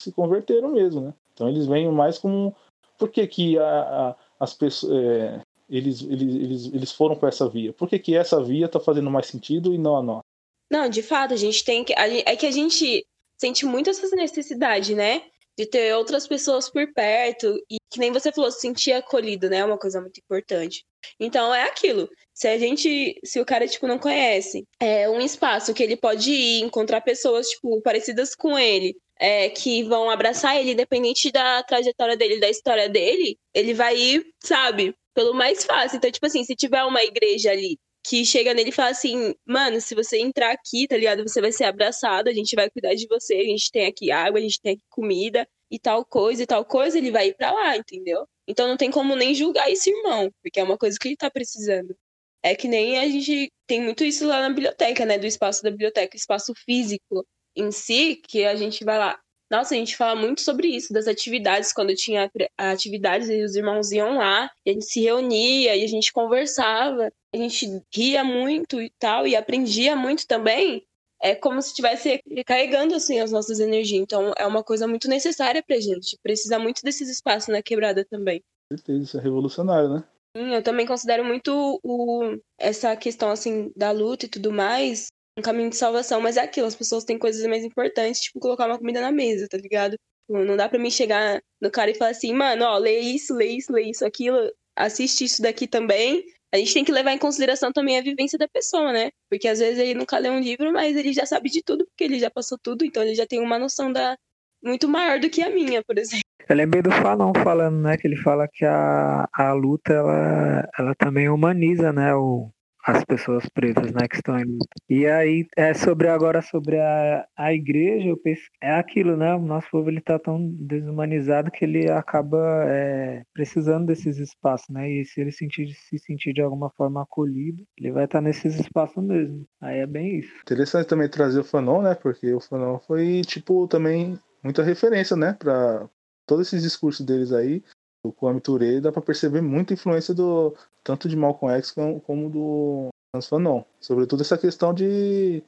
se 0.00 0.12
converteram 0.12 0.72
mesmo, 0.72 1.00
né? 1.00 1.14
Então 1.32 1.48
eles 1.48 1.66
vêm 1.66 1.90
mais 1.90 2.18
como... 2.18 2.54
Por 2.96 3.10
que 3.10 3.26
que 3.26 3.58
a, 3.58 4.10
a, 4.10 4.16
as 4.38 4.54
pessoas... 4.54 4.92
É, 4.92 5.40
eles, 5.68 6.02
eles, 6.02 6.34
eles, 6.34 6.66
eles 6.72 6.92
foram 6.92 7.16
para 7.16 7.28
essa 7.28 7.48
via? 7.48 7.72
Por 7.72 7.88
que, 7.88 7.98
que 7.98 8.16
essa 8.16 8.42
via 8.42 8.66
está 8.66 8.78
fazendo 8.78 9.10
mais 9.10 9.26
sentido 9.26 9.74
e 9.74 9.78
não 9.78 9.96
a 9.96 10.02
nossa? 10.02 10.24
Não, 10.70 10.88
de 10.88 11.02
fato, 11.02 11.34
a 11.34 11.36
gente 11.36 11.64
tem 11.64 11.84
que. 11.84 11.92
É 11.92 12.36
que 12.36 12.46
a 12.46 12.50
gente 12.50 13.06
sente 13.38 13.64
muito 13.66 13.90
essa 13.90 14.14
necessidade, 14.16 14.94
né? 14.94 15.22
De 15.56 15.66
ter 15.66 15.94
outras 15.94 16.26
pessoas 16.26 16.68
por 16.68 16.92
perto. 16.92 17.56
E 17.70 17.76
que 17.90 18.00
nem 18.00 18.10
você 18.10 18.32
falou, 18.32 18.50
se 18.50 18.60
sentir 18.60 18.92
acolhido, 18.92 19.48
né? 19.48 19.58
É 19.58 19.64
uma 19.64 19.78
coisa 19.78 20.00
muito 20.00 20.18
importante. 20.18 20.84
Então 21.20 21.54
é 21.54 21.62
aquilo. 21.64 22.08
Se 22.32 22.48
a 22.48 22.58
gente. 22.58 23.20
Se 23.24 23.40
o 23.40 23.44
cara, 23.44 23.68
tipo, 23.68 23.86
não 23.86 23.98
conhece, 23.98 24.64
é 24.80 25.08
um 25.08 25.20
espaço 25.20 25.74
que 25.74 25.82
ele 25.82 25.96
pode 25.96 26.30
ir, 26.30 26.62
encontrar 26.62 27.00
pessoas, 27.02 27.48
tipo, 27.48 27.80
parecidas 27.82 28.34
com 28.34 28.58
ele. 28.58 28.96
É, 29.16 29.48
que 29.48 29.84
vão 29.84 30.10
abraçar 30.10 30.56
ele, 30.58 30.72
independente 30.72 31.30
da 31.30 31.62
trajetória 31.62 32.16
dele, 32.16 32.40
da 32.40 32.50
história 32.50 32.88
dele, 32.88 33.38
ele 33.54 33.72
vai 33.72 33.96
ir, 33.96 34.26
sabe, 34.42 34.92
pelo 35.14 35.34
mais 35.34 35.64
fácil. 35.64 35.96
Então, 35.96 36.10
tipo 36.10 36.26
assim, 36.26 36.44
se 36.44 36.54
tiver 36.54 36.84
uma 36.84 37.02
igreja 37.02 37.50
ali 37.50 37.78
que 38.06 38.24
chega 38.24 38.52
nele 38.52 38.68
e 38.68 38.72
fala 38.72 38.90
assim, 38.90 39.34
mano, 39.46 39.80
se 39.80 39.94
você 39.94 40.18
entrar 40.18 40.52
aqui, 40.52 40.86
tá 40.86 40.96
ligado? 40.96 41.22
Você 41.22 41.40
vai 41.40 41.50
ser 41.52 41.64
abraçado, 41.64 42.28
a 42.28 42.34
gente 42.34 42.54
vai 42.54 42.68
cuidar 42.70 42.94
de 42.94 43.06
você, 43.08 43.34
a 43.34 43.44
gente 43.44 43.70
tem 43.70 43.86
aqui 43.86 44.10
água, 44.12 44.38
a 44.38 44.42
gente 44.42 44.60
tem 44.60 44.74
aqui 44.74 44.82
comida 44.90 45.48
e 45.70 45.78
tal 45.78 46.04
coisa 46.04 46.42
e 46.42 46.46
tal 46.46 46.64
coisa, 46.66 46.98
ele 46.98 47.10
vai 47.10 47.28
ir 47.28 47.34
pra 47.34 47.50
lá, 47.50 47.76
entendeu? 47.76 48.26
Então 48.46 48.68
não 48.68 48.76
tem 48.76 48.90
como 48.90 49.16
nem 49.16 49.34
julgar 49.34 49.70
esse 49.70 49.90
irmão, 49.90 50.30
porque 50.42 50.60
é 50.60 50.62
uma 50.62 50.76
coisa 50.76 50.98
que 51.00 51.08
ele 51.08 51.16
tá 51.16 51.30
precisando. 51.30 51.96
É 52.42 52.54
que 52.54 52.68
nem 52.68 52.98
a 52.98 53.08
gente 53.08 53.50
tem 53.66 53.80
muito 53.80 54.04
isso 54.04 54.26
lá 54.26 54.42
na 54.42 54.50
biblioteca, 54.50 55.06
né? 55.06 55.18
Do 55.18 55.26
espaço 55.26 55.62
da 55.62 55.70
biblioteca, 55.70 56.14
espaço 56.14 56.52
físico 56.66 57.26
em 57.56 57.70
si, 57.72 58.16
que 58.16 58.44
a 58.44 58.54
gente 58.54 58.84
vai 58.84 58.98
lá, 58.98 59.18
nossa, 59.56 59.74
a 59.74 59.78
gente 59.78 59.96
fala 59.96 60.18
muito 60.18 60.40
sobre 60.40 60.68
isso, 60.68 60.92
das 60.92 61.06
atividades, 61.06 61.72
quando 61.72 61.94
tinha 61.94 62.30
atividades 62.58 63.28
e 63.28 63.42
os 63.42 63.54
irmãos 63.54 63.92
iam 63.92 64.18
lá, 64.18 64.50
e 64.66 64.70
a 64.70 64.72
gente 64.72 64.86
se 64.86 65.00
reunia 65.00 65.76
e 65.76 65.84
a 65.84 65.86
gente 65.86 66.12
conversava, 66.12 67.12
a 67.32 67.36
gente 67.36 67.80
ria 67.94 68.24
muito 68.24 68.82
e 68.82 68.90
tal, 68.98 69.26
e 69.26 69.36
aprendia 69.36 69.94
muito 69.94 70.26
também. 70.26 70.84
É 71.22 71.34
como 71.34 71.62
se 71.62 71.68
estivesse 71.68 72.20
recarregando 72.28 72.94
assim 72.94 73.20
as 73.20 73.32
nossas 73.32 73.58
energias. 73.58 74.02
Então 74.02 74.32
é 74.36 74.46
uma 74.46 74.62
coisa 74.62 74.86
muito 74.86 75.08
necessária 75.08 75.62
pra 75.62 75.80
gente. 75.80 76.18
Precisa 76.22 76.58
muito 76.58 76.82
desses 76.82 77.08
espaços 77.08 77.48
na 77.48 77.62
quebrada 77.62 78.04
também. 78.04 78.42
Com 78.68 78.76
certeza, 78.76 79.04
isso 79.04 79.18
é 79.18 79.22
revolucionário, 79.22 79.88
né? 79.88 80.04
Sim, 80.36 80.52
eu 80.52 80.62
também 80.62 80.84
considero 80.84 81.24
muito 81.24 81.80
o, 81.82 82.36
essa 82.58 82.94
questão 82.96 83.30
assim 83.30 83.72
da 83.74 83.90
luta 83.90 84.26
e 84.26 84.28
tudo 84.28 84.52
mais 84.52 85.06
um 85.36 85.42
caminho 85.42 85.70
de 85.70 85.76
salvação, 85.76 86.20
mas 86.20 86.36
é 86.36 86.40
aquilo, 86.40 86.66
as 86.66 86.74
pessoas 86.74 87.04
têm 87.04 87.18
coisas 87.18 87.44
mais 87.46 87.64
importantes, 87.64 88.20
tipo 88.20 88.38
colocar 88.38 88.66
uma 88.66 88.78
comida 88.78 89.00
na 89.00 89.10
mesa, 89.10 89.48
tá 89.48 89.56
ligado? 89.56 89.96
Tipo, 90.26 90.44
não 90.44 90.56
dá 90.56 90.68
pra 90.68 90.78
mim 90.78 90.90
chegar 90.90 91.42
no 91.60 91.70
cara 91.70 91.90
e 91.90 91.94
falar 91.94 92.10
assim, 92.12 92.32
mano, 92.32 92.64
ó, 92.64 92.78
lê 92.78 92.98
isso, 93.00 93.34
lê 93.34 93.46
isso, 93.46 93.72
lê 93.72 93.82
isso, 93.82 94.04
aquilo, 94.04 94.38
assiste 94.76 95.24
isso 95.24 95.42
daqui 95.42 95.66
também. 95.66 96.24
A 96.52 96.56
gente 96.56 96.72
tem 96.72 96.84
que 96.84 96.92
levar 96.92 97.12
em 97.12 97.18
consideração 97.18 97.72
também 97.72 97.98
a 97.98 98.02
vivência 98.02 98.38
da 98.38 98.46
pessoa, 98.46 98.92
né? 98.92 99.10
Porque 99.28 99.48
às 99.48 99.58
vezes 99.58 99.78
ele 99.78 99.94
nunca 99.94 100.18
lê 100.18 100.30
um 100.30 100.38
livro, 100.38 100.72
mas 100.72 100.96
ele 100.96 101.12
já 101.12 101.26
sabe 101.26 101.50
de 101.50 101.62
tudo, 101.62 101.84
porque 101.84 102.04
ele 102.04 102.18
já 102.18 102.30
passou 102.30 102.56
tudo, 102.62 102.84
então 102.84 103.02
ele 103.02 103.14
já 103.16 103.26
tem 103.26 103.40
uma 103.40 103.58
noção 103.58 103.92
da 103.92 104.16
muito 104.62 104.88
maior 104.88 105.18
do 105.18 105.28
que 105.28 105.42
a 105.42 105.50
minha, 105.50 105.82
por 105.84 105.98
exemplo. 105.98 106.22
Eu 106.48 106.56
lembrei 106.56 106.80
do 106.80 106.92
Falão 106.92 107.32
falando, 107.42 107.80
né? 107.80 107.96
Que 107.96 108.06
ele 108.06 108.16
fala 108.16 108.46
que 108.50 108.64
a, 108.64 109.26
a 109.32 109.52
luta, 109.52 109.92
ela, 109.92 110.68
ela 110.78 110.94
também 110.94 111.28
humaniza, 111.28 111.92
né? 111.92 112.14
O, 112.14 112.50
as 112.86 113.04
pessoas 113.04 113.48
pretas, 113.48 113.92
né, 113.92 114.06
que 114.08 114.16
estão 114.16 114.38
em 114.38 114.44
luta. 114.44 114.66
E 114.88 115.06
aí, 115.06 115.46
é 115.56 115.72
sobre 115.72 116.08
agora 116.08 116.42
sobre 116.42 116.78
a, 116.78 117.26
a 117.36 117.52
igreja, 117.52 118.08
eu 118.08 118.16
penso, 118.16 118.42
é 118.62 118.72
aquilo, 118.72 119.16
né, 119.16 119.34
o 119.34 119.40
nosso 119.40 119.68
povo 119.70 119.88
ele 119.88 120.00
tá 120.00 120.18
tão 120.18 120.38
desumanizado 120.52 121.50
que 121.50 121.64
ele 121.64 121.90
acaba 121.90 122.38
é, 122.66 123.22
precisando 123.32 123.86
desses 123.86 124.18
espaços, 124.18 124.68
né, 124.68 124.90
e 124.90 125.04
se 125.04 125.20
ele 125.20 125.32
sentir, 125.32 125.72
se 125.72 125.98
sentir 125.98 126.34
de 126.34 126.42
alguma 126.42 126.70
forma 126.70 127.02
acolhido, 127.02 127.64
ele 127.78 127.90
vai 127.90 128.04
estar 128.04 128.18
tá 128.18 128.22
nesses 128.22 128.60
espaços 128.60 129.02
mesmo. 129.02 129.46
Aí 129.60 129.78
é 129.78 129.86
bem 129.86 130.18
isso. 130.18 130.32
Interessante 130.42 130.86
também 130.86 131.08
trazer 131.08 131.40
o 131.40 131.44
Fanon, 131.44 131.82
né, 131.82 131.94
porque 131.94 132.32
o 132.34 132.40
Fanon 132.40 132.78
foi, 132.78 133.22
tipo, 133.22 133.66
também 133.66 134.18
muita 134.42 134.62
referência, 134.62 135.16
né, 135.16 135.34
para 135.38 135.88
todos 136.26 136.46
esses 136.46 136.62
discursos 136.62 137.04
deles 137.04 137.32
aí, 137.32 137.62
o 138.04 138.12
Kwame 138.12 138.40
Ture 138.40 138.80
dá 138.80 138.92
para 138.92 139.02
perceber 139.02 139.40
muita 139.40 139.72
influência 139.72 140.14
do 140.14 140.54
tanto 140.82 141.08
de 141.08 141.16
Malcolm 141.16 141.56
X 141.56 141.70
como, 141.70 142.30
do 142.30 142.88
Hans 143.14 143.26
Fanon, 143.26 143.64
sobretudo 143.80 144.20
essa 144.20 144.36
questão 144.36 144.74
de, 144.74 145.42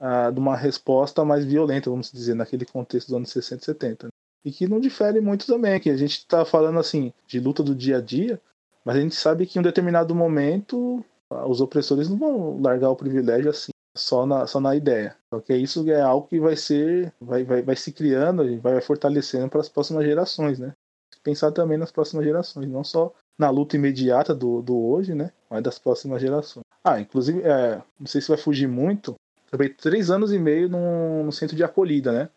uh, 0.00 0.32
de 0.32 0.38
uma 0.40 0.56
resposta 0.56 1.24
mais 1.24 1.44
violenta, 1.44 1.88
vamos 1.88 2.10
dizer, 2.10 2.34
naquele 2.34 2.66
contexto 2.66 3.08
dos 3.08 3.16
anos 3.16 3.30
60 3.30 3.62
e 3.62 3.64
70. 3.64 4.06
Né? 4.06 4.10
E 4.44 4.50
que 4.50 4.66
não 4.66 4.80
difere 4.80 5.20
muito 5.20 5.46
também, 5.46 5.78
que 5.78 5.88
a 5.88 5.96
gente 5.96 6.18
está 6.18 6.44
falando 6.44 6.80
assim 6.80 7.12
de 7.26 7.38
luta 7.38 7.62
do 7.62 7.74
dia 7.74 7.98
a 7.98 8.00
dia, 8.00 8.40
mas 8.84 8.96
a 8.96 9.00
gente 9.00 9.14
sabe 9.14 9.46
que 9.46 9.56
em 9.56 9.60
um 9.60 9.64
determinado 9.64 10.12
momento 10.14 11.04
os 11.46 11.60
opressores 11.60 12.08
não 12.08 12.18
vão 12.18 12.60
largar 12.60 12.90
o 12.90 12.96
privilégio 12.96 13.50
assim 13.50 13.70
só 13.96 14.26
na, 14.26 14.46
só 14.46 14.60
na 14.60 14.74
ideia. 14.74 15.16
Porque 15.30 15.54
isso 15.54 15.88
é 15.88 16.00
algo 16.00 16.26
que 16.26 16.40
vai 16.40 16.56
ser, 16.56 17.12
vai, 17.20 17.44
vai, 17.44 17.62
vai 17.62 17.76
se 17.76 17.92
criando 17.92 18.44
e 18.48 18.58
vai 18.58 18.80
fortalecendo 18.80 19.48
para 19.48 19.60
as 19.60 19.68
próximas 19.68 20.04
gerações, 20.04 20.58
né? 20.58 20.74
Pensar 21.22 21.52
também 21.52 21.78
nas 21.78 21.92
próximas 21.92 22.24
gerações, 22.24 22.68
não 22.68 22.84
só 22.84 23.12
na 23.38 23.50
luta 23.50 23.76
imediata 23.76 24.34
do, 24.34 24.62
do 24.62 24.76
hoje, 24.76 25.14
né? 25.14 25.30
Mas 25.48 25.62
das 25.62 25.78
próximas 25.78 26.20
gerações. 26.20 26.64
Ah, 26.84 27.00
inclusive, 27.00 27.42
é, 27.42 27.80
não 27.98 28.06
sei 28.06 28.20
se 28.20 28.28
vai 28.28 28.36
fugir 28.36 28.68
muito, 28.68 29.14
trabalhei 29.48 29.72
três 29.72 30.10
anos 30.10 30.32
e 30.32 30.38
meio 30.38 30.68
no, 30.68 31.24
no 31.24 31.32
centro 31.32 31.56
de 31.56 31.64
acolhida, 31.64 32.12
né? 32.12 32.28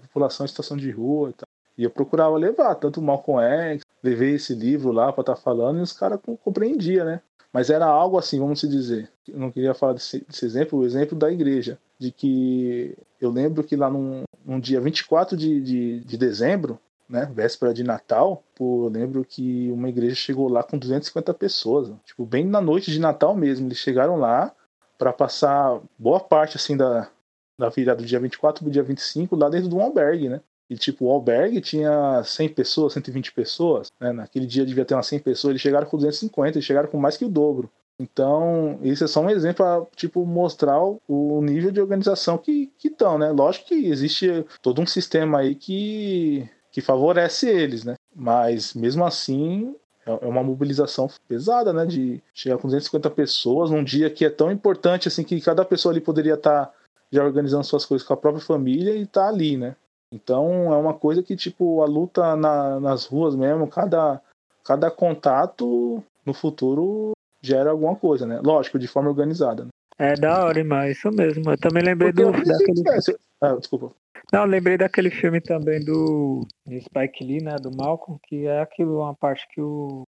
População 0.00 0.44
em 0.44 0.48
situação 0.48 0.76
de 0.76 0.90
rua 0.90 1.30
e 1.30 1.32
tal. 1.34 1.46
E 1.76 1.84
eu 1.84 1.90
procurava 1.90 2.36
levar, 2.36 2.74
tanto 2.74 3.00
o 3.00 3.02
Malcolm 3.02 3.42
X, 3.42 3.82
levei 4.02 4.34
esse 4.34 4.54
livro 4.54 4.92
lá 4.92 5.12
para 5.12 5.22
estar 5.22 5.34
tá 5.34 5.40
falando 5.40 5.78
e 5.78 5.82
os 5.82 5.92
caras 5.92 6.20
compreendiam, 6.42 7.06
né? 7.06 7.20
Mas 7.52 7.68
era 7.68 7.86
algo 7.86 8.18
assim, 8.18 8.38
vamos 8.38 8.60
dizer. 8.60 9.10
Eu 9.26 9.38
não 9.38 9.50
queria 9.50 9.74
falar 9.74 9.94
desse, 9.94 10.24
desse, 10.24 10.44
exemplo, 10.44 10.78
o 10.78 10.84
exemplo 10.84 11.18
da 11.18 11.30
igreja. 11.30 11.78
De 11.98 12.12
que 12.12 12.96
eu 13.20 13.30
lembro 13.30 13.64
que 13.64 13.76
lá 13.76 13.90
num, 13.90 14.22
num 14.44 14.60
dia 14.60 14.80
24 14.80 15.36
de, 15.36 15.60
de, 15.60 16.00
de 16.00 16.16
dezembro, 16.16 16.78
né, 17.10 17.28
véspera 17.34 17.74
de 17.74 17.82
Natal, 17.82 18.44
pô, 18.54 18.84
eu 18.86 18.88
lembro 18.88 19.24
que 19.24 19.68
uma 19.72 19.88
igreja 19.88 20.14
chegou 20.14 20.48
lá 20.48 20.62
com 20.62 20.78
250 20.78 21.34
pessoas, 21.34 21.92
tipo, 22.04 22.24
bem 22.24 22.46
na 22.46 22.60
noite 22.60 22.90
de 22.92 23.00
Natal 23.00 23.34
mesmo, 23.34 23.66
eles 23.66 23.78
chegaram 23.78 24.16
lá 24.16 24.52
para 24.96 25.12
passar 25.12 25.80
boa 25.98 26.20
parte, 26.20 26.56
assim, 26.56 26.76
da, 26.76 27.10
da 27.58 27.68
virada 27.68 28.00
do 28.00 28.06
dia 28.06 28.20
24 28.20 28.62
pro 28.62 28.72
dia 28.72 28.82
25 28.82 29.34
lá 29.34 29.48
dentro 29.48 29.68
de 29.68 29.74
um 29.74 29.82
albergue, 29.82 30.28
né, 30.28 30.40
e 30.70 30.76
tipo, 30.76 31.06
o 31.06 31.10
albergue 31.10 31.60
tinha 31.60 32.22
100 32.22 32.50
pessoas, 32.50 32.92
120 32.92 33.32
pessoas, 33.32 33.88
né, 34.00 34.12
naquele 34.12 34.46
dia 34.46 34.64
devia 34.64 34.84
ter 34.84 34.94
umas 34.94 35.08
100 35.08 35.18
pessoas, 35.18 35.50
eles 35.50 35.62
chegaram 35.62 35.88
com 35.88 35.96
250, 35.96 36.58
eles 36.58 36.64
chegaram 36.64 36.88
com 36.88 36.96
mais 36.96 37.16
que 37.16 37.24
o 37.24 37.28
dobro, 37.28 37.68
Então, 37.98 38.78
isso 38.82 39.04
é 39.04 39.06
só 39.06 39.20
um 39.20 39.28
exemplo 39.28 39.56
para 39.56 39.84
tipo, 39.96 40.24
mostrar 40.24 40.80
o 40.80 41.42
nível 41.42 41.70
de 41.70 41.80
organização 41.82 42.38
que 42.38 42.70
estão, 42.82 43.18
né? 43.18 43.30
Lógico 43.30 43.66
que 43.66 43.88
existe 43.88 44.46
todo 44.62 44.80
um 44.80 44.86
sistema 44.86 45.40
aí 45.40 45.54
que, 45.54 46.48
que 46.70 46.80
favorece 46.80 47.48
eles, 47.48 47.84
né? 47.84 47.94
Mas, 48.14 48.74
mesmo 48.74 49.04
assim, 49.04 49.74
é, 50.06 50.10
é 50.10 50.26
uma 50.26 50.42
mobilização 50.42 51.08
pesada, 51.28 51.72
né? 51.72 51.86
De 51.86 52.22
chegar 52.34 52.58
com 52.58 52.68
250 52.68 53.10
pessoas 53.10 53.70
num 53.70 53.84
dia 53.84 54.10
que 54.10 54.24
é 54.24 54.30
tão 54.30 54.50
importante, 54.50 55.08
assim, 55.08 55.24
que 55.24 55.40
cada 55.40 55.64
pessoa 55.64 55.92
ali 55.92 56.00
poderia 56.00 56.34
estar 56.34 56.66
tá 56.66 56.72
já 57.12 57.24
organizando 57.24 57.64
suas 57.64 57.84
coisas 57.84 58.06
com 58.06 58.14
a 58.14 58.16
própria 58.16 58.44
família 58.44 58.94
e 58.94 59.06
tá 59.06 59.28
ali, 59.28 59.56
né? 59.56 59.74
Então, 60.12 60.72
é 60.72 60.76
uma 60.76 60.94
coisa 60.94 61.22
que, 61.22 61.36
tipo, 61.36 61.82
a 61.82 61.86
luta 61.86 62.34
na, 62.34 62.80
nas 62.80 63.06
ruas 63.06 63.36
mesmo, 63.36 63.68
cada, 63.68 64.20
cada 64.64 64.90
contato 64.90 66.02
no 66.26 66.34
futuro 66.34 67.12
gera 67.40 67.70
alguma 67.70 67.94
coisa, 67.96 68.26
né? 68.26 68.40
Lógico, 68.42 68.78
de 68.78 68.88
forma 68.88 69.08
organizada. 69.08 69.64
Né? 69.64 69.70
É 69.98 70.14
da 70.14 70.44
hora, 70.44 70.64
mas 70.64 70.96
isso 70.96 71.10
mesmo. 71.10 71.50
Eu 71.50 71.58
também 71.58 71.82
lembrei 71.82 72.12
Porque 72.12 72.38
do. 72.38 72.44
Daquele... 72.44 73.18
Ah, 73.40 73.54
desculpa. 73.54 73.94
Não, 74.32 74.44
lembrei 74.44 74.76
daquele 74.76 75.10
filme 75.10 75.40
também 75.40 75.82
do 75.84 76.46
Spike 76.80 77.24
Lee, 77.24 77.42
né? 77.42 77.56
Do 77.56 77.74
Malcolm, 77.74 78.18
que 78.24 78.46
é 78.46 78.60
aquilo, 78.60 78.98
uma 78.98 79.14
parte 79.14 79.46
que 79.48 79.60
o 79.60 80.04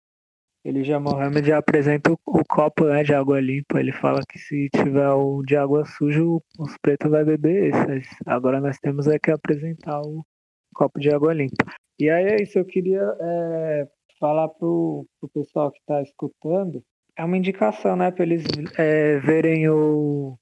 Elijah 0.64 0.98
Mohammed 0.98 1.52
apresenta 1.52 2.10
o, 2.10 2.18
o, 2.26 2.42
copo 2.44 2.84
né, 2.84 3.02
de 3.02 3.14
água 3.14 3.40
limpa. 3.40 3.78
Ele 3.78 3.92
fala 3.92 4.20
que 4.28 4.38
se 4.38 4.68
tiver 4.70 5.10
o 5.10 5.42
de 5.42 5.56
água 5.56 5.84
suja, 5.84 6.22
os 6.22 6.76
pretos 6.80 7.10
vai 7.10 7.24
beber 7.24 7.74
esse. 7.90 8.16
Agora 8.26 8.60
nós 8.60 8.78
temos 8.78 9.06
é 9.06 9.18
que 9.18 9.30
apresentar 9.30 10.00
o 10.00 10.24
copo 10.74 10.98
de 10.98 11.10
água 11.10 11.32
limpa. 11.32 11.64
E 11.98 12.08
aí 12.08 12.26
é 12.26 12.42
isso, 12.42 12.58
eu 12.58 12.64
queria 12.64 13.02
é, 13.20 13.88
falar 14.18 14.48
pro, 14.48 15.06
pro 15.20 15.28
pessoal 15.30 15.70
que 15.70 15.78
está 15.80 16.00
escutando 16.02 16.82
é 17.18 17.24
uma 17.24 17.36
indicação, 17.36 17.96
né, 17.96 18.12
para 18.12 18.22
eles 18.22 18.44
é, 18.78 19.18
verem 19.18 19.68
o, 19.68 20.38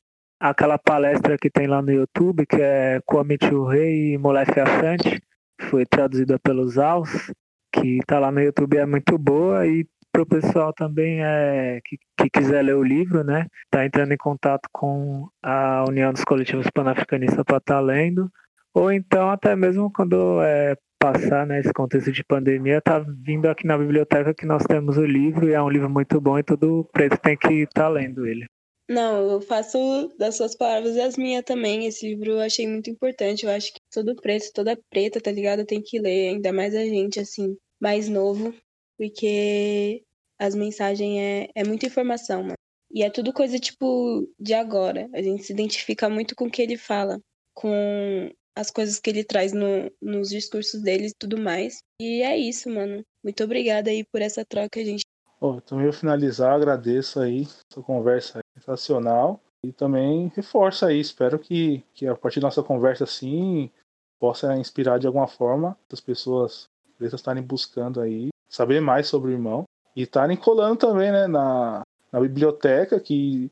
aquela 0.50 0.78
palestra 0.78 1.36
que 1.36 1.50
tem 1.50 1.66
lá 1.66 1.82
no 1.82 1.90
YouTube, 1.90 2.46
que 2.46 2.60
é 2.60 3.00
Kwame 3.04 3.36
Rei 3.70 4.14
e 4.14 4.18
Molefe 4.18 4.60
Afante, 4.60 5.20
foi 5.62 5.84
traduzida 5.84 6.38
pelos 6.38 6.78
Aos, 6.78 7.32
que 7.72 7.98
tá 8.06 8.18
lá 8.18 8.30
no 8.30 8.40
YouTube, 8.40 8.76
é 8.76 8.86
muito 8.86 9.18
boa 9.18 9.66
e 9.66 9.86
para 10.12 10.22
o 10.22 10.26
pessoal 10.26 10.72
também 10.72 11.22
é, 11.22 11.78
que, 11.84 11.98
que, 12.16 12.30
quiser 12.30 12.62
ler 12.62 12.74
o 12.74 12.82
livro, 12.82 13.22
né, 13.22 13.46
tá 13.70 13.84
entrando 13.84 14.12
em 14.12 14.16
contato 14.16 14.66
com 14.72 15.28
a 15.42 15.84
União 15.86 16.10
dos 16.10 16.24
Coletivos 16.24 16.70
Pan-Africanistas 16.72 17.44
para 17.44 17.58
estar 17.58 17.74
tá 17.74 17.80
lendo, 17.80 18.30
ou 18.72 18.90
então 18.90 19.30
até 19.30 19.54
mesmo 19.54 19.92
quando 19.92 20.42
é, 20.42 20.74
passar 20.98 21.46
né, 21.46 21.60
esse 21.60 21.72
contexto 21.72 22.10
de 22.10 22.24
pandemia, 22.24 22.80
tá 22.80 22.98
vindo 22.98 23.46
aqui 23.46 23.66
na 23.66 23.76
biblioteca 23.76 24.32
que 24.32 24.46
nós 24.46 24.64
temos 24.64 24.96
o 24.96 25.04
livro 25.04 25.48
e 25.48 25.52
é 25.52 25.62
um 25.62 25.68
livro 25.68 25.90
muito 25.90 26.18
bom 26.18 26.38
e 26.38 26.42
todo 26.42 26.88
preto 26.92 27.18
tem 27.18 27.36
que 27.36 27.52
estar 27.62 27.82
tá 27.82 27.88
lendo 27.88 28.26
ele. 28.26 28.46
Não, 28.88 29.30
eu 29.32 29.40
faço 29.40 30.14
das 30.16 30.36
suas 30.36 30.54
palavras 30.54 30.96
as 30.96 31.16
minhas 31.16 31.44
também. 31.44 31.86
Esse 31.86 32.08
livro 32.08 32.32
eu 32.32 32.40
achei 32.40 32.68
muito 32.68 32.88
importante. 32.88 33.44
Eu 33.44 33.50
acho 33.50 33.72
que 33.72 33.80
todo 33.92 34.14
preto, 34.14 34.52
toda 34.52 34.78
preta, 34.88 35.20
tá 35.20 35.32
ligado? 35.32 35.64
Tem 35.66 35.82
que 35.82 35.98
ler, 35.98 36.30
ainda 36.30 36.52
mais 36.52 36.74
a 36.74 36.84
gente, 36.84 37.18
assim, 37.18 37.56
mais 37.80 38.08
novo, 38.08 38.54
porque 38.96 40.04
as 40.38 40.54
mensagens 40.54 41.18
é, 41.18 41.48
é 41.54 41.64
muita 41.64 41.86
informação, 41.86 42.42
mano. 42.42 42.54
E 42.92 43.02
é 43.02 43.10
tudo 43.10 43.32
coisa, 43.32 43.58
tipo, 43.58 44.28
de 44.38 44.54
agora. 44.54 45.08
A 45.12 45.20
gente 45.20 45.42
se 45.42 45.52
identifica 45.52 46.08
muito 46.08 46.36
com 46.36 46.46
o 46.46 46.50
que 46.50 46.62
ele 46.62 46.76
fala, 46.76 47.20
com 47.52 48.30
as 48.54 48.70
coisas 48.70 49.00
que 49.00 49.10
ele 49.10 49.24
traz 49.24 49.52
no, 49.52 49.90
nos 50.00 50.28
discursos 50.30 50.80
dele 50.80 51.08
e 51.08 51.14
tudo 51.18 51.36
mais. 51.36 51.78
E 52.00 52.22
é 52.22 52.38
isso, 52.38 52.70
mano. 52.70 53.04
Muito 53.22 53.42
obrigada 53.42 53.90
aí 53.90 54.04
por 54.04 54.22
essa 54.22 54.44
troca, 54.44 54.84
gente. 54.84 55.02
Oh, 55.40 55.60
também 55.60 55.84
vou 55.84 55.92
finalizar, 55.92 56.54
agradeço 56.54 57.20
aí 57.20 57.42
essa 57.70 57.82
conversa 57.82 58.40
sensacional. 58.56 59.40
E 59.62 59.72
também 59.72 60.30
reforço 60.34 60.86
aí, 60.86 61.00
espero 61.00 61.38
que, 61.38 61.84
que 61.94 62.06
a 62.06 62.14
partir 62.14 62.40
da 62.40 62.46
nossa 62.46 62.62
conversa 62.62 63.04
assim 63.04 63.70
possa 64.18 64.56
inspirar 64.56 64.98
de 64.98 65.06
alguma 65.06 65.26
forma 65.26 65.76
as 65.92 66.00
pessoas 66.00 66.68
estarem 67.00 67.42
buscando 67.42 68.00
aí 68.00 68.28
saber 68.48 68.80
mais 68.80 69.06
sobre 69.06 69.30
o 69.30 69.34
irmão 69.34 69.64
e 69.94 70.02
estarem 70.02 70.36
colando 70.36 70.76
também 70.76 71.10
né, 71.10 71.26
na, 71.26 71.82
na 72.12 72.20
biblioteca 72.20 73.00
que 73.00 73.50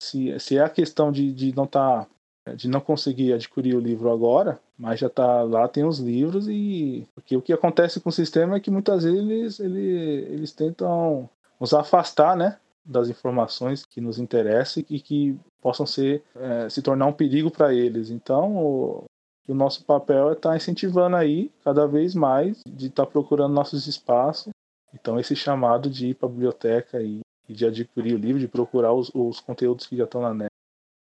se, 0.00 0.38
se 0.38 0.56
é 0.56 0.62
a 0.62 0.70
questão 0.70 1.10
de, 1.10 1.32
de 1.32 1.54
não 1.54 1.66
tá 1.66 2.06
de 2.54 2.68
não 2.68 2.80
conseguir 2.80 3.32
adquirir 3.32 3.74
o 3.74 3.80
livro 3.80 4.08
agora, 4.08 4.60
mas 4.78 5.00
já 5.00 5.08
está 5.08 5.42
lá, 5.42 5.66
tem 5.66 5.84
os 5.84 5.98
livros 5.98 6.46
e 6.48 7.04
porque 7.12 7.36
o 7.36 7.42
que 7.42 7.52
acontece 7.52 7.98
com 7.98 8.08
o 8.08 8.12
sistema 8.12 8.56
é 8.56 8.60
que 8.60 8.70
muitas 8.70 9.02
vezes 9.02 9.18
eles, 9.18 9.58
eles, 9.58 10.28
eles 10.30 10.52
tentam 10.52 11.28
nos 11.58 11.74
afastar, 11.74 12.36
né, 12.36 12.56
das 12.86 13.08
informações 13.08 13.84
que 13.84 14.00
nos 14.00 14.18
interessam 14.18 14.82
e 14.88 15.00
que 15.00 15.38
possam 15.60 15.84
ser 15.84 16.22
é, 16.36 16.68
se 16.68 16.80
tornar 16.80 17.06
um 17.06 17.12
perigo 17.12 17.50
para 17.50 17.74
eles. 17.74 18.10
Então, 18.10 18.56
o, 18.56 19.04
o, 19.48 19.54
nosso 19.54 19.84
papel 19.84 20.30
é 20.30 20.32
estar 20.32 20.50
tá 20.50 20.56
incentivando 20.56 21.16
aí 21.16 21.50
cada 21.64 21.86
vez 21.86 22.14
mais 22.14 22.60
de 22.66 22.86
estar 22.86 23.04
tá 23.04 23.10
procurando 23.10 23.52
nossos 23.52 23.86
espaços. 23.86 24.50
Então, 24.94 25.18
esse 25.18 25.34
chamado 25.34 25.90
de 25.90 26.08
ir 26.08 26.14
para 26.14 26.28
a 26.28 26.32
biblioteca 26.32 27.02
e, 27.02 27.20
e, 27.48 27.52
de 27.52 27.66
adquirir 27.66 28.14
o 28.14 28.18
livro, 28.18 28.40
de 28.40 28.48
procurar 28.48 28.92
os, 28.92 29.10
os 29.12 29.40
conteúdos 29.40 29.86
que 29.86 29.96
já 29.96 30.04
estão 30.04 30.22
na 30.22 30.32
net. 30.32 30.50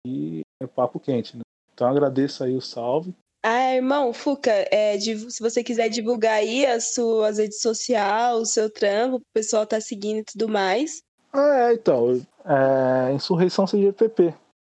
E 0.07 0.41
é 0.61 0.67
papo 0.67 0.99
quente, 0.99 1.37
né? 1.37 1.41
Então 1.73 1.87
agradeço 1.87 2.43
aí 2.43 2.55
o 2.55 2.61
salve. 2.61 3.13
Ah, 3.41 3.73
irmão, 3.73 4.11
Fuca, 4.11 4.51
é, 4.69 4.99
se 4.99 5.39
você 5.39 5.63
quiser 5.63 5.87
divulgar 5.87 6.33
aí 6.33 6.65
as 6.65 6.93
suas 6.93 7.37
redes 7.37 7.61
sociais, 7.61 8.37
o 8.37 8.45
seu 8.45 8.69
trampo, 8.69 9.17
o 9.17 9.21
pessoal 9.33 9.65
tá 9.65 9.79
seguindo 9.79 10.19
e 10.19 10.25
tudo 10.25 10.49
mais. 10.49 10.99
Ah, 11.31 11.69
é, 11.69 11.73
então, 11.73 12.19
é, 12.45 13.13
Insurreição 13.13 13.65
CGPP. 13.65 14.33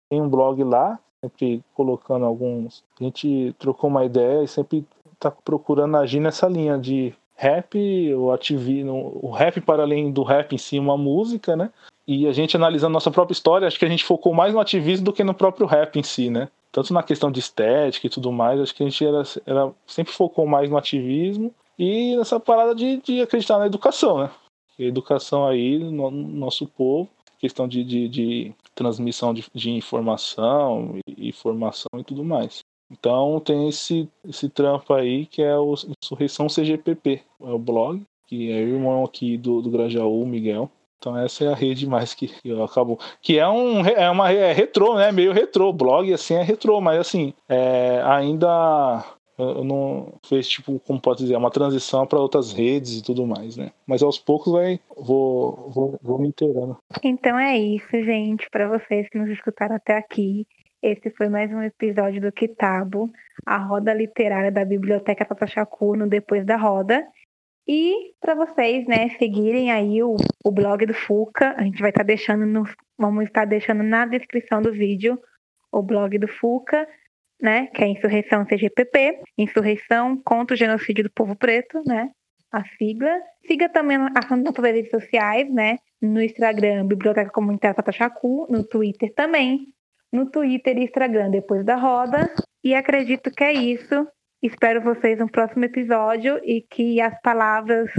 Tem 0.10 0.22
um 0.22 0.30
blog 0.30 0.64
lá, 0.64 1.00
sempre 1.24 1.64
colocando 1.74 2.26
alguns. 2.26 2.84
A 3.00 3.04
gente 3.04 3.56
trocou 3.58 3.90
uma 3.90 4.04
ideia 4.04 4.44
e 4.44 4.48
sempre 4.48 4.86
tá 5.20 5.32
procurando 5.32 5.96
agir 5.98 6.20
nessa 6.20 6.48
linha 6.48 6.78
de 6.78 7.14
rap, 7.36 8.14
o 8.14 8.32
ativismo, 8.32 9.20
o 9.22 9.32
rap 9.32 9.62
para 9.62 9.84
além 9.84 10.12
do 10.12 10.24
rap 10.24 10.54
em 10.54 10.58
si, 10.58 10.78
uma 10.78 10.98
música, 10.98 11.56
né? 11.56 11.72
E 12.08 12.28
a 12.28 12.34
gente 12.34 12.56
analisando 12.56 12.94
nossa 12.94 13.10
própria 13.10 13.34
história, 13.34 13.68
acho 13.68 13.80
que 13.80 13.86
a 13.86 13.90
gente 13.90 14.04
focou 14.04 14.34
mais 14.34 14.54
no 14.54 14.60
ativismo 14.60 15.06
do 15.06 15.14
que 15.14 15.24
no 15.24 15.34
próprio 15.34 15.66
rap 15.66 15.98
em 15.98 16.04
si, 16.04 16.30
né? 16.30 16.50
Tanto 16.72 16.94
na 16.94 17.04
questão 17.04 17.32
de 17.32 17.40
estética 17.40 18.08
e 18.08 18.10
tudo 18.10 18.32
mais, 18.32 18.60
acho 18.60 18.76
que 18.76 18.84
a 18.84 18.90
gente 18.90 19.06
era, 19.06 19.24
era 19.46 19.72
sempre 19.88 20.14
focou 20.14 20.46
mais 20.46 20.70
no 20.70 20.78
ativismo 20.78 21.54
e 21.78 22.16
nessa 22.16 22.40
parada 22.40 22.76
de, 22.76 22.98
de 22.98 23.22
acreditar 23.22 23.58
na 23.58 23.66
educação, 23.66 24.20
né? 24.20 24.30
Educação 24.86 25.48
aí 25.48 25.80
no, 25.80 26.12
no 26.12 26.28
nosso 26.28 26.68
povo, 26.68 27.10
questão 27.40 27.68
de, 27.68 27.84
de, 27.84 28.08
de 28.08 28.56
transmissão 28.76 29.34
de, 29.34 29.46
de, 29.54 29.72
informação 29.72 30.96
e, 31.08 31.30
e 31.30 31.32
formação 31.32 31.90
e 31.98 32.04
tudo 32.04 32.24
mais. 32.24 32.60
Então 32.92 33.40
tem 33.40 33.70
esse, 33.70 34.10
esse 34.28 34.50
trampo 34.50 34.94
aí 34.94 35.26
que 35.26 35.42
é 35.42 35.58
o 35.58 35.74
Insurreição 36.04 36.48
CGPP, 36.48 37.22
é 37.42 37.52
o 37.52 37.58
blog, 37.58 38.02
que 38.28 38.52
é 38.52 38.62
irmão 38.62 39.04
aqui 39.04 39.38
do, 39.38 39.62
do 39.62 39.70
Grajaú, 39.70 40.26
Miguel. 40.26 40.70
Então 40.98 41.18
essa 41.18 41.44
é 41.44 41.48
a 41.48 41.56
rede 41.56 41.88
mais 41.88 42.14
que 42.14 42.32
eu 42.46 42.64
acabo. 42.64 43.00
Que 43.22 43.40
é 43.40 43.48
um 43.48 43.84
é 43.86 44.10
uma 44.10 44.32
é 44.32 44.54
retrô, 44.54 44.96
né? 44.96 45.12
Meio 45.12 45.34
retrô. 45.34 45.74
Blog 45.74 46.14
assim 46.14 46.36
é 46.36 46.44
retrô, 46.44 46.80
mas 46.80 47.00
assim, 47.00 47.34
é, 47.50 48.02
ainda 48.06 49.04
eu 49.38 49.64
não 49.64 50.14
fez 50.26 50.48
tipo, 50.48 50.80
como 50.80 51.02
pode 51.02 51.20
dizer, 51.20 51.36
uma 51.36 51.52
transição 51.52 52.06
para 52.06 52.20
outras 52.20 52.52
redes 52.52 53.00
e 53.00 53.04
tudo 53.04 53.26
mais, 53.26 53.58
né? 53.58 53.72
Mas 53.86 54.04
aos 54.04 54.20
poucos 54.20 54.52
vai 54.52 54.80
vou 54.96 55.70
vou, 55.70 56.00
vou 56.02 56.20
me 56.20 56.28
inteirando. 56.28 56.78
Então 57.04 57.38
é 57.38 57.58
isso, 57.58 57.92
gente, 57.92 58.50
para 58.50 58.68
vocês 58.68 59.08
que 59.10 59.18
nos 59.18 59.30
escutaram 59.30 59.76
até 59.76 59.98
aqui. 59.98 60.46
Esse 60.82 61.12
foi 61.12 61.30
mais 61.30 61.52
um 61.52 61.62
episódio 61.62 62.20
do 62.20 62.32
Kitabo, 62.32 63.08
a 63.46 63.58
roda 63.58 63.94
literária 63.94 64.52
da 64.52 64.66
Biblioteca 64.66 65.24
Tatachacu 65.24 65.96
no 65.96 66.10
Depois 66.10 66.44
da 66.44 66.58
Roda. 66.58 67.08
E 67.68 68.14
para 68.20 68.34
vocês, 68.34 68.88
né, 68.88 69.10
seguirem 69.20 69.72
aí 69.72 70.02
o, 70.02 70.16
o 70.44 70.52
blog 70.52 70.84
do 70.88 70.94
Fuca, 70.94 71.54
a 71.56 71.64
gente 71.64 71.80
vai 71.80 71.92
estar 71.92 72.02
tá 72.02 72.08
deixando 72.08 72.48
no, 72.48 72.64
vamos 72.98 73.26
estar 73.26 73.46
deixando 73.46 73.84
na 73.84 74.08
descrição 74.08 74.60
do 74.60 74.72
vídeo 74.72 75.20
o 75.72 75.82
blog 75.82 76.18
do 76.18 76.28
Fuca, 76.28 76.88
né, 77.42 77.68
que 77.68 77.84
é 77.84 77.88
Insurreição 77.88 78.46
CGPP, 78.46 79.20
Insurreição 79.38 80.22
contra 80.24 80.54
o 80.54 80.58
Genocídio 80.58 81.06
do 81.06 81.12
Povo 81.12 81.36
Preto, 81.36 81.82
né, 81.86 82.10
a 82.52 82.64
sigla. 82.78 83.18
Siga 83.48 83.70
também 83.70 83.98
as 83.98 84.30
nossas 84.30 84.64
redes 84.64 84.92
sociais, 84.92 85.52
né, 85.52 85.78
no 86.02 86.22
Instagram 86.22 86.86
Biblioteca 86.86 87.32
Comunitária 87.32 87.76
Patachacu, 87.76 88.48
no 88.50 88.64
Twitter 88.64 89.14
também, 89.16 89.68
no 90.12 90.30
Twitter 90.30 90.78
e 90.78 90.84
Instagram 90.84 91.30
depois 91.32 91.66
da 91.66 91.76
roda. 91.76 92.30
E 92.64 92.76
acredito 92.76 93.32
que 93.32 93.44
é 93.44 93.54
isso. 93.54 94.08
Espero 94.42 94.82
vocês 94.82 95.18
no 95.20 95.30
próximo 95.30 95.66
episódio 95.66 96.40
e 96.44 96.62
que 96.62 97.00
as 97.00 97.20
palavras 97.22 97.90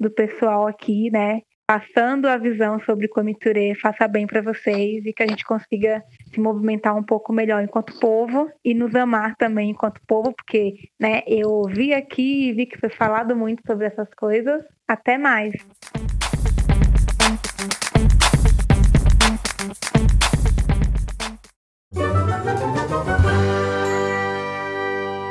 do 0.00 0.10
pessoal 0.10 0.66
aqui, 0.66 1.10
né, 1.10 1.40
passando 1.72 2.26
a 2.26 2.36
visão 2.36 2.78
sobre 2.80 3.08
Comiturê 3.08 3.74
faça 3.74 4.06
bem 4.06 4.26
para 4.26 4.42
vocês 4.42 5.06
e 5.06 5.12
que 5.14 5.22
a 5.22 5.26
gente 5.26 5.42
consiga 5.42 6.02
se 6.30 6.38
movimentar 6.38 6.94
um 6.94 7.02
pouco 7.02 7.32
melhor 7.32 7.64
enquanto 7.64 7.98
povo 7.98 8.50
e 8.62 8.74
nos 8.74 8.94
amar 8.94 9.34
também 9.36 9.70
enquanto 9.70 9.98
povo, 10.06 10.34
porque 10.36 10.74
né, 11.00 11.22
eu 11.26 11.62
vi 11.70 11.94
aqui 11.94 12.50
e 12.50 12.52
vi 12.52 12.66
que 12.66 12.78
foi 12.78 12.90
falado 12.90 13.34
muito 13.34 13.62
sobre 13.66 13.86
essas 13.86 14.12
coisas. 14.12 14.62
Até 14.86 15.16
mais! 15.16 15.54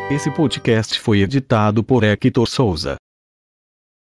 Esse 0.09 0.31
podcast 0.31 0.99
foi 0.99 1.21
editado 1.21 1.83
por 1.83 2.03
Hector 2.03 2.47
Souza. 2.47 2.95